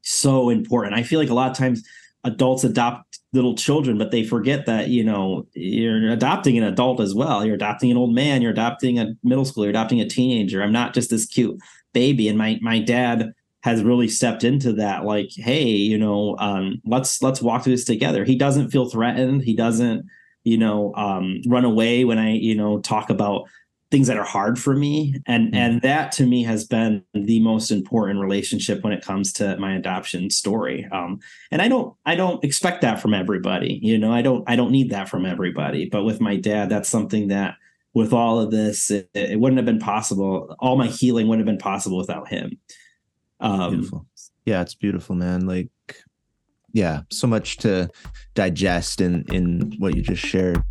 so 0.00 0.48
important. 0.48 0.94
I 0.94 1.02
feel 1.02 1.18
like 1.18 1.30
a 1.30 1.34
lot 1.34 1.50
of 1.50 1.56
times 1.58 1.82
adults 2.26 2.64
adopt 2.64 3.20
little 3.32 3.54
children, 3.54 3.96
but 3.98 4.10
they 4.10 4.24
forget 4.24 4.66
that, 4.66 4.88
you 4.88 5.04
know, 5.04 5.46
you're 5.54 6.10
adopting 6.10 6.58
an 6.58 6.64
adult 6.64 7.00
as 7.00 7.14
well. 7.14 7.44
You're 7.44 7.54
adopting 7.54 7.90
an 7.90 7.96
old 7.96 8.14
man, 8.14 8.42
you're 8.42 8.52
adopting 8.52 8.98
a 8.98 9.14
middle 9.22 9.44
schooler, 9.44 9.64
you're 9.64 9.70
adopting 9.70 10.00
a 10.00 10.08
teenager. 10.08 10.62
I'm 10.62 10.72
not 10.72 10.94
just 10.94 11.10
this 11.10 11.26
cute 11.26 11.60
baby. 11.92 12.28
And 12.28 12.36
my 12.36 12.58
my 12.60 12.78
dad 12.78 13.32
has 13.62 13.82
really 13.82 14.08
stepped 14.08 14.44
into 14.44 14.72
that, 14.74 15.04
like, 15.04 15.30
hey, 15.34 15.64
you 15.64 15.98
know, 15.98 16.36
um, 16.38 16.80
let's 16.84 17.22
let's 17.22 17.42
walk 17.42 17.64
through 17.64 17.74
this 17.74 17.84
together. 17.84 18.24
He 18.24 18.36
doesn't 18.36 18.70
feel 18.70 18.88
threatened. 18.88 19.42
He 19.42 19.54
doesn't, 19.54 20.06
you 20.44 20.58
know, 20.58 20.94
um, 20.94 21.40
run 21.46 21.64
away 21.64 22.04
when 22.04 22.18
I, 22.18 22.32
you 22.32 22.54
know, 22.54 22.80
talk 22.80 23.10
about 23.10 23.48
things 23.90 24.08
that 24.08 24.16
are 24.16 24.24
hard 24.24 24.58
for 24.58 24.74
me. 24.74 25.14
And 25.26 25.48
mm-hmm. 25.48 25.56
and 25.56 25.82
that 25.82 26.12
to 26.12 26.26
me 26.26 26.42
has 26.44 26.64
been 26.64 27.02
the 27.14 27.40
most 27.40 27.70
important 27.70 28.20
relationship 28.20 28.82
when 28.82 28.92
it 28.92 29.04
comes 29.04 29.32
to 29.34 29.56
my 29.58 29.76
adoption 29.76 30.30
story. 30.30 30.86
Um, 30.90 31.20
and 31.50 31.62
i 31.62 31.68
don't 31.68 31.94
i 32.04 32.14
don't 32.14 32.42
expect 32.44 32.80
that 32.82 33.00
from 33.00 33.14
everybody 33.14 33.78
you 33.82 33.98
know 33.98 34.12
i 34.12 34.22
don't 34.22 34.44
i 34.48 34.56
don't 34.56 34.72
need 34.72 34.90
that 34.90 35.08
from 35.08 35.24
everybody. 35.24 35.88
But 35.88 36.04
with 36.04 36.20
my 36.20 36.36
dad 36.36 36.68
that's 36.68 36.88
something 36.88 37.28
that 37.28 37.56
with 37.94 38.12
all 38.12 38.40
of 38.40 38.50
this 38.50 38.90
it, 38.90 39.08
it 39.14 39.38
wouldn't 39.40 39.58
have 39.58 39.66
been 39.66 39.78
possible 39.78 40.54
all 40.58 40.76
my 40.76 40.88
healing 40.88 41.28
wouldn't 41.28 41.46
have 41.46 41.52
been 41.52 41.62
possible 41.62 41.98
without 41.98 42.28
him. 42.28 42.58
Um, 43.40 43.70
beautiful. 43.70 44.06
Yeah 44.44 44.62
it's 44.62 44.74
beautiful 44.74 45.14
man. 45.14 45.46
Like 45.46 45.70
yeah 46.72 47.02
so 47.10 47.26
much 47.26 47.58
to 47.58 47.88
digest 48.34 49.00
in 49.00 49.24
in 49.32 49.74
what 49.78 49.94
you 49.94 50.02
just 50.02 50.24
shared 50.24 50.62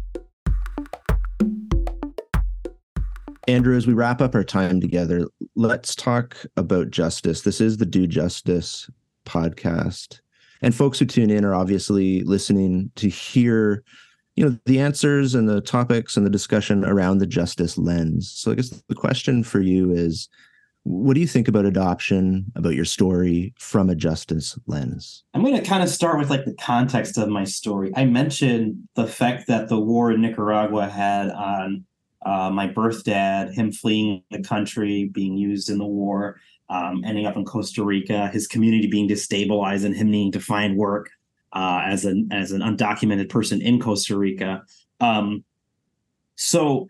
Andrew, 3.48 3.78
as 3.78 3.86
we 3.86 3.94
wrap 3.94 4.22
up 4.22 4.34
our 4.34 4.44
time 4.44 4.82
together, 4.82 5.28
let's 5.56 5.96
talk 5.96 6.38
about 6.58 6.90
justice. 6.90 7.42
This 7.42 7.62
is 7.62 7.78
the 7.78 7.86
Do 7.86 8.08
Justice 8.08 8.90
podcast. 9.26 10.20
And 10.62 10.74
folks 10.74 10.98
who 10.98 11.06
tune 11.06 11.30
in 11.30 11.46
are 11.46 11.54
obviously 11.54 12.24
listening 12.24 12.92
to 12.96 13.08
hear, 13.08 13.84
you 14.36 14.46
know, 14.46 14.58
the 14.66 14.80
answers 14.80 15.36
and 15.36 15.48
the 15.48 15.62
topics 15.62 16.18
and 16.18 16.26
the 16.26 16.32
discussion 16.32 16.84
around 16.84 17.20
the 17.20 17.28
justice 17.28 17.78
lens. 17.78 18.32
So 18.32 18.52
I 18.52 18.56
guess 18.56 18.70
the 18.70 18.96
question 18.96 19.44
for 19.44 19.60
you 19.60 19.92
is 19.92 20.28
what 20.84 21.14
do 21.14 21.20
you 21.20 21.28
think 21.28 21.48
about 21.48 21.66
adoption, 21.66 22.52
about 22.56 22.74
your 22.74 22.86
story 22.86 23.54
from 23.60 23.90
a 23.90 23.96
justice 23.96 24.58
lens? 24.66 25.24
I'm 25.34 25.42
going 25.44 25.56
to 25.56 25.68
kind 25.68 25.84
of 25.84 25.90
start 25.90 26.18
with 26.18 26.30
like 26.30 26.46
the 26.46 26.56
context 26.56 27.18
of 27.18 27.28
my 27.28 27.44
story. 27.44 27.92
I 27.96 28.06
mentioned 28.06 28.88
the 28.96 29.08
fact 29.08 29.48
that 29.48 29.68
the 29.68 29.80
war 29.80 30.12
in 30.12 30.22
Nicaragua 30.22 30.88
had 30.88 31.30
on 31.30 31.86
uh, 32.26 32.50
my 32.50 32.68
birth 32.68 33.04
dad, 33.04 33.54
him 33.54 33.72
fleeing 33.72 34.24
the 34.32 34.42
country, 34.42 35.06
being 35.06 35.38
used 35.38 35.70
in 35.70 35.78
the 35.78 35.86
war, 35.86 36.40
um, 36.70 37.04
ending 37.06 37.28
up 37.28 37.38
in 37.38 37.46
Costa 37.46 37.84
Rica, 37.84 38.28
his 38.30 38.48
community 38.48 38.88
being 38.88 39.08
destabilized, 39.08 39.86
and 39.86 39.96
him 39.96 40.10
needing 40.10 40.32
to 40.32 40.40
find 40.40 40.76
work 40.76 41.10
uh, 41.54 41.82
as 41.86 42.04
an 42.04 42.28
as 42.32 42.52
an 42.52 42.62
undocumented 42.62 43.30
person 43.30 43.62
in 43.62 43.80
Costa 43.80 44.18
Rica. 44.18 44.64
Um, 45.00 45.44
so, 46.36 46.88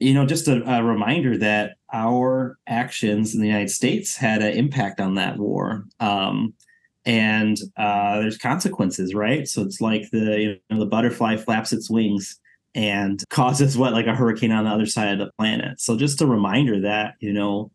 you 0.00 0.14
know, 0.14 0.24
just 0.24 0.48
a, 0.48 0.62
a, 0.68 0.82
reminder 0.82 1.36
that 1.38 1.76
our 1.92 2.58
actions 2.66 3.34
in 3.34 3.40
the 3.40 3.46
United 3.46 3.70
States 3.70 4.16
had 4.16 4.42
an 4.42 4.52
impact 4.52 5.00
on 5.00 5.14
that 5.14 5.38
war. 5.38 5.84
Um, 6.00 6.54
and 7.04 7.58
uh, 7.76 8.20
there's 8.20 8.38
consequences, 8.38 9.14
right? 9.14 9.46
So 9.46 9.62
it's 9.62 9.80
like 9.80 10.10
the 10.10 10.40
you 10.40 10.56
know 10.70 10.80
the 10.80 10.86
butterfly 10.86 11.36
flaps 11.36 11.72
its 11.72 11.90
wings 11.90 12.40
and 12.74 13.22
causes 13.30 13.78
what 13.78 13.92
like 13.92 14.06
a 14.06 14.14
hurricane 14.14 14.52
on 14.52 14.64
the 14.64 14.70
other 14.70 14.86
side 14.86 15.12
of 15.12 15.18
the 15.18 15.32
planet. 15.38 15.80
So 15.80 15.96
just 15.96 16.20
a 16.20 16.26
reminder 16.26 16.80
that 16.80 17.14
you 17.20 17.32
know 17.32 17.70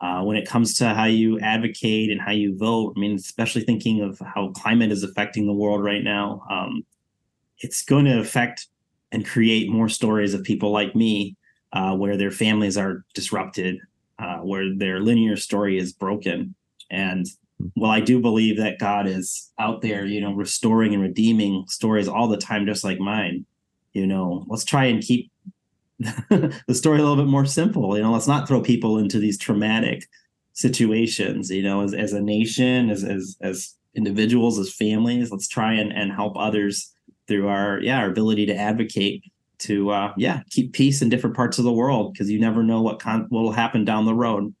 uh, 0.00 0.22
when 0.22 0.36
it 0.36 0.46
comes 0.46 0.76
to 0.78 0.88
how 0.88 1.06
you 1.06 1.40
advocate 1.40 2.10
and 2.10 2.20
how 2.20 2.32
you 2.32 2.56
vote, 2.58 2.92
I 2.96 3.00
mean, 3.00 3.14
especially 3.14 3.62
thinking 3.62 4.02
of 4.02 4.18
how 4.18 4.50
climate 4.50 4.92
is 4.92 5.02
affecting 5.02 5.46
the 5.46 5.54
world 5.54 5.82
right 5.82 6.02
now, 6.02 6.42
um, 6.50 6.84
it's 7.58 7.82
going 7.82 8.04
to 8.04 8.20
affect 8.20 8.66
and 9.12 9.24
create 9.24 9.70
more 9.70 9.88
stories 9.88 10.34
of 10.34 10.42
people 10.42 10.72
like 10.72 10.94
me 10.94 11.36
uh, 11.72 11.94
where 11.94 12.16
their 12.16 12.30
families 12.30 12.76
are 12.76 13.04
disrupted, 13.14 13.78
uh, 14.18 14.38
where 14.38 14.76
their 14.76 15.00
linear 15.00 15.36
story 15.36 15.78
is 15.78 15.92
broken. 15.92 16.54
And 16.90 17.26
while 17.74 17.92
I 17.92 18.00
do 18.00 18.20
believe 18.20 18.58
that 18.58 18.78
God 18.78 19.06
is 19.06 19.52
out 19.58 19.80
there, 19.80 20.04
you 20.04 20.20
know, 20.20 20.34
restoring 20.34 20.92
and 20.92 21.02
redeeming 21.02 21.64
stories 21.68 22.08
all 22.08 22.28
the 22.28 22.36
time, 22.36 22.66
just 22.66 22.84
like 22.84 22.98
mine, 22.98 23.46
you 23.94 24.06
know 24.06 24.44
let's 24.48 24.64
try 24.64 24.84
and 24.84 25.02
keep 25.02 25.30
the 25.98 26.74
story 26.74 26.98
a 26.98 27.02
little 27.02 27.16
bit 27.16 27.30
more 27.30 27.46
simple. 27.46 27.96
You 27.96 28.02
know 28.02 28.12
let's 28.12 28.28
not 28.28 28.46
throw 28.46 28.60
people 28.60 28.98
into 28.98 29.18
these 29.18 29.38
traumatic 29.38 30.08
situations 30.52 31.50
you 31.50 31.62
know 31.62 31.80
as, 31.80 31.92
as 31.94 32.12
a 32.12 32.20
nation 32.20 32.90
as, 32.90 33.02
as 33.02 33.36
as 33.40 33.74
individuals 33.94 34.58
as 34.58 34.74
families. 34.74 35.30
Let's 35.30 35.48
try 35.48 35.72
and, 35.74 35.92
and 35.92 36.12
help 36.12 36.36
others 36.36 36.92
through 37.26 37.48
our 37.48 37.80
yeah 37.80 37.98
our 37.98 38.08
ability 38.10 38.46
to 38.46 38.54
advocate 38.54 39.24
to 39.56 39.90
uh 39.90 40.12
yeah 40.16 40.42
keep 40.50 40.72
peace 40.72 41.00
in 41.00 41.08
different 41.08 41.36
parts 41.36 41.58
of 41.58 41.64
the 41.64 41.72
world 41.72 42.12
because 42.12 42.30
you 42.30 42.40
never 42.40 42.62
know 42.62 42.82
what 42.82 43.00
con- 43.00 43.26
what 43.30 43.42
will 43.42 43.52
happen 43.52 43.84
down 43.84 44.04
the 44.04 44.14
road. 44.14 44.52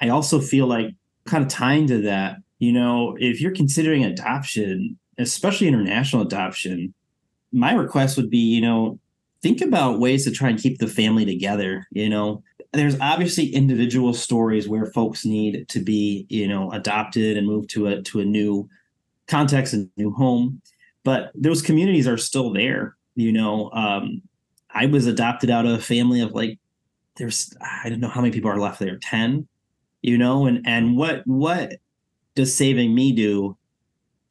I 0.00 0.08
also 0.08 0.40
feel 0.40 0.66
like 0.66 0.94
kind 1.26 1.44
of 1.44 1.50
tying 1.50 1.86
to 1.86 2.02
that 2.02 2.38
you 2.58 2.72
know 2.72 3.16
if 3.20 3.40
you're 3.40 3.54
considering 3.54 4.04
adoption 4.04 4.98
especially 5.18 5.68
international 5.68 6.22
adoption 6.22 6.92
my 7.52 7.72
request 7.72 8.16
would 8.16 8.30
be, 8.30 8.38
you 8.38 8.60
know, 8.60 8.98
think 9.42 9.60
about 9.60 10.00
ways 10.00 10.24
to 10.24 10.30
try 10.30 10.48
and 10.48 10.60
keep 10.60 10.78
the 10.78 10.86
family 10.86 11.24
together. 11.24 11.86
You 11.90 12.08
know, 12.08 12.42
there's 12.72 12.98
obviously 13.00 13.46
individual 13.46 14.14
stories 14.14 14.68
where 14.68 14.86
folks 14.86 15.24
need 15.24 15.68
to 15.68 15.80
be, 15.80 16.26
you 16.28 16.46
know, 16.46 16.70
adopted 16.70 17.36
and 17.36 17.46
moved 17.46 17.70
to 17.70 17.88
a 17.88 18.02
to 18.02 18.20
a 18.20 18.24
new 18.24 18.68
context 19.26 19.72
and 19.72 19.90
new 19.96 20.12
home, 20.12 20.60
but 21.04 21.30
those 21.34 21.62
communities 21.62 22.06
are 22.06 22.18
still 22.18 22.52
there. 22.52 22.96
You 23.14 23.32
know, 23.32 23.70
um, 23.72 24.22
I 24.72 24.86
was 24.86 25.06
adopted 25.06 25.50
out 25.50 25.66
of 25.66 25.72
a 25.72 25.82
family 25.82 26.20
of 26.20 26.32
like 26.32 26.58
there's 27.16 27.52
I 27.60 27.88
don't 27.88 28.00
know 28.00 28.08
how 28.08 28.20
many 28.20 28.32
people 28.32 28.50
are 28.50 28.60
left 28.60 28.78
there, 28.78 28.98
ten. 28.98 29.48
You 30.02 30.16
know, 30.16 30.46
and 30.46 30.64
and 30.66 30.96
what 30.96 31.26
what 31.26 31.74
does 32.34 32.54
saving 32.54 32.94
me 32.94 33.12
do 33.12 33.56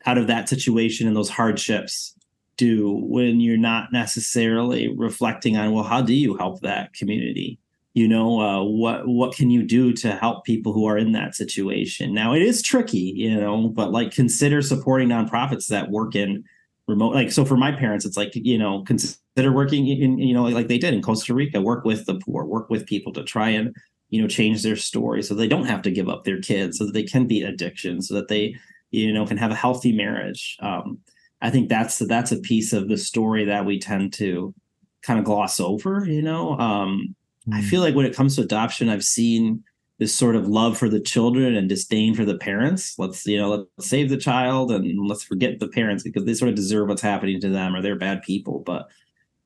out 0.06 0.18
of 0.18 0.28
that 0.28 0.48
situation 0.48 1.08
and 1.08 1.16
those 1.16 1.30
hardships 1.30 2.16
do 2.60 3.00
when 3.04 3.40
you're 3.40 3.58
not 3.58 3.92
necessarily 3.92 4.94
reflecting 4.96 5.58
on 5.58 5.72
well 5.72 5.84
how 5.84 6.02
do 6.02 6.14
you 6.14 6.36
help 6.36 6.62
that 6.62 6.94
community? 6.94 7.60
You 7.94 8.08
know 8.08 8.40
uh, 8.40 8.64
what 8.64 9.08
what 9.08 9.36
can 9.36 9.50
you 9.50 9.64
do 9.64 9.94
to 9.94 10.12
help 10.12 10.46
people 10.46 10.74
who 10.74 10.86
are 10.86 10.98
in 10.98 11.14
that 11.14 11.36
situation? 11.36 12.14
Now 12.14 12.34
it 12.34 12.42
is 12.42 12.62
tricky 12.62 13.14
you 13.16 13.40
know 13.40 13.70
but 13.70 13.92
like 13.92 14.12
consider 14.12 14.62
supporting 14.62 15.10
nonprofits 15.10 15.68
that 15.68 15.90
work 15.90 16.16
in 16.16 16.44
remote 16.88 17.14
like 17.14 17.32
so 17.32 17.46
for 17.46 17.58
my 17.58 17.72
parents 17.72 18.04
it's 18.04 18.18
like 18.18 18.32
you 18.34 18.58
know 18.58 18.84
consider 18.84 19.52
working 19.52 19.88
in 19.88 20.18
you 20.18 20.34
know 20.34 20.44
like 20.44 20.68
they 20.68 20.78
did 20.80 20.94
in 20.94 21.04
costa 21.04 21.36
rica 21.36 21.62
work 21.62 21.86
with 21.86 22.04
the 22.08 22.16
poor 22.16 22.46
work 22.46 22.68
with 22.72 22.88
people 22.88 23.14
to 23.14 23.24
try 23.24 23.48
and 23.48 23.76
you 24.10 24.20
know 24.20 24.28
change 24.28 24.64
their 24.64 24.76
story 24.76 25.22
so 25.22 25.36
they 25.36 25.48
don't 25.48 25.68
have 25.68 25.84
to 25.84 25.92
give 25.92 26.10
up 26.10 26.24
their 26.24 26.42
kids 26.42 26.80
so 26.80 26.86
that 26.88 26.94
they 26.94 27.04
can 27.04 27.28
beat 27.28 27.44
addiction 27.44 28.02
so 28.02 28.16
that 28.16 28.28
they 28.28 28.56
you 28.92 29.14
know 29.14 29.26
can 29.26 29.38
have 29.38 29.52
a 29.52 29.56
healthy 29.56 29.92
marriage. 29.92 30.58
Um, 30.62 31.00
i 31.42 31.50
think 31.50 31.70
that's 31.70 32.00
that's 32.00 32.32
a 32.32 32.40
piece 32.40 32.74
of 32.74 32.88
the 32.88 32.98
story 32.98 33.46
that 33.46 33.66
we 33.66 33.80
tend 33.80 34.14
to 34.14 34.54
kind 35.02 35.20
of 35.20 35.26
gloss 35.26 35.60
over 35.60 36.06
you 36.06 36.22
know 36.22 36.58
um, 36.60 37.16
mm. 37.48 37.54
i 37.54 37.62
feel 37.62 37.82
like 37.82 37.96
when 37.96 38.06
it 38.06 38.16
comes 38.16 38.36
to 38.36 38.42
adoption 38.42 38.90
i've 38.90 39.04
seen 39.04 39.64
this 40.00 40.16
sort 40.16 40.36
of 40.36 40.48
love 40.48 40.78
for 40.78 40.90
the 40.90 41.00
children 41.00 41.56
and 41.56 41.68
disdain 41.68 42.16
for 42.16 42.24
the 42.24 42.38
parents. 42.38 42.98
Let's, 42.98 43.26
you 43.26 43.38
know, 43.38 43.50
let's 43.50 43.90
save 43.90 44.10
the 44.10 44.18
child 44.18 44.72
and 44.72 45.08
let's 45.08 45.24
forget 45.24 45.60
the 45.60 45.68
parents 45.68 46.04
because 46.04 46.24
they 46.24 46.34
sort 46.34 46.50
of 46.50 46.56
deserve 46.56 46.88
what's 46.88 47.02
happening 47.02 47.40
to 47.42 47.50
them 47.50 47.76
or 47.76 47.82
they're 47.82 47.98
bad 47.98 48.24
people. 48.24 48.64
But, 48.66 48.88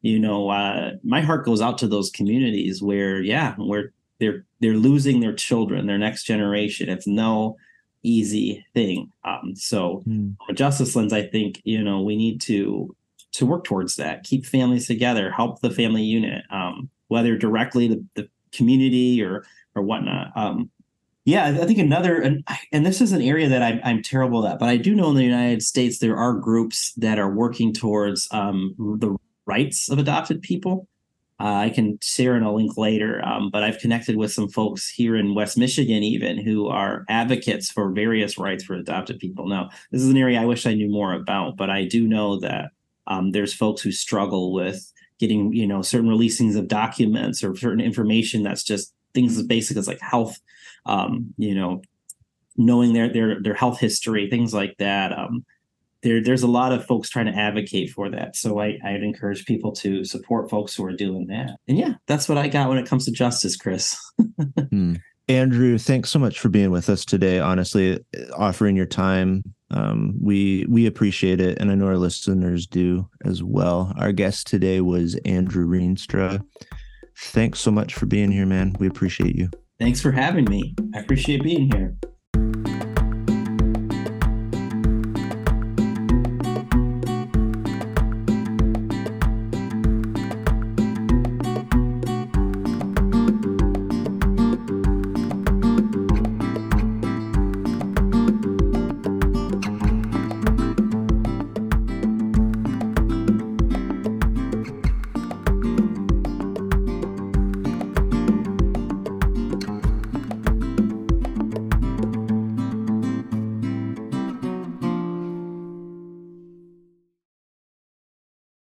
you 0.02 0.20
know, 0.20 0.50
uh, 0.50 0.91
my 1.04 1.22
heart 1.22 1.44
goes 1.44 1.60
out 1.60 1.80
to 1.80 1.88
those 1.88 2.12
communities 2.12 2.84
where, 2.84 3.20
yeah, 3.20 3.56
where 3.56 3.94
they're 4.20 4.46
they're 4.60 4.76
losing 4.76 5.20
their 5.20 5.34
children, 5.34 5.88
their 5.88 5.98
next 5.98 6.24
generation. 6.24 6.88
It's 6.88 7.08
no 7.08 7.58
easy 8.04 8.66
thing. 8.74 9.12
Um, 9.24 9.56
so 9.56 10.04
mm. 10.08 10.36
from 10.38 10.49
a 10.49 10.54
justice 10.54 10.95
lens, 10.95 11.14
I 11.14 11.24
think, 11.24 11.62
you 11.64 11.84
know, 11.84 12.01
we 12.01 12.16
need 12.16 12.41
to 12.41 12.95
to 13.34 13.45
work 13.47 13.64
towards 13.64 13.95
that, 13.95 14.24
keep 14.24 14.45
families 14.45 14.86
together, 14.86 15.32
help 15.32 15.62
the 15.62 15.72
family 15.72 16.04
unit, 16.04 16.43
um, 16.51 16.89
whether 17.08 17.36
directly 17.36 17.88
the, 17.88 18.06
the 18.16 18.30
community 18.51 19.24
or 19.24 19.43
or 19.76 19.82
whatnot. 19.82 20.32
Um, 20.36 20.70
yeah, 21.26 21.45
I 21.45 21.66
think 21.66 21.80
another, 21.80 22.22
and, 22.22 22.45
and 22.74 22.86
this 22.86 22.99
is 22.99 23.14
an 23.14 23.22
area 23.22 23.47
that 23.47 23.64
I'm, 23.64 23.80
I'm 23.86 24.04
terrible 24.04 24.45
at, 24.45 24.60
but 24.60 24.68
I 24.68 24.76
do 24.76 24.93
know 24.93 25.10
in 25.10 25.16
the 25.16 25.24
United 25.24 25.64
States 25.64 25.99
there 25.99 26.18
are 26.18 26.34
groups 26.34 26.93
that 26.97 27.18
are 27.18 27.34
working 27.34 27.74
towards 27.74 28.28
um, 28.32 28.76
the 28.99 29.16
rights 29.45 29.89
of 29.89 29.99
adopted 29.99 30.41
people. 30.41 30.88
Uh, 31.44 31.56
I 31.66 31.70
can 31.70 32.00
share 32.02 32.38
in 32.38 32.44
a 32.44 32.54
link 32.54 32.78
later, 32.78 33.22
um, 33.26 33.50
but 33.50 33.64
I've 33.64 33.78
connected 33.80 34.16
with 34.16 34.32
some 34.32 34.48
folks 34.48 34.89
here 34.89 35.18
in 35.18 35.36
West 35.36 35.58
Michigan, 35.58 36.02
even 36.02 36.38
who 36.38 36.70
are 36.70 37.04
advocates 37.10 37.70
for 37.70 37.91
various 37.91 38.38
rights 38.38 38.64
for 38.64 38.76
adopted 38.76 39.20
people. 39.20 39.50
Now, 39.50 39.70
this 39.91 40.02
is 40.02 40.08
an 40.08 40.16
area 40.16 40.41
I 40.41 40.46
wish 40.46 40.66
I 40.66 40.74
knew 40.74 40.89
more 40.89 41.12
about, 41.12 41.58
but 41.58 41.70
I 41.70 41.84
do 41.84 42.08
know 42.08 42.39
that 42.39 42.72
um, 43.08 43.32
there's 43.34 43.54
folks 43.54 43.82
who 43.82 43.91
struggle 43.91 44.54
with 44.54 44.89
getting, 45.20 45.52
you 45.52 45.68
know, 45.68 45.82
certain 45.82 46.10
releasings 46.10 46.56
of 46.56 46.70
documents 46.70 47.44
or 47.44 47.54
certain 47.58 47.82
information 47.82 48.41
that's 48.41 48.64
just 48.64 48.94
things 49.14 49.38
as 49.38 49.46
basic 49.46 49.76
as 49.76 49.86
like 49.86 50.00
health, 50.00 50.39
um, 50.86 51.34
you 51.38 51.54
know, 51.54 51.82
knowing 52.56 52.94
their 52.94 53.12
their 53.12 53.41
their 53.41 53.54
health 53.54 53.82
history, 53.82 54.30
things 54.30 54.54
like 54.54 54.78
that. 54.78 55.12
Um, 55.12 55.44
there, 56.04 56.22
there's 56.22 56.43
a 56.43 56.47
lot 56.47 56.72
of 56.72 56.86
folks 56.86 57.10
trying 57.10 57.26
to 57.26 57.38
advocate 57.38 57.89
for 57.89 58.10
that. 58.10 58.36
So 58.36 58.60
I, 58.60 58.78
I'd 58.84 59.04
encourage 59.04 59.45
people 59.45 59.72
to 59.74 60.04
support 60.04 60.49
folks 60.49 60.76
who 60.76 60.86
are 60.86 60.93
doing 60.93 61.28
that. 61.28 61.58
And 61.68 61.78
yeah, 61.78 61.93
that's 62.08 62.30
what 62.30 62.38
I 62.38 62.47
got 62.47 62.70
when 62.70 62.78
it 62.78 62.88
comes 62.88 63.06
to 63.06 63.12
justice, 63.12 63.56
Chris. 63.56 63.97
hmm. 64.70 64.95
Andrew, 65.30 65.78
thanks 65.78 66.12
so 66.12 66.20
much 66.20 66.39
for 66.39 66.49
being 66.49 66.70
with 66.70 66.89
us 66.89 67.06
today. 67.06 67.39
Honestly, 67.39 68.04
offering 68.38 68.76
your 68.76 68.86
time, 68.86 69.41
um, 69.72 70.16
we 70.22 70.66
we 70.68 70.86
appreciate 70.86 71.39
it, 71.39 71.58
and 71.60 71.72
I 71.72 71.76
know 71.76 71.88
our 71.88 71.97
listeners 71.97 72.68
do 72.68 73.10
as 73.24 73.41
well. 73.41 73.93
Our 73.97 74.12
guest 74.12 74.47
today 74.47 74.82
was 74.82 75.16
Andrew 75.24 75.66
Rienstra 75.66 76.43
thanks 77.18 77.60
so 77.60 77.72
much 77.72 77.93
for 77.93 78.06
being 78.06 78.32
here, 78.32 78.45
man. 78.45 78.76
We 78.80 78.88
appreciate 78.88 79.36
you. 79.36 79.49
Thanks 79.80 80.01
for 80.01 80.12
having 80.12 80.45
me. 80.45 80.76
I 80.95 80.99
appreciate 80.99 81.43
being 81.43 81.72
here. 81.72 81.95